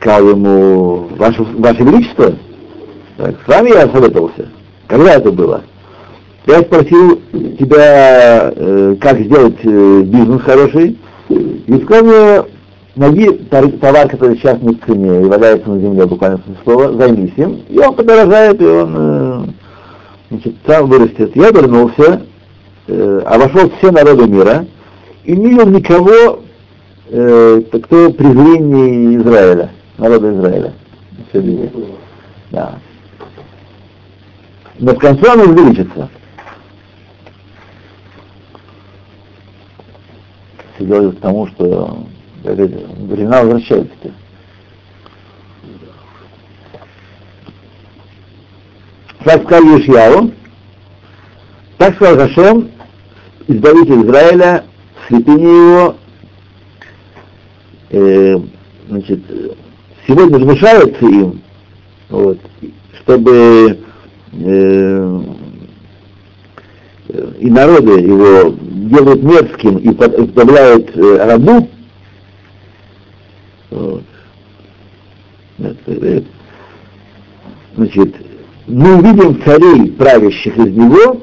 Сказал 0.00 0.30
ему, 0.30 1.08
Ваше, 1.16 1.42
Ваше 1.42 1.82
Величество, 1.82 2.34
так, 3.16 3.34
с 3.44 3.48
вами 3.48 3.70
я 3.70 3.88
советовался. 3.88 4.48
Когда 4.88 5.14
это 5.14 5.32
было? 5.32 5.62
Я 6.46 6.60
спросил 6.60 7.20
тебя, 7.58 8.52
э, 8.54 8.96
как 9.00 9.18
сделать 9.20 9.58
э, 9.64 10.02
бизнес 10.02 10.42
хороший, 10.42 10.96
и 11.28 11.82
сказал 11.84 12.46
найди 12.96 13.30
товар, 13.50 14.08
который 14.08 14.36
сейчас 14.36 14.60
не 14.62 14.74
в 14.74 14.84
цене 14.84 15.22
и 15.22 15.24
валяется 15.24 15.68
на 15.68 15.80
земле, 15.80 16.06
буквально 16.06 16.38
смысле 16.38 16.62
слова, 16.64 16.92
займись 16.92 17.32
им, 17.36 17.60
и 17.68 17.78
он 17.78 17.94
подорожает, 17.94 18.60
и 18.60 18.64
он 18.64 18.94
э, 18.96 19.44
значит, 20.30 20.54
сам 20.66 20.88
вырастет. 20.88 21.34
Я 21.36 21.50
вернулся, 21.50 22.22
э, 22.86 23.22
обошел 23.26 23.70
все 23.78 23.90
народы 23.90 24.28
мира, 24.28 24.66
и 25.24 25.36
не 25.36 25.50
видел 25.50 25.66
никого, 25.68 26.40
э, 27.10 27.62
кто 27.72 28.10
презрение 28.12 29.16
Израиля, 29.16 29.70
народа 29.98 30.32
Израиля. 30.32 30.72
Да. 32.50 32.78
Но 34.78 34.92
в 34.92 34.98
конце 34.98 35.32
он 35.32 35.40
увеличится. 35.40 36.08
Все 40.76 41.10
к 41.12 41.20
тому, 41.20 41.46
что 41.48 42.06
времена 42.42 43.42
возвращаются. 43.42 44.12
Так 49.24 49.42
сказал 49.44 49.78
Ешьяу, 49.78 50.30
так 51.78 51.96
сказал 51.96 52.28
Хашем, 52.28 52.70
избавитель 53.48 54.06
Израиля, 54.06 54.64
святыня 55.08 55.48
его, 55.48 55.96
э, 57.90 58.36
значит, 58.88 59.20
сегодня 60.06 60.38
размешаются 60.38 61.04
им, 61.06 61.42
вот, 62.08 62.38
чтобы 63.02 63.85
э, 64.38 65.20
и 67.38 67.50
народы 67.50 68.00
его 68.00 68.54
делают 68.60 69.22
мерзким 69.22 69.78
и 69.78 69.92
подставляют 69.92 70.96
э, 70.96 71.24
рабу, 71.24 71.68
вот. 73.70 74.02
Значит, 77.76 78.14
мы 78.66 78.96
увидим 78.96 79.42
царей, 79.42 79.92
правящих 79.92 80.56
из 80.56 80.74
него, 80.74 81.20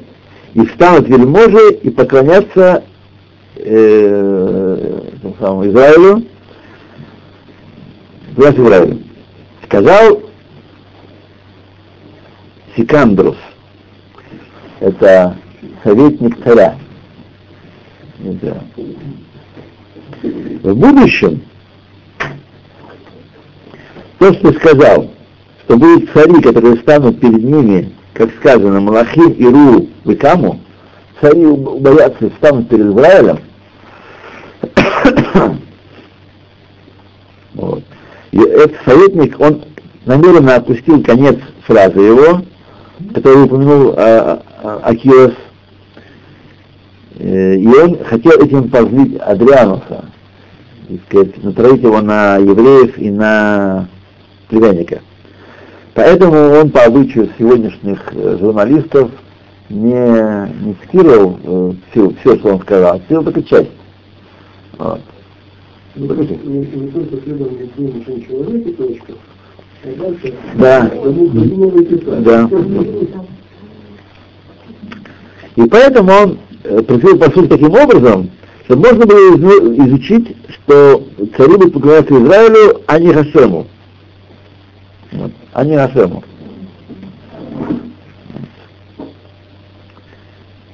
и 0.54 0.64
встанут 0.66 1.08
вельможи 1.08 1.74
и 1.82 1.90
поклонятся 1.90 2.84
э, 3.56 5.00
самому 5.38 5.66
Израилю, 5.68 6.24
власть 8.36 8.58
Израилю. 8.58 8.98
Сказал 9.64 10.22
Сикандрус, 12.76 13.36
это 14.80 15.36
советник 15.82 16.42
царя. 16.42 16.76
В 20.62 20.74
будущем 20.74 21.42
то, 24.18 24.32
что 24.32 24.52
сказал, 24.54 25.10
что 25.64 25.76
будут 25.76 26.10
цари, 26.12 26.40
которые 26.40 26.76
станут 26.76 27.20
перед 27.20 27.44
ними, 27.44 27.92
как 28.14 28.30
сказано, 28.36 28.80
Малахим, 28.80 29.32
Иру, 29.32 29.88
Викаму, 30.04 30.60
цари 31.20 31.46
боятся 31.46 32.26
и 32.26 32.30
станут 32.38 32.68
перед 32.68 32.86
Израилем, 32.86 33.38
вот. 37.54 37.82
И 38.32 38.38
этот 38.38 38.76
советник, 38.84 39.38
он 39.38 39.62
намеренно 40.06 40.56
опустил 40.56 41.02
конец 41.02 41.36
фразы 41.66 42.00
его, 42.00 42.42
который 43.14 43.44
упомянул 43.44 43.94
а, 43.96 44.42
а, 44.62 44.80
Акиос, 44.84 45.32
Э, 47.16 47.54
и 47.56 47.66
он 47.66 47.98
хотел 48.04 48.32
этим 48.40 48.68
позлить 48.68 49.18
Адриануса, 49.20 50.06
и 50.88 50.98
сказать, 51.06 51.42
натравить 51.42 51.82
его 51.82 52.00
на 52.00 52.36
евреев 52.36 52.98
и 52.98 53.10
на 53.10 53.88
племянника. 54.48 55.00
Поэтому 55.94 56.36
он 56.36 56.70
по 56.70 56.82
обычаю 56.82 57.30
сегодняшних 57.38 58.00
э, 58.12 58.38
журналистов 58.38 59.10
не, 59.68 59.92
не 59.92 60.74
цитировал 60.82 61.38
э, 61.42 61.72
все, 61.90 62.12
все, 62.20 62.36
что 62.38 62.54
он 62.54 62.60
сказал, 62.62 62.96
а 62.96 62.98
цитировал 62.98 63.24
только 63.24 63.42
часть. 63.44 63.70
Вот. 64.76 65.00
Ну, 65.94 66.12
не, 66.14 66.58
не 66.58 66.88
только 66.90 67.22
следование 67.22 67.68
двум 67.76 68.02
человека, 68.26 68.72
точка, 68.72 69.12
а 69.12 69.33
да. 70.54 70.90
Да. 72.20 72.50
И 75.56 75.68
поэтому 75.68 76.12
он 76.12 76.38
э, 76.64 76.82
просил 76.82 77.18
посуд 77.18 77.48
таким 77.48 77.72
образом, 77.72 78.30
чтобы 78.64 78.88
можно 78.88 79.06
было 79.06 79.36
изучить, 79.86 80.36
что 80.48 81.04
цари 81.36 81.56
будут 81.56 81.74
поклоняться 81.74 82.14
Израилю, 82.14 82.82
а 82.86 82.98
не 82.98 83.12
Хашему. 83.12 83.66
Вот, 85.12 85.30
а 85.52 85.64
не 85.64 85.76
Хашему. 85.76 86.24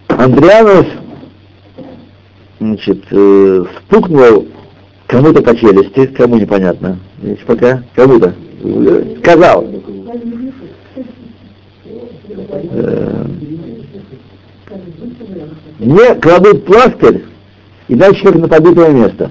Андрианус 0.09 0.87
значит, 2.59 3.05
э, 3.11 3.65
стукнул 3.87 4.47
кому-то 5.07 5.43
по 5.43 5.57
челюсти, 5.57 6.07
кому 6.07 6.37
непонятно, 6.37 6.99
Видите, 7.21 7.45
пока, 7.45 7.83
кому-то, 7.95 8.35
сказал, 9.19 9.67
э, 12.73 13.25
мне 15.79 16.15
кладут 16.15 16.65
пластырь 16.65 17.25
и 17.89 17.95
дальше 17.95 18.25
как 18.25 18.37
на 18.37 18.49
побитое 18.49 18.91
место. 18.91 19.31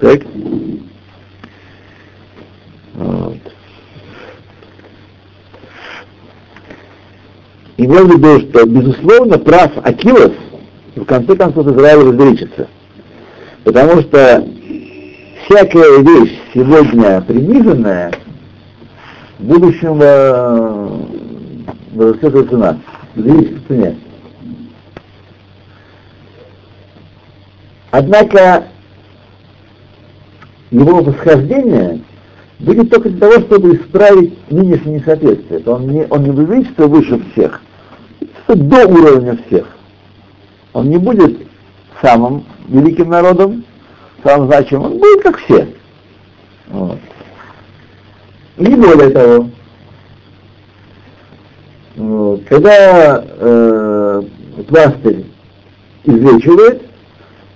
Так? 0.00 0.20
Вот. 2.94 3.38
Имел 7.78 8.06
в 8.06 8.12
виду, 8.12 8.40
что, 8.40 8.66
безусловно, 8.66 9.38
прав 9.38 9.72
Акилос 9.82 10.32
в 10.96 11.04
конце 11.04 11.34
концов 11.34 11.66
Израиль 11.66 12.04
возвеличится. 12.04 12.68
Потому 13.64 14.02
что 14.02 14.46
всякая 15.44 15.98
вещь 15.98 16.38
сегодня 16.52 17.20
приниженная, 17.22 18.12
в 19.38 19.44
будущем 19.44 19.98
э, 20.00 20.88
возрастет 21.92 22.50
цена, 22.50 22.78
зависит 23.16 23.58
в 23.58 23.68
цене. 23.68 23.96
Однако 27.90 28.64
его 30.70 31.02
восхождение 31.02 32.00
будет 32.58 32.90
только 32.90 33.10
для 33.10 33.20
того, 33.20 33.40
чтобы 33.46 33.76
исправить 33.76 34.50
нынешнее 34.50 34.98
несоответствие. 34.98 35.62
Он 35.66 35.86
не, 35.88 36.06
он 36.10 36.24
не 36.24 36.30
увеличится 36.30 36.86
выше 36.86 37.22
всех, 37.32 37.60
до 38.48 38.86
уровня 38.86 39.38
всех. 39.46 39.66
Он 40.72 40.88
не 40.88 40.98
будет 40.98 41.46
самым 42.02 42.44
великим 42.68 43.10
народом, 43.10 43.64
самым 44.24 44.48
значимым, 44.48 44.92
он 44.92 44.98
будет 44.98 45.22
как 45.22 45.38
все. 45.38 45.68
Вот. 46.68 46.98
Не 48.56 48.74
более 48.74 49.10
того, 49.10 49.50
вот, 51.96 52.44
когда 52.44 53.24
э, 53.24 54.22
пластырь 54.68 55.26
излечивает, 56.04 56.82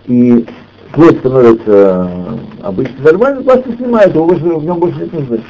и 0.07 0.47
плоть 0.93 1.19
становится 1.19 2.39
обычно 2.63 3.03
нормальным, 3.03 3.45
пластырь 3.45 3.77
снимает, 3.77 4.15
его 4.15 4.27
больше, 4.27 4.45
в 4.45 4.65
нем 4.65 4.79
больше 4.79 4.99
нет 5.01 5.13
нужды. 5.13 5.43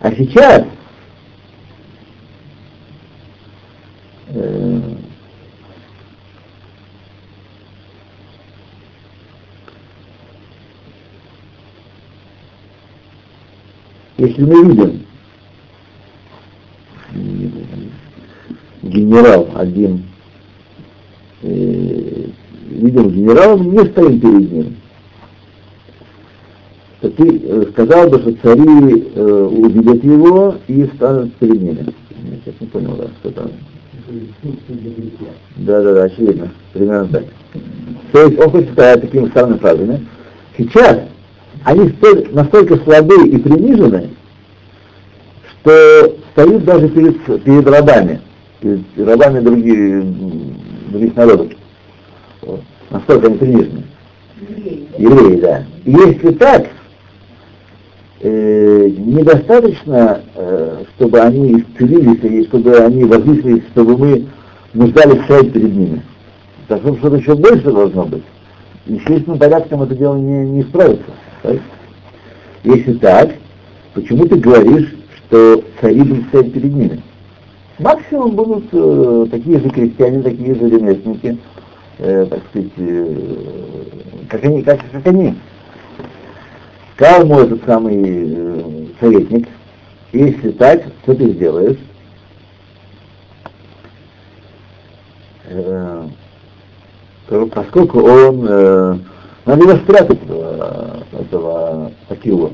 А 0.00 0.12
сейчас 0.12 0.64
э, 4.28 4.80
если 14.18 14.42
мы 14.42 14.64
видим 14.64 15.00
генерал 18.82 19.48
один, 19.54 20.02
э, 21.42 22.26
видим 22.68 23.10
генерала, 23.10 23.56
мы 23.56 23.82
не 23.82 23.90
стоим 23.90 24.20
перед 24.20 24.52
ним, 24.52 24.76
то 27.00 27.10
ты 27.10 27.42
э, 27.44 27.66
сказал 27.70 28.08
бы, 28.08 28.18
что 28.18 28.32
цари 28.42 29.08
э, 29.14 29.48
увидят 29.52 30.02
его 30.02 30.56
и 30.66 30.84
станут 30.96 31.32
перед 31.36 31.62
ними. 31.62 31.86
Я 32.24 32.36
сейчас 32.44 32.60
не 32.60 32.66
понял, 32.66 32.96
да, 32.96 33.06
что 33.20 33.30
там. 33.30 33.50
Да, 35.56 35.82
да, 35.82 35.94
да, 35.94 36.02
очевидно, 36.04 36.50
примерно 36.72 37.08
так. 37.08 37.24
То 38.12 38.22
есть 38.26 38.38
он 38.40 38.50
хочет 38.50 38.72
сказать 38.72 39.02
такими 39.02 39.28
странными 39.28 39.58
фразами. 39.58 40.06
Сейчас 40.56 41.02
они 41.64 41.88
столь, 41.90 42.28
настолько 42.32 42.76
слабы 42.78 43.26
и 43.28 43.38
принижены, 43.38 44.10
что 45.50 46.16
стоят 46.32 46.64
даже 46.64 46.88
перед, 46.88 47.42
перед 47.42 47.66
рабами, 47.66 48.20
перед 48.60 48.82
рабами 48.96 49.40
других, 49.40 50.04
других 50.90 51.16
народов. 51.16 51.48
Вот. 52.42 52.60
Настолько 52.90 53.26
они 53.26 53.36
принижены. 53.36 53.84
Евреи, 54.98 55.40
да. 55.40 55.64
И 55.84 55.90
если 55.90 56.32
так, 56.32 56.68
э, 58.20 58.88
недостаточно, 58.96 60.22
э, 60.34 60.84
чтобы 60.96 61.20
они 61.20 61.60
исцелились, 61.60 62.22
и 62.22 62.46
чтобы 62.46 62.76
они 62.76 63.04
возвысились, 63.04 63.64
чтобы 63.72 63.96
мы 63.96 64.26
нуждались 64.74 65.24
стоять 65.24 65.52
перед 65.52 65.74
ними. 65.74 66.02
Так 66.68 66.80
что-то 66.80 67.16
еще 67.16 67.34
больше 67.34 67.70
должно 67.70 68.04
быть. 68.04 68.22
Естественным 68.86 69.38
порядком 69.38 69.82
это 69.82 69.94
дело 69.94 70.16
не, 70.16 70.48
не 70.48 70.62
справится. 70.62 71.04
Так? 71.42 71.58
Если 72.64 72.94
так, 72.94 73.34
почему 73.94 74.26
ты 74.26 74.36
говоришь, 74.36 74.94
что 75.16 75.62
цари 75.80 76.02
будут 76.02 76.26
стоять 76.28 76.52
перед 76.52 76.72
ними? 76.74 77.02
Максимум 77.78 78.32
будут 78.32 78.64
э, 78.72 79.26
такие 79.30 79.60
же 79.60 79.70
крестьяне, 79.70 80.22
такие 80.22 80.54
же 80.54 80.68
ремесленники, 80.68 81.38
э, 81.98 82.26
так 82.28 82.40
сказать, 82.50 82.72
э, 82.76 83.14
как 84.28 84.44
они, 84.44 84.62
как, 84.62 84.80
как 84.90 85.06
они. 85.06 85.34
Сказал 86.96 87.26
мой 87.26 87.44
этот 87.44 87.64
самый 87.64 88.02
э, 88.04 88.86
советник, 88.98 89.46
если 90.12 90.50
так, 90.50 90.82
что 91.04 91.14
ты 91.14 91.30
сделаешь? 91.30 91.78
Э, 95.44 96.08
поскольку 97.54 98.00
он 98.00 98.46
э, 98.48 98.98
надо 99.48 99.62
его 99.62 99.76
спрятать, 99.78 100.22
этого, 100.22 101.02
этого 101.12 101.92
Акилу. 102.10 102.52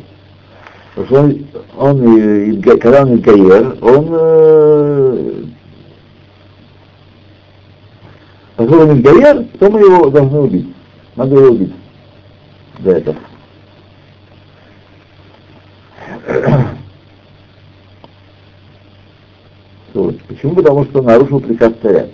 Потому 0.95 1.07
что 1.07 1.77
он, 1.77 1.99
он 1.99 2.63
когда 2.63 3.03
он 3.03 3.19
Гаер, 3.19 3.77
он 3.81 4.09
э, 4.13 5.43
поскольку 8.55 8.91
он 8.93 9.03
Гаер, 9.03 9.45
то 9.59 9.71
мы 9.73 9.81
его 9.81 10.09
должны 10.09 10.39
убить. 10.39 10.73
Надо 11.17 11.35
его 11.35 11.49
убить 11.49 11.75
за 12.79 12.91
это. 12.93 13.17
Почему? 20.29 20.55
Потому 20.55 20.85
что 20.85 21.03
нарушил 21.03 21.41
приказ 21.41 21.73
царя. 21.83 22.07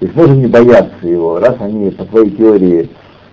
То 0.00 0.06
есть 0.06 0.16
можно 0.16 0.32
не 0.32 0.46
бояться 0.46 1.06
его, 1.06 1.38
раз 1.38 1.56
они, 1.60 1.90
по 1.90 2.06
твоей 2.06 2.30
теории, 2.30 2.88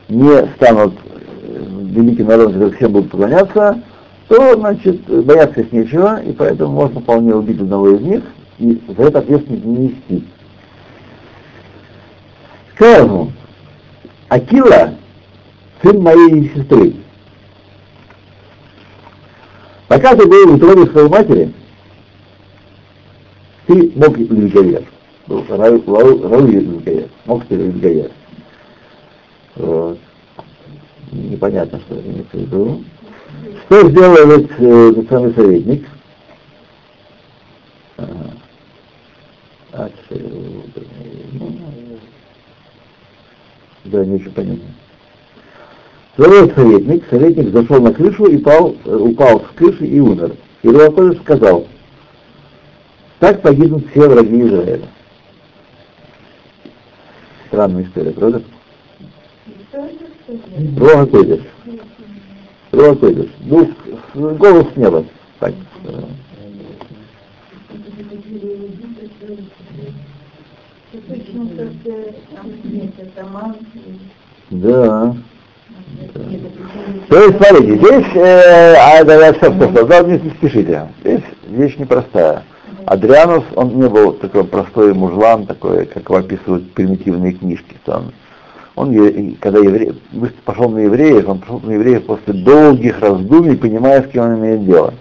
не 0.09 0.47
станут 0.55 0.95
э, 1.05 1.63
великим 1.91 2.27
народом, 2.27 2.53
который 2.53 2.75
всем 2.75 2.91
будут 2.91 3.09
поклоняться, 3.09 3.81
то, 4.27 4.55
значит, 4.55 5.01
бояться 5.25 5.61
их 5.61 5.71
нечего, 5.71 6.21
и 6.21 6.33
поэтому 6.33 6.73
можно 6.73 6.99
вполне 6.99 7.33
убить 7.33 7.61
одного 7.61 7.91
из 7.91 8.01
них 8.01 8.23
и 8.59 8.81
за 8.97 9.03
это 9.03 9.19
ответственность 9.19 9.63
не 9.63 9.77
нести. 9.77 10.27
Скажем, 12.75 13.31
Акила, 14.27 14.95
сын 15.81 16.01
моей 16.01 16.51
сестры, 16.53 16.95
пока 19.87 20.15
ты 20.17 20.27
был 20.27 20.49
в 20.49 20.55
утробе 20.55 20.85
своей 20.87 21.07
матери, 21.07 21.53
ты 23.67 23.91
мог 23.95 24.17
любить 24.17 24.96
Гаер. 26.83 27.09
Мог 27.25 27.45
ты 27.45 27.55
любить 27.55 27.81
Гаер. 27.81 28.11
Вот. 29.55 29.99
Непонятно, 31.11 31.79
что 31.79 31.99
имеется 31.99 32.37
в 32.37 32.39
виду. 32.39 32.83
Что 33.65 33.89
сделал 33.89 34.15
этот 34.15 34.51
э, 34.59 34.91
национальный 34.95 35.35
советник? 35.35 35.87
Ага. 37.97 38.33
А, 39.73 39.89
да, 43.85 44.05
не 44.05 44.15
очень 44.15 44.31
понятно. 44.31 44.65
Второй 46.13 46.51
советник, 46.51 47.03
советник 47.09 47.53
зашел 47.53 47.81
на 47.81 47.93
крышу 47.93 48.25
и 48.25 48.37
пал, 48.37 48.75
э, 48.85 48.95
упал 48.95 49.41
с 49.41 49.55
крыши 49.55 49.85
и 49.85 49.99
умер. 49.99 50.35
И 50.63 50.69
Руакодыш 50.69 51.19
сказал, 51.21 51.67
так 53.19 53.41
погибнут 53.41 53.89
все 53.91 54.07
враги 54.07 54.41
Израиля. 54.41 54.87
Странная 57.47 57.83
история, 57.83 58.11
правда? 58.11 58.41
Руха 60.77 61.05
Койдыш. 61.05 61.41
Руха 62.71 62.95
Койдыш. 62.95 63.29
Ну, 63.41 64.35
голос 64.35 64.67
с 64.73 64.75
неба. 64.75 65.05
Так. 65.39 65.53
э. 65.85 66.01
Да. 74.49 75.15
То 77.09 77.23
есть, 77.23 77.37
смотрите, 77.37 77.77
здесь, 77.77 78.15
э, 78.15 78.73
а, 78.75 79.03
да, 79.03 79.27
я 79.27 79.33
все, 79.33 79.51
сказал, 79.51 80.07
не 80.07 80.29
спешите. 80.31 80.87
Здесь 81.01 81.21
вещь 81.47 81.77
непростая. 81.77 82.43
Адрианус, 82.85 83.43
он 83.55 83.77
не 83.79 83.89
был 83.89 84.13
такой 84.13 84.45
простой 84.45 84.93
мужлан, 84.93 85.45
такой, 85.45 85.85
как 85.87 86.03
его 86.03 86.15
описывают 86.19 86.71
примитивные 86.73 87.33
книжки. 87.33 87.75
Он, 87.85 88.13
он 88.75 89.35
когда 89.41 89.59
еврей, 89.59 89.93
пошел 90.45 90.69
на 90.69 90.79
евреев, 90.79 91.27
он 91.27 91.39
пошел 91.39 91.59
на 91.59 91.71
евреев 91.71 92.05
после 92.05 92.33
долгих 92.33 92.99
раздумий, 92.99 93.57
понимая, 93.57 94.03
с 94.03 94.07
кем 94.11 94.23
он 94.23 94.39
имеет 94.39 94.65
дело. 94.65 94.93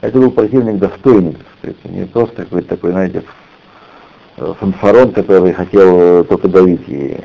Это 0.00 0.18
был 0.18 0.30
противник 0.30 0.78
достойный, 0.78 1.32
так 1.32 1.46
сказать, 1.58 1.84
не 1.84 2.06
просто 2.06 2.36
какой-то 2.44 2.68
такой, 2.68 2.92
знаете, 2.92 3.22
э, 4.38 4.54
фанфарон, 4.58 5.12
который 5.12 5.52
хотел 5.52 6.00
э, 6.00 6.24
только 6.24 6.48
давить. 6.48 6.88
И... 6.88 7.18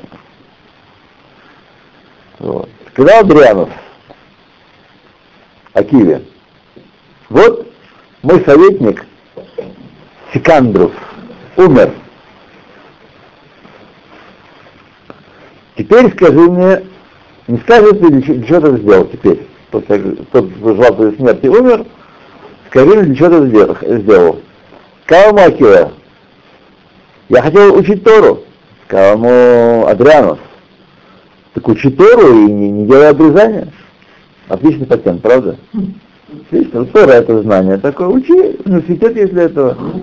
Вот. 2.39 2.67
Сказал 2.91 3.21
Адрианус 3.21 3.69
Акиве, 5.73 6.21
вот 7.30 7.65
мой 8.23 8.43
советник 8.43 9.05
Сикандрус 10.34 10.91
умер. 11.58 11.91
Теперь 15.78 16.12
скажи 16.12 16.39
мне, 16.39 16.84
не 17.47 17.58
скажет 17.60 18.01
ли, 18.01 18.10
для 18.10 18.22
чего- 18.22 18.62
ты 18.62 18.78
сделал 18.78 19.06
теперь? 19.06 19.47
Тот, 19.72 19.86
кто 19.86 20.76
жал 20.76 20.95
твоей 20.95 21.16
смерти, 21.18 21.47
умер, 21.47 21.86
скажи 22.70 22.86
мне, 22.86 23.03
для 23.03 23.16
чего 23.16 23.30
ты 23.30 23.47
сделал- 23.47 24.39
Акива, 25.45 25.91
я 27.30 27.41
хотел 27.41 27.76
учить 27.76 28.03
Тору. 28.03 28.43
Сказал 28.88 29.18
ему 29.18 29.88
Адрианус, 29.88 30.39
так 31.53 31.68
учи 31.68 31.89
Тору 31.89 32.47
и 32.47 32.51
не, 32.51 32.72
не 32.72 32.86
делай 32.86 33.10
обрезания. 33.10 33.68
Отличный 34.47 34.86
патент, 34.86 35.22
правда? 35.22 35.58
Ну, 36.28 36.86
Тора 36.86 37.11
это 37.11 37.41
знание 37.43 37.78
такое, 37.78 38.07
учи, 38.07 38.57
университет 38.65 39.15
есть 39.15 39.34
для 39.34 39.43
этого. 39.43 39.76
Ну. 39.80 40.01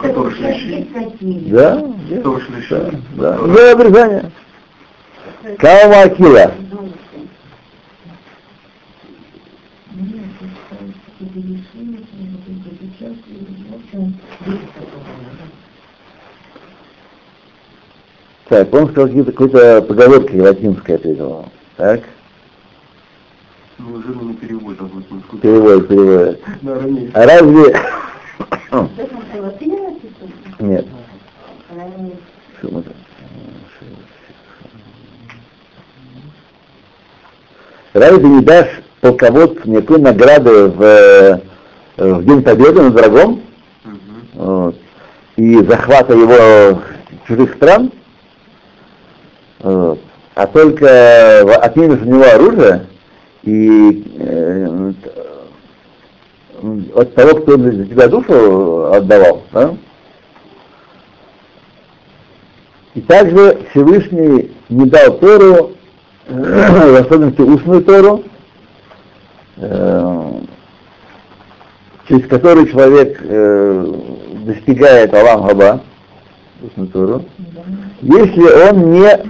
Да, 1.50 1.76
да, 1.76 2.90
да. 3.16 3.36
Не 3.38 3.54
делай 3.54 3.72
обрезания. 3.72 4.30
Кава 5.58 6.02
Акила. 6.02 6.52
Так, 18.48 18.74
он 18.74 18.90
сказал 18.90 19.06
какие-то 19.06 19.32
какой-то 19.32 19.82
поговоркой 19.82 20.40
латинской 20.40 20.96
ответил. 20.96 21.46
Так, 21.76 22.02
Неужели 23.84 24.24
не 24.24 24.32
а 24.32 24.36
переводит, 24.36 25.88
переводит. 25.88 26.40
Арамейский. 26.64 27.10
А 27.14 27.26
разве... 27.26 27.74
Нет. 30.60 30.86
Разве 37.92 38.18
ты 38.18 38.26
не 38.26 38.42
дашь 38.42 38.80
полководцу 39.00 39.68
никакой 39.68 39.98
награды 40.00 40.66
в, 40.68 40.82
э, 40.82 41.40
в 41.96 42.24
День 42.24 42.42
Победы 42.42 42.82
над 42.82 42.94
врагом? 42.94 43.42
Вот, 44.34 44.76
и 45.36 45.56
захвата 45.64 46.14
его 46.14 46.82
чужих 47.26 47.54
стран, 47.54 47.92
вот, 49.58 50.00
а 50.34 50.46
только 50.46 51.40
отнимешь 51.62 52.00
у 52.00 52.04
него 52.04 52.24
оружие 52.24 52.86
и 53.42 54.04
э, 54.18 54.92
т- 55.02 55.10
от 56.94 57.14
того, 57.14 57.40
кто 57.40 57.58
за 57.58 57.84
тебя 57.86 58.06
душу 58.08 58.92
отдавал, 58.92 59.42
да? 59.52 59.74
И 62.94 63.00
также 63.00 63.58
Всевышний 63.70 64.52
не 64.68 64.86
дал 64.86 65.18
Тору, 65.18 65.72
в 66.28 66.94
особенности 67.00 67.40
устную 67.40 67.82
Тору, 67.82 68.22
э, 69.56 70.32
через 72.08 72.26
который 72.28 72.70
человек 72.70 73.18
э, 73.22 73.92
достигает 74.44 75.12
Алам 75.14 75.48
Хаба, 75.48 75.80
устную 76.62 76.88
Тору, 76.90 77.24
если 78.02 78.70
он 78.70 78.90
не, 78.92 79.20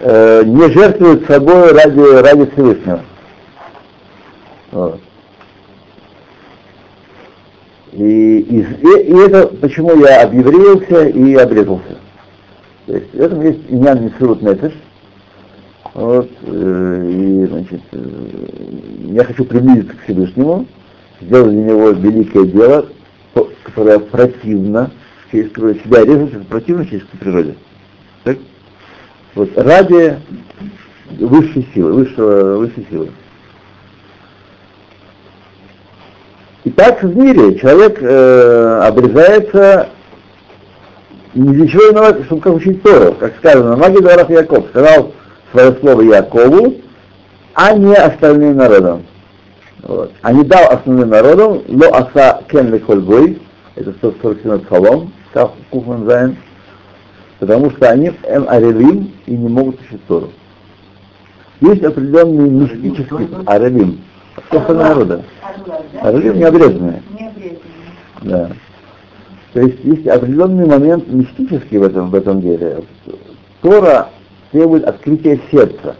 э, 0.00 0.42
не 0.44 0.70
жертвует 0.72 1.26
собой 1.26 1.72
ради, 1.72 2.20
ради 2.22 2.50
Всевышнего. 2.50 3.00
И, 7.92 8.38
и, 8.38 8.60
и 8.60 9.16
это 9.16 9.48
почему 9.48 9.96
я 10.04 10.22
объевреился 10.22 11.08
и 11.08 11.34
обрезался. 11.34 11.98
То 12.86 12.94
есть 12.94 13.12
в 13.12 13.20
этом 13.20 13.40
есть 13.42 13.60
иньян 13.68 14.04
Мисурут 14.04 14.42
Нефеш. 14.42 14.72
Вот, 15.92 16.30
э, 16.42 17.10
и, 17.12 17.46
значит, 17.46 17.80
э, 17.90 17.98
я 19.08 19.24
хочу 19.24 19.44
приблизиться 19.44 19.92
к 19.92 20.04
Всевышнему, 20.04 20.66
сделать 21.20 21.50
для 21.50 21.64
него 21.64 21.90
великое 21.90 22.44
дело, 22.44 22.86
то- 23.34 23.50
которое 23.64 23.98
противно 23.98 24.92
человеческой 25.30 25.54
природе. 25.54 25.80
Себя 25.80 26.04
резать, 26.04 26.34
это 26.34 26.44
противно 26.44 26.84
человеческой 26.84 27.18
природе. 27.18 27.54
Так? 28.22 28.38
Вот, 29.34 29.50
ради 29.56 30.16
высшей 31.18 31.66
силы, 31.74 31.92
высшего, 31.92 32.58
высшей 32.58 32.86
силы. 32.88 33.08
И 36.64 36.70
так 36.70 37.02
в 37.02 37.16
мире 37.16 37.58
человек 37.58 37.98
э, 38.02 38.80
обрезается 38.84 39.88
ни 41.34 41.52
для 41.54 41.68
чего 41.68 41.90
иного, 41.90 42.24
чтобы 42.24 42.42
как 42.42 42.54
учить 42.54 42.82
Тору. 42.82 43.14
Как 43.14 43.36
сказано, 43.38 43.76
Маги 43.76 43.98
Дворах 43.98 44.28
Яков 44.28 44.66
сказал 44.68 45.12
свое 45.52 45.72
слово 45.80 46.02
Якову, 46.02 46.74
а 47.54 47.72
не 47.72 47.94
остальным 47.94 48.56
народам. 48.56 49.04
Вот. 49.82 50.12
А 50.22 50.32
не 50.32 50.44
дал 50.44 50.70
основным 50.72 51.08
народам, 51.08 51.62
ло 51.68 51.86
аса 51.96 52.42
кен 52.48 52.72
лехольгой, 52.72 53.40
это 53.76 53.92
147 53.92 54.58
псалом, 54.60 55.12
как 55.32 55.52
Куфман 55.70 56.06
Зайн, 56.06 56.36
потому 57.38 57.70
что 57.70 57.88
они 57.88 58.12
эм 58.24 58.46
арелим 58.48 59.12
и 59.26 59.32
не 59.32 59.48
могут 59.48 59.80
учить 59.80 60.04
Тору. 60.06 60.30
Есть 61.60 61.82
определенные 61.82 62.50
мистические 62.50 63.28
арелим, 63.46 64.00
все 64.48 64.58
остальные 64.58 64.88
народы. 64.88 65.24
Орла, 65.52 65.80
да? 65.92 66.10
Да. 68.22 68.50
То 69.52 69.60
есть 69.60 69.84
есть 69.84 70.06
определенный 70.06 70.66
момент 70.66 71.08
мистический 71.08 71.78
в 71.78 71.82
этом, 71.82 72.10
в 72.10 72.14
этом 72.14 72.40
деле. 72.40 72.84
Тора 73.62 74.08
требует 74.52 74.84
открытия 74.84 75.40
сердца. 75.50 75.96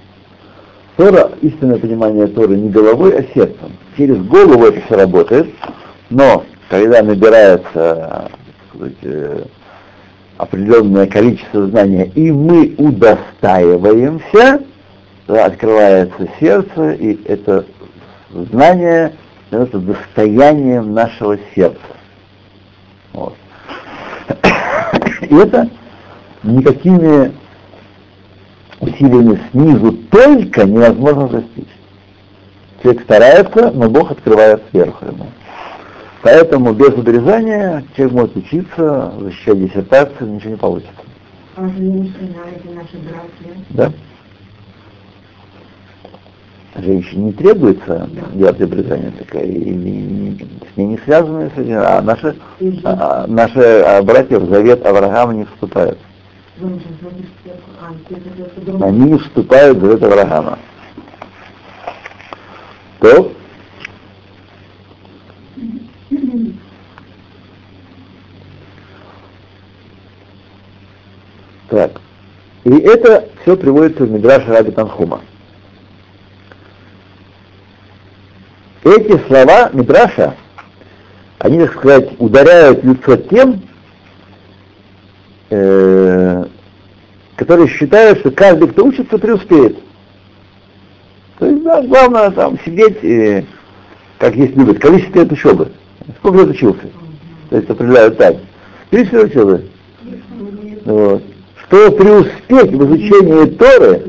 Тора, 0.96 1.30
истинное 1.40 1.78
понимание 1.78 2.26
Торы 2.28 2.56
не 2.56 2.68
головой, 2.68 3.16
а 3.18 3.22
сердцем. 3.34 3.72
Через 3.96 4.18
голову 4.18 4.66
это 4.66 4.80
все 4.82 4.96
работает, 4.96 5.48
но 6.10 6.44
когда 6.68 7.02
набирается 7.02 8.30
сказать, 8.70 8.94
э, 9.02 9.44
определенное 10.36 11.06
количество 11.06 11.66
знания, 11.66 12.10
и 12.14 12.30
мы 12.30 12.74
удостаиваемся, 12.78 14.62
то 15.26 15.44
открывается 15.44 16.28
сердце, 16.38 16.92
и 16.92 17.20
это 17.26 17.64
знание 18.32 19.12
становится 19.48 19.78
достоянием 19.78 20.92
нашего 20.92 21.38
сердца. 21.54 21.80
Вот. 23.12 23.36
И 25.22 25.34
это 25.34 25.68
никакими 26.42 27.32
усилиями 28.80 29.40
снизу 29.50 29.92
только 30.10 30.64
невозможно 30.64 31.28
достичь. 31.28 31.68
Человек 32.82 33.02
старается, 33.02 33.70
но 33.72 33.90
Бог 33.90 34.10
открывает 34.10 34.62
сверху 34.70 35.04
ему. 35.04 35.26
Поэтому 36.22 36.72
без 36.72 36.90
обрезания 36.90 37.84
человек 37.96 38.14
может 38.14 38.36
учиться, 38.36 39.12
защищать 39.18 39.58
диссертацию, 39.58 40.30
ничего 40.30 40.50
не 40.50 40.56
получится. 40.56 40.92
А 41.56 41.68
женщина, 41.68 42.36
это 42.54 42.74
наши 42.74 42.96
братья. 42.98 43.64
Да? 43.70 43.92
Женщине 46.76 47.24
не 47.26 47.32
требуется 47.32 48.08
делать 48.32 48.60
обрезание 48.60 49.10
такая, 49.18 49.42
и, 49.44 49.58
и- 49.58 50.28
и 50.34 50.48
с 50.72 50.76
ней 50.76 50.86
не 50.86 50.98
связаны 50.98 51.50
с 51.50 51.58
этим, 51.58 51.78
а 51.78 52.00
наши, 52.00 52.36
а, 52.84 53.26
наши 53.26 53.58
а, 53.60 54.00
братья 54.02 54.38
в 54.38 54.48
завет 54.48 54.86
Авраама 54.86 55.34
не 55.34 55.44
вступают. 55.46 55.98
Сверху. 56.58 56.80
А. 58.80 58.86
Они 58.86 59.12
не 59.12 59.18
вступают 59.18 59.78
в 59.78 59.80
завет 59.84 60.02
Авраама. 60.04 60.58
То 63.00 63.32
Так. 71.68 72.00
И 72.64 72.70
это 72.70 73.28
все 73.42 73.56
приводится 73.56 74.04
в 74.04 74.10
Мидраш 74.10 74.46
Раби 74.46 74.70
Танхума. 74.72 75.20
Эти 78.82 79.20
слова 79.26 79.70
Мидраша, 79.74 80.34
они, 81.38 81.60
так 81.60 81.74
сказать, 81.74 82.10
ударяют 82.18 82.82
лицо 82.82 83.16
тем, 83.16 83.60
э, 85.50 86.44
которые 87.36 87.68
считают, 87.68 88.20
что 88.20 88.30
каждый, 88.30 88.68
кто 88.68 88.86
учится, 88.86 89.18
преуспеет. 89.18 89.78
То 91.38 91.46
есть, 91.46 91.62
да, 91.62 91.82
главное 91.82 92.30
там 92.30 92.58
сидеть, 92.64 93.04
э, 93.04 93.44
как 94.18 94.34
есть 94.34 94.56
любят, 94.56 94.78
количество 94.78 95.18
лет 95.18 95.32
учебы. 95.32 95.72
Сколько 96.18 96.38
лет 96.38 96.48
учился? 96.48 96.88
То 97.50 97.56
есть 97.56 97.68
определяют 97.68 98.16
так. 98.16 98.36
30 98.90 99.12
лет 99.12 99.24
учебы. 99.24 99.64
Вот. 100.86 101.22
Чтобы 101.66 101.96
преуспеть 101.96 102.72
в 102.72 102.86
изучении 102.86 103.44
Торы, 103.56 104.02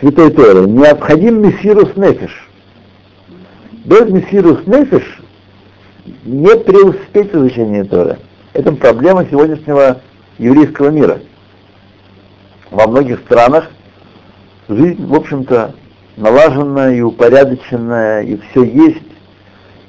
Святой 0.00 0.30
Торы, 0.30 0.66
необходим 0.66 1.42
Мессирус 1.42 1.96
Нефиш. 1.96 2.48
Без 3.84 4.08
Мессирус 4.08 4.64
Нефиш 4.66 5.20
не 6.24 6.56
преуспеть 6.56 7.32
в 7.32 7.38
изучении 7.38 7.82
Торы. 7.82 8.18
Это 8.52 8.72
проблема 8.72 9.26
сегодняшнего 9.26 10.00
еврейского 10.38 10.90
мира. 10.90 11.20
Во 12.70 12.86
многих 12.86 13.20
странах 13.20 13.70
жизнь, 14.68 15.04
в 15.04 15.14
общем-то, 15.14 15.74
налаженная 16.16 16.94
и 16.94 17.00
упорядоченная, 17.00 18.22
и 18.22 18.36
все 18.36 18.64
есть, 18.64 19.02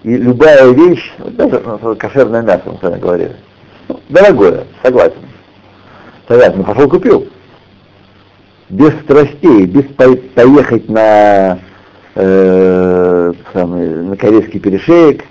и 0.04 0.16
любая 0.16 0.72
вещь, 0.72 1.12
даже 1.20 1.60
кошерное 1.98 2.42
мясо, 2.42 2.64
мы 2.66 2.78
с 2.78 2.82
вами 2.82 3.00
говорили, 3.00 3.36
ну, 3.88 4.00
дорогое, 4.10 4.64
согласен. 4.82 5.20
Согласен, 6.28 6.64
пошел 6.64 6.90
купил. 6.90 7.28
Без 8.70 8.94
страстей, 9.02 9.66
без 9.66 9.84
по- 9.96 10.16
поехать 10.36 10.88
на, 10.90 11.58
э, 12.16 13.34
самый, 13.52 13.90
на 14.04 14.16
корейский 14.16 14.60
перешеек, 14.60 15.26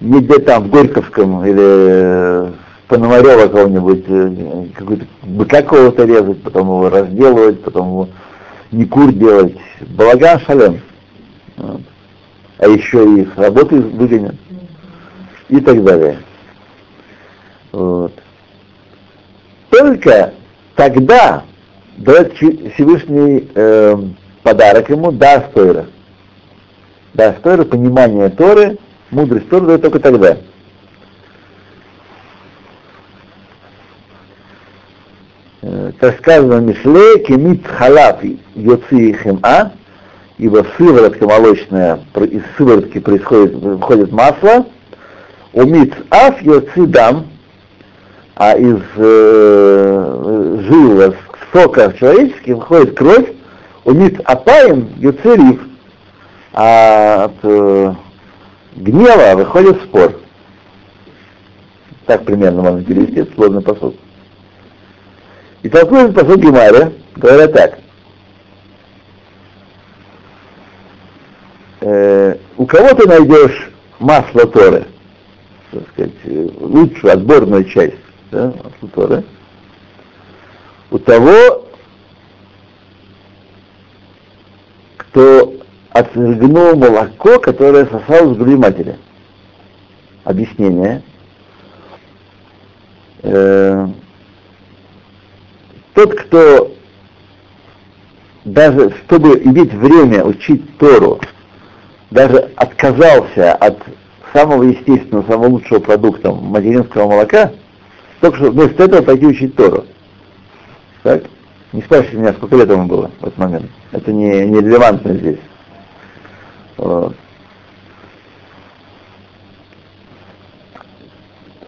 нигде 0.00 0.40
там 0.40 0.64
в 0.64 0.70
Горьковском 0.70 1.46
или 1.46 2.52
Пономарева 2.88 3.46
кого-нибудь, 3.46 4.04
э, 4.08 4.66
какой-то 4.74 5.06
быка 5.22 5.62
какого-то 5.62 6.04
резать, 6.04 6.42
потом 6.42 6.66
его 6.66 6.90
разделывать, 6.90 7.62
потом 7.62 7.86
его 7.88 8.08
никур 8.72 9.12
делать. 9.12 9.56
Балаган 9.96 10.40
шалем. 10.40 10.80
Вот. 11.56 11.82
А 12.58 12.66
еще 12.66 13.20
и 13.20 13.26
с 13.26 13.38
работы 13.38 13.80
выгонят. 13.80 14.34
И 15.48 15.60
так 15.60 15.84
далее. 15.84 16.18
Вот. 17.70 18.12
Только 19.70 20.32
тогда 20.74 21.44
дает 22.00 22.32
Всевышний 22.34 23.48
э, 23.54 23.96
подарок 24.42 24.88
ему, 24.88 25.12
даст 25.12 25.52
Тойра. 25.52 25.86
Даст 27.14 27.42
Тойра, 27.42 27.64
понимание 27.64 28.30
Торы, 28.30 28.78
мудрость 29.10 29.48
Торы 29.48 29.66
дает 29.66 29.82
только 29.82 30.00
тогда. 30.00 30.38
Э, 35.62 35.92
Как 36.00 36.18
сказано 36.18 36.60
Мишле, 36.60 37.18
кемит 37.24 37.66
халав 37.66 38.20
йоци 38.54 39.12
хема, 39.22 39.72
ибо 40.38 40.66
сыворотка 40.78 41.26
молочная, 41.26 42.00
из 42.16 42.42
сыворотки 42.56 42.98
происходит, 42.98 43.54
выходит 43.56 44.10
масло, 44.10 44.64
умит 45.52 45.92
аф 46.08 46.40
йоци 46.40 46.86
дам, 46.86 47.26
а 48.36 48.56
из 48.56 48.80
э, 48.96 50.64
жила, 50.66 51.14
сока 51.52 51.92
человеческих 51.98 52.56
выходит 52.56 52.96
кровь, 52.96 53.32
умит 53.84 54.20
апаем 54.24 54.88
юцерив, 54.98 55.60
а 56.52 57.24
от 57.24 57.34
э, 57.42 57.94
гнева 58.76 59.36
выходит 59.36 59.82
спор. 59.82 60.20
Так 62.06 62.24
примерно 62.24 62.62
можно 62.62 62.82
перевести, 62.82 63.32
сложный 63.34 63.62
посуд. 63.62 63.96
И 65.62 65.68
толкует 65.68 66.14
посуд 66.14 66.40
Гемаре, 66.40 66.92
говоря 67.16 67.48
так. 67.48 67.78
Э, 71.80 72.36
у 72.56 72.66
кого 72.66 72.94
ты 72.94 73.08
найдешь 73.08 73.70
масло 73.98 74.46
Торы, 74.46 74.86
так 75.70 75.82
сказать, 75.92 76.12
э, 76.24 76.48
лучшую 76.60 77.12
отборную 77.12 77.64
часть, 77.64 77.96
да, 78.30 78.52
масло 78.62 78.88
Торы, 78.94 79.24
у 80.90 80.98
того, 80.98 81.66
кто 84.96 85.54
отвергнул 85.90 86.76
молоко, 86.76 87.38
которое 87.38 87.86
сосал 87.86 88.34
с 88.34 88.36
груди 88.36 88.56
матери. 88.56 88.96
Объяснение. 90.24 91.02
Э, 93.22 93.86
тот, 95.94 96.14
кто 96.14 96.72
даже 98.44 98.90
чтобы 99.04 99.38
иметь 99.42 99.72
время 99.72 100.24
учить 100.24 100.78
Тору, 100.78 101.20
даже 102.10 102.50
отказался 102.56 103.52
от 103.54 103.78
самого 104.32 104.62
естественного, 104.64 105.26
самого 105.26 105.48
лучшего 105.48 105.78
продукта 105.80 106.32
материнского 106.32 107.08
молока, 107.08 107.52
только 108.20 108.38
что 108.38 108.50
вместо 108.50 108.84
этого 108.84 109.02
пойти 109.02 109.26
учить 109.26 109.56
Тору. 109.56 109.84
Так? 111.02 111.22
Не 111.72 111.82
спрашивайте 111.82 112.16
меня, 112.18 112.32
сколько 112.32 112.56
лет 112.56 112.70
ему 112.70 112.86
было 112.86 113.10
в 113.20 113.26
этот 113.26 113.38
момент. 113.38 113.66
Это 113.92 114.12
не, 114.12 114.46
не 114.46 114.60
релевантно 114.60 115.14
здесь. 115.14 115.38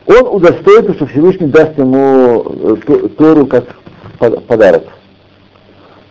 Он 0.07 0.27
удостоится, 0.27 0.95
что 0.95 1.07
Всевышний 1.07 1.47
даст 1.47 1.79
ему 1.79 2.43
э, 2.45 2.77
То- 2.87 3.09
Тору 3.11 3.47
как 3.47 3.65
под- 4.19 4.45
подарок. 4.47 4.85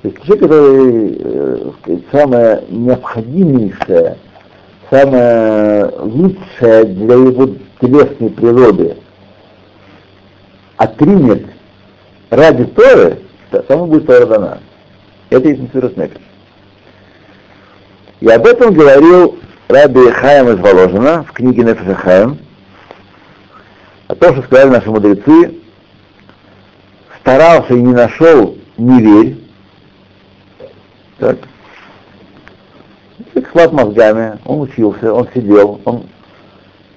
То 0.01 0.07
есть 0.07 0.23
человек, 0.23 0.43
который 0.43 1.17
э, 1.19 1.71
сказать, 1.81 2.03
самое 2.11 2.63
необходимейшее, 2.69 4.17
самое 4.89 5.85
лучшее 5.99 6.85
для 6.85 7.15
его 7.15 7.49
телесной 7.81 8.29
природы 8.29 8.95
отринет 10.77 11.45
ради 12.31 12.65
Торы, 12.65 13.19
то 13.51 13.61
тому 13.61 13.85
будет 13.85 14.07
Тора 14.07 14.25
дана. 14.25 14.57
Это 15.29 15.47
есть 15.47 15.61
Мисурат 15.61 15.95
Нефиш. 15.97 16.17
И 18.21 18.27
об 18.29 18.45
этом 18.45 18.73
говорил 18.73 19.37
Раби 19.67 20.09
Хаим 20.09 20.49
из 20.49 20.59
Воложина 20.59 21.23
в 21.23 21.33
книге 21.33 21.63
Нефиша 21.63 21.95
Хаим, 21.95 22.39
о 24.07 24.15
том, 24.15 24.33
что 24.33 24.43
сказали 24.43 24.69
наши 24.69 24.89
мудрецы, 24.89 25.55
старался 27.19 27.73
и 27.73 27.81
не 27.81 27.93
нашел, 27.93 28.57
не 28.77 29.01
верь. 29.01 29.37
Так. 31.19 31.37
Человек 33.31 33.51
хват 33.51 33.71
мозгами, 33.71 34.39
он 34.45 34.61
учился, 34.61 35.13
он 35.13 35.27
сидел, 35.33 35.79
он, 35.85 36.07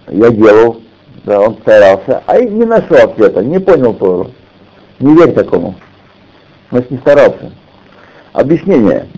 я 0.09 0.31
делал, 0.31 0.81
да, 1.25 1.41
он 1.41 1.57
старался, 1.59 2.23
а 2.27 2.39
и 2.39 2.49
не 2.49 2.65
нашел 2.65 2.97
ответа, 2.97 3.43
не 3.43 3.59
понял 3.59 3.95
Тору. 3.95 4.31
Не 5.01 5.15
верь 5.15 5.33
такому. 5.33 5.75
Значит, 6.71 6.91
не 6.91 6.99
старался. 6.99 7.53
Объяснение. 8.33 9.09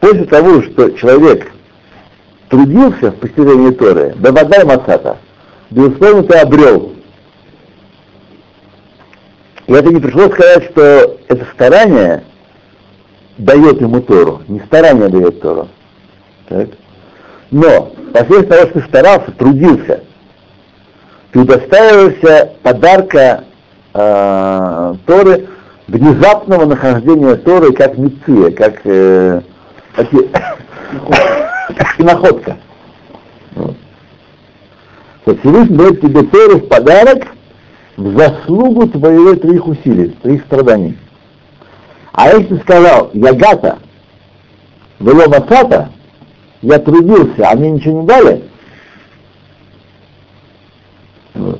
После 0.00 0.24
того, 0.24 0.62
что 0.62 0.90
человек 0.90 1.52
трудился 2.48 3.10
в 3.10 3.16
постижении 3.16 3.70
Торы, 3.70 4.14
Бабадай 4.16 4.64
Масата, 4.64 5.18
безусловно, 5.70 6.22
ты 6.24 6.38
обрел. 6.38 6.92
И 9.66 9.72
это 9.72 9.88
не 9.88 10.00
пришло 10.00 10.28
сказать, 10.30 10.64
что 10.70 11.18
это 11.28 11.46
старание 11.54 12.24
дает 13.38 13.80
ему 13.80 14.00
Тору, 14.00 14.42
не 14.48 14.60
старание 14.60 15.08
дает 15.08 15.40
Тору. 15.40 15.68
Так? 16.48 16.68
Но 17.50 17.92
последствия 18.12 18.56
того, 18.56 18.70
что 18.70 18.80
ты 18.80 18.88
старался, 18.88 19.30
трудился, 19.32 20.00
ты 21.32 21.38
удостаиваешься 21.38 22.52
подарка 22.62 23.44
э, 23.94 24.94
Торы, 25.06 25.48
внезапного 25.88 26.66
нахождения 26.66 27.34
Торы 27.36 27.72
как 27.72 27.96
миция, 27.98 28.50
как, 28.52 28.80
э, 28.84 29.40
как 29.94 30.12
находка. 31.98 32.56
Вот. 33.54 33.76
Всевышний 35.24 35.76
дает 35.76 36.00
тебе 36.00 36.22
Тору 36.22 36.58
в 36.58 36.68
подарок 36.68 37.26
в 37.96 38.16
заслугу 38.16 38.88
твоего, 38.88 39.34
твоих 39.36 39.66
усилий, 39.66 40.08
твоих 40.22 40.42
страданий. 40.44 40.96
А 42.12 42.28
если 42.30 42.58
сказал, 42.58 43.10
я 43.12 43.32
гата, 43.34 43.78
было 44.98 45.26
масата, 45.28 45.90
я 46.62 46.78
трудился, 46.78 47.48
а 47.48 47.54
мне 47.56 47.72
ничего 47.72 48.00
не 48.00 48.06
дали, 48.06 48.42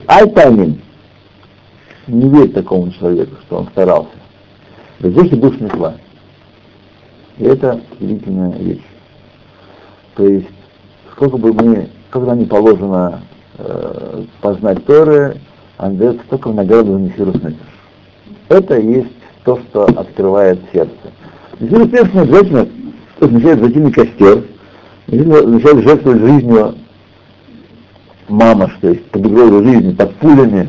ай 0.09 0.29
таймин, 0.31 0.81
не 2.11 2.29
верь 2.29 2.51
такому 2.53 2.91
человеку, 2.93 3.37
что 3.47 3.59
он 3.59 3.69
старался. 3.69 4.11
Да 5.01 5.09
здесь 5.09 5.33
и 5.33 5.37
душ 5.37 5.59
несла. 5.59 5.95
И 7.39 7.45
это 7.45 7.81
удивительная 7.99 8.53
вещь. 8.53 8.85
То 10.15 10.27
есть, 10.27 10.49
сколько 11.13 11.37
бы 11.37 11.53
мы, 11.53 11.89
сколько 12.09 12.29
нам 12.29 12.41
не 12.41 12.45
положено 12.45 13.23
э, 13.59 14.25
познать 14.41 14.85
Торы, 14.85 15.41
он 15.79 15.97
дает 15.97 16.21
столько 16.27 16.51
награду 16.51 16.93
за 16.93 16.99
Мессирус 16.99 17.37
Это 18.49 18.77
и 18.77 18.93
есть 18.93 19.13
то, 19.45 19.59
что 19.59 19.85
открывает 19.85 20.61
сердце. 20.73 20.93
Мессирус 21.59 21.89
Нефиш 21.89 22.13
не 22.13 22.21
обязательно 22.21 22.69
означает 23.21 23.61
зайти 23.61 23.79
на 23.79 23.93
костер, 23.93 24.45
означает 25.09 25.83
жертвовать 25.83 26.21
жизнью 26.21 26.75
мама, 28.29 28.71
что 28.71 28.89
есть 28.89 29.05
под 29.07 29.27
угрозой 29.27 29.65
жизни, 29.65 29.93
под 29.95 30.15
пулями 30.17 30.69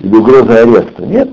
или 0.00 0.14
угрозой 0.14 0.62
ареста. 0.62 1.04
Нет. 1.04 1.28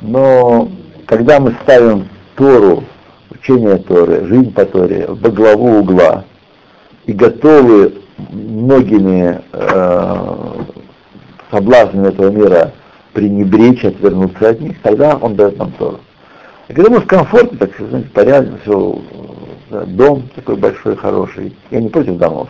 Но 0.00 0.68
когда 1.06 1.40
мы 1.40 1.56
ставим 1.62 2.08
Тору, 2.36 2.84
учение 3.30 3.76
Торы, 3.78 4.24
жизнь 4.26 4.52
по 4.52 4.64
Торе 4.64 5.06
во 5.08 5.30
главу 5.30 5.78
угла 5.78 6.24
и 7.06 7.12
готовы 7.12 7.94
многими 8.30 9.40
э, 9.52 10.64
соблазнами 11.50 12.08
этого 12.08 12.30
мира 12.30 12.72
пренебречь, 13.12 13.84
отвернуться 13.84 14.50
от 14.50 14.60
них, 14.60 14.80
тогда 14.82 15.16
он 15.16 15.34
дает 15.34 15.58
нам 15.58 15.72
Тору. 15.72 16.00
А 16.68 16.72
когда 16.72 16.90
мы 16.90 17.00
в 17.00 17.06
комфорте, 17.06 17.56
так 17.56 17.74
сказать, 17.74 18.10
порядок, 18.12 18.60
все, 18.62 18.98
да, 19.70 19.84
дом 19.84 20.28
такой 20.34 20.56
большой, 20.56 20.96
хороший, 20.96 21.56
я 21.70 21.80
не 21.80 21.88
против 21.88 22.16
домов, 22.16 22.48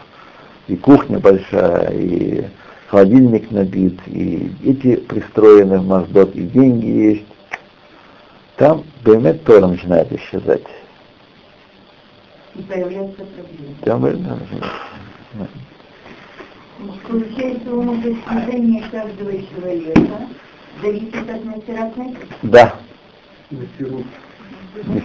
и 0.69 0.77
кухня 0.77 1.19
большая, 1.19 1.91
и 1.91 2.45
холодильник 2.93 3.51
набит, 3.51 3.99
и 4.07 4.51
дети 4.61 4.97
пристроены 4.97 5.79
в 5.79 5.87
Моздок, 5.87 6.35
и 6.35 6.43
деньги 6.43 6.87
есть, 6.87 7.25
там 8.57 8.85
Бемет 9.03 9.43
Тора 9.45 9.69
начинает 9.69 10.13
исчезать. 10.13 10.67
И 12.55 12.61
появляется 12.61 13.25
проблема. 13.25 13.75
Там, 13.81 14.03
да, 14.03 14.39
да. 15.33 15.49
Получается, 17.09 17.75
умопостижение 17.75 18.85
каждого 18.91 19.33
человека 19.33 20.29
зависит 20.83 21.31
от 21.31 21.45
мастератной? 21.47 22.15
да, 22.43 22.75
есть, 23.51 23.71
ну, 23.79 24.05
ну, 24.85 25.01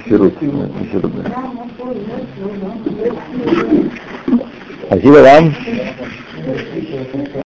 Спасибо 4.88 5.20
вам. 5.24 5.56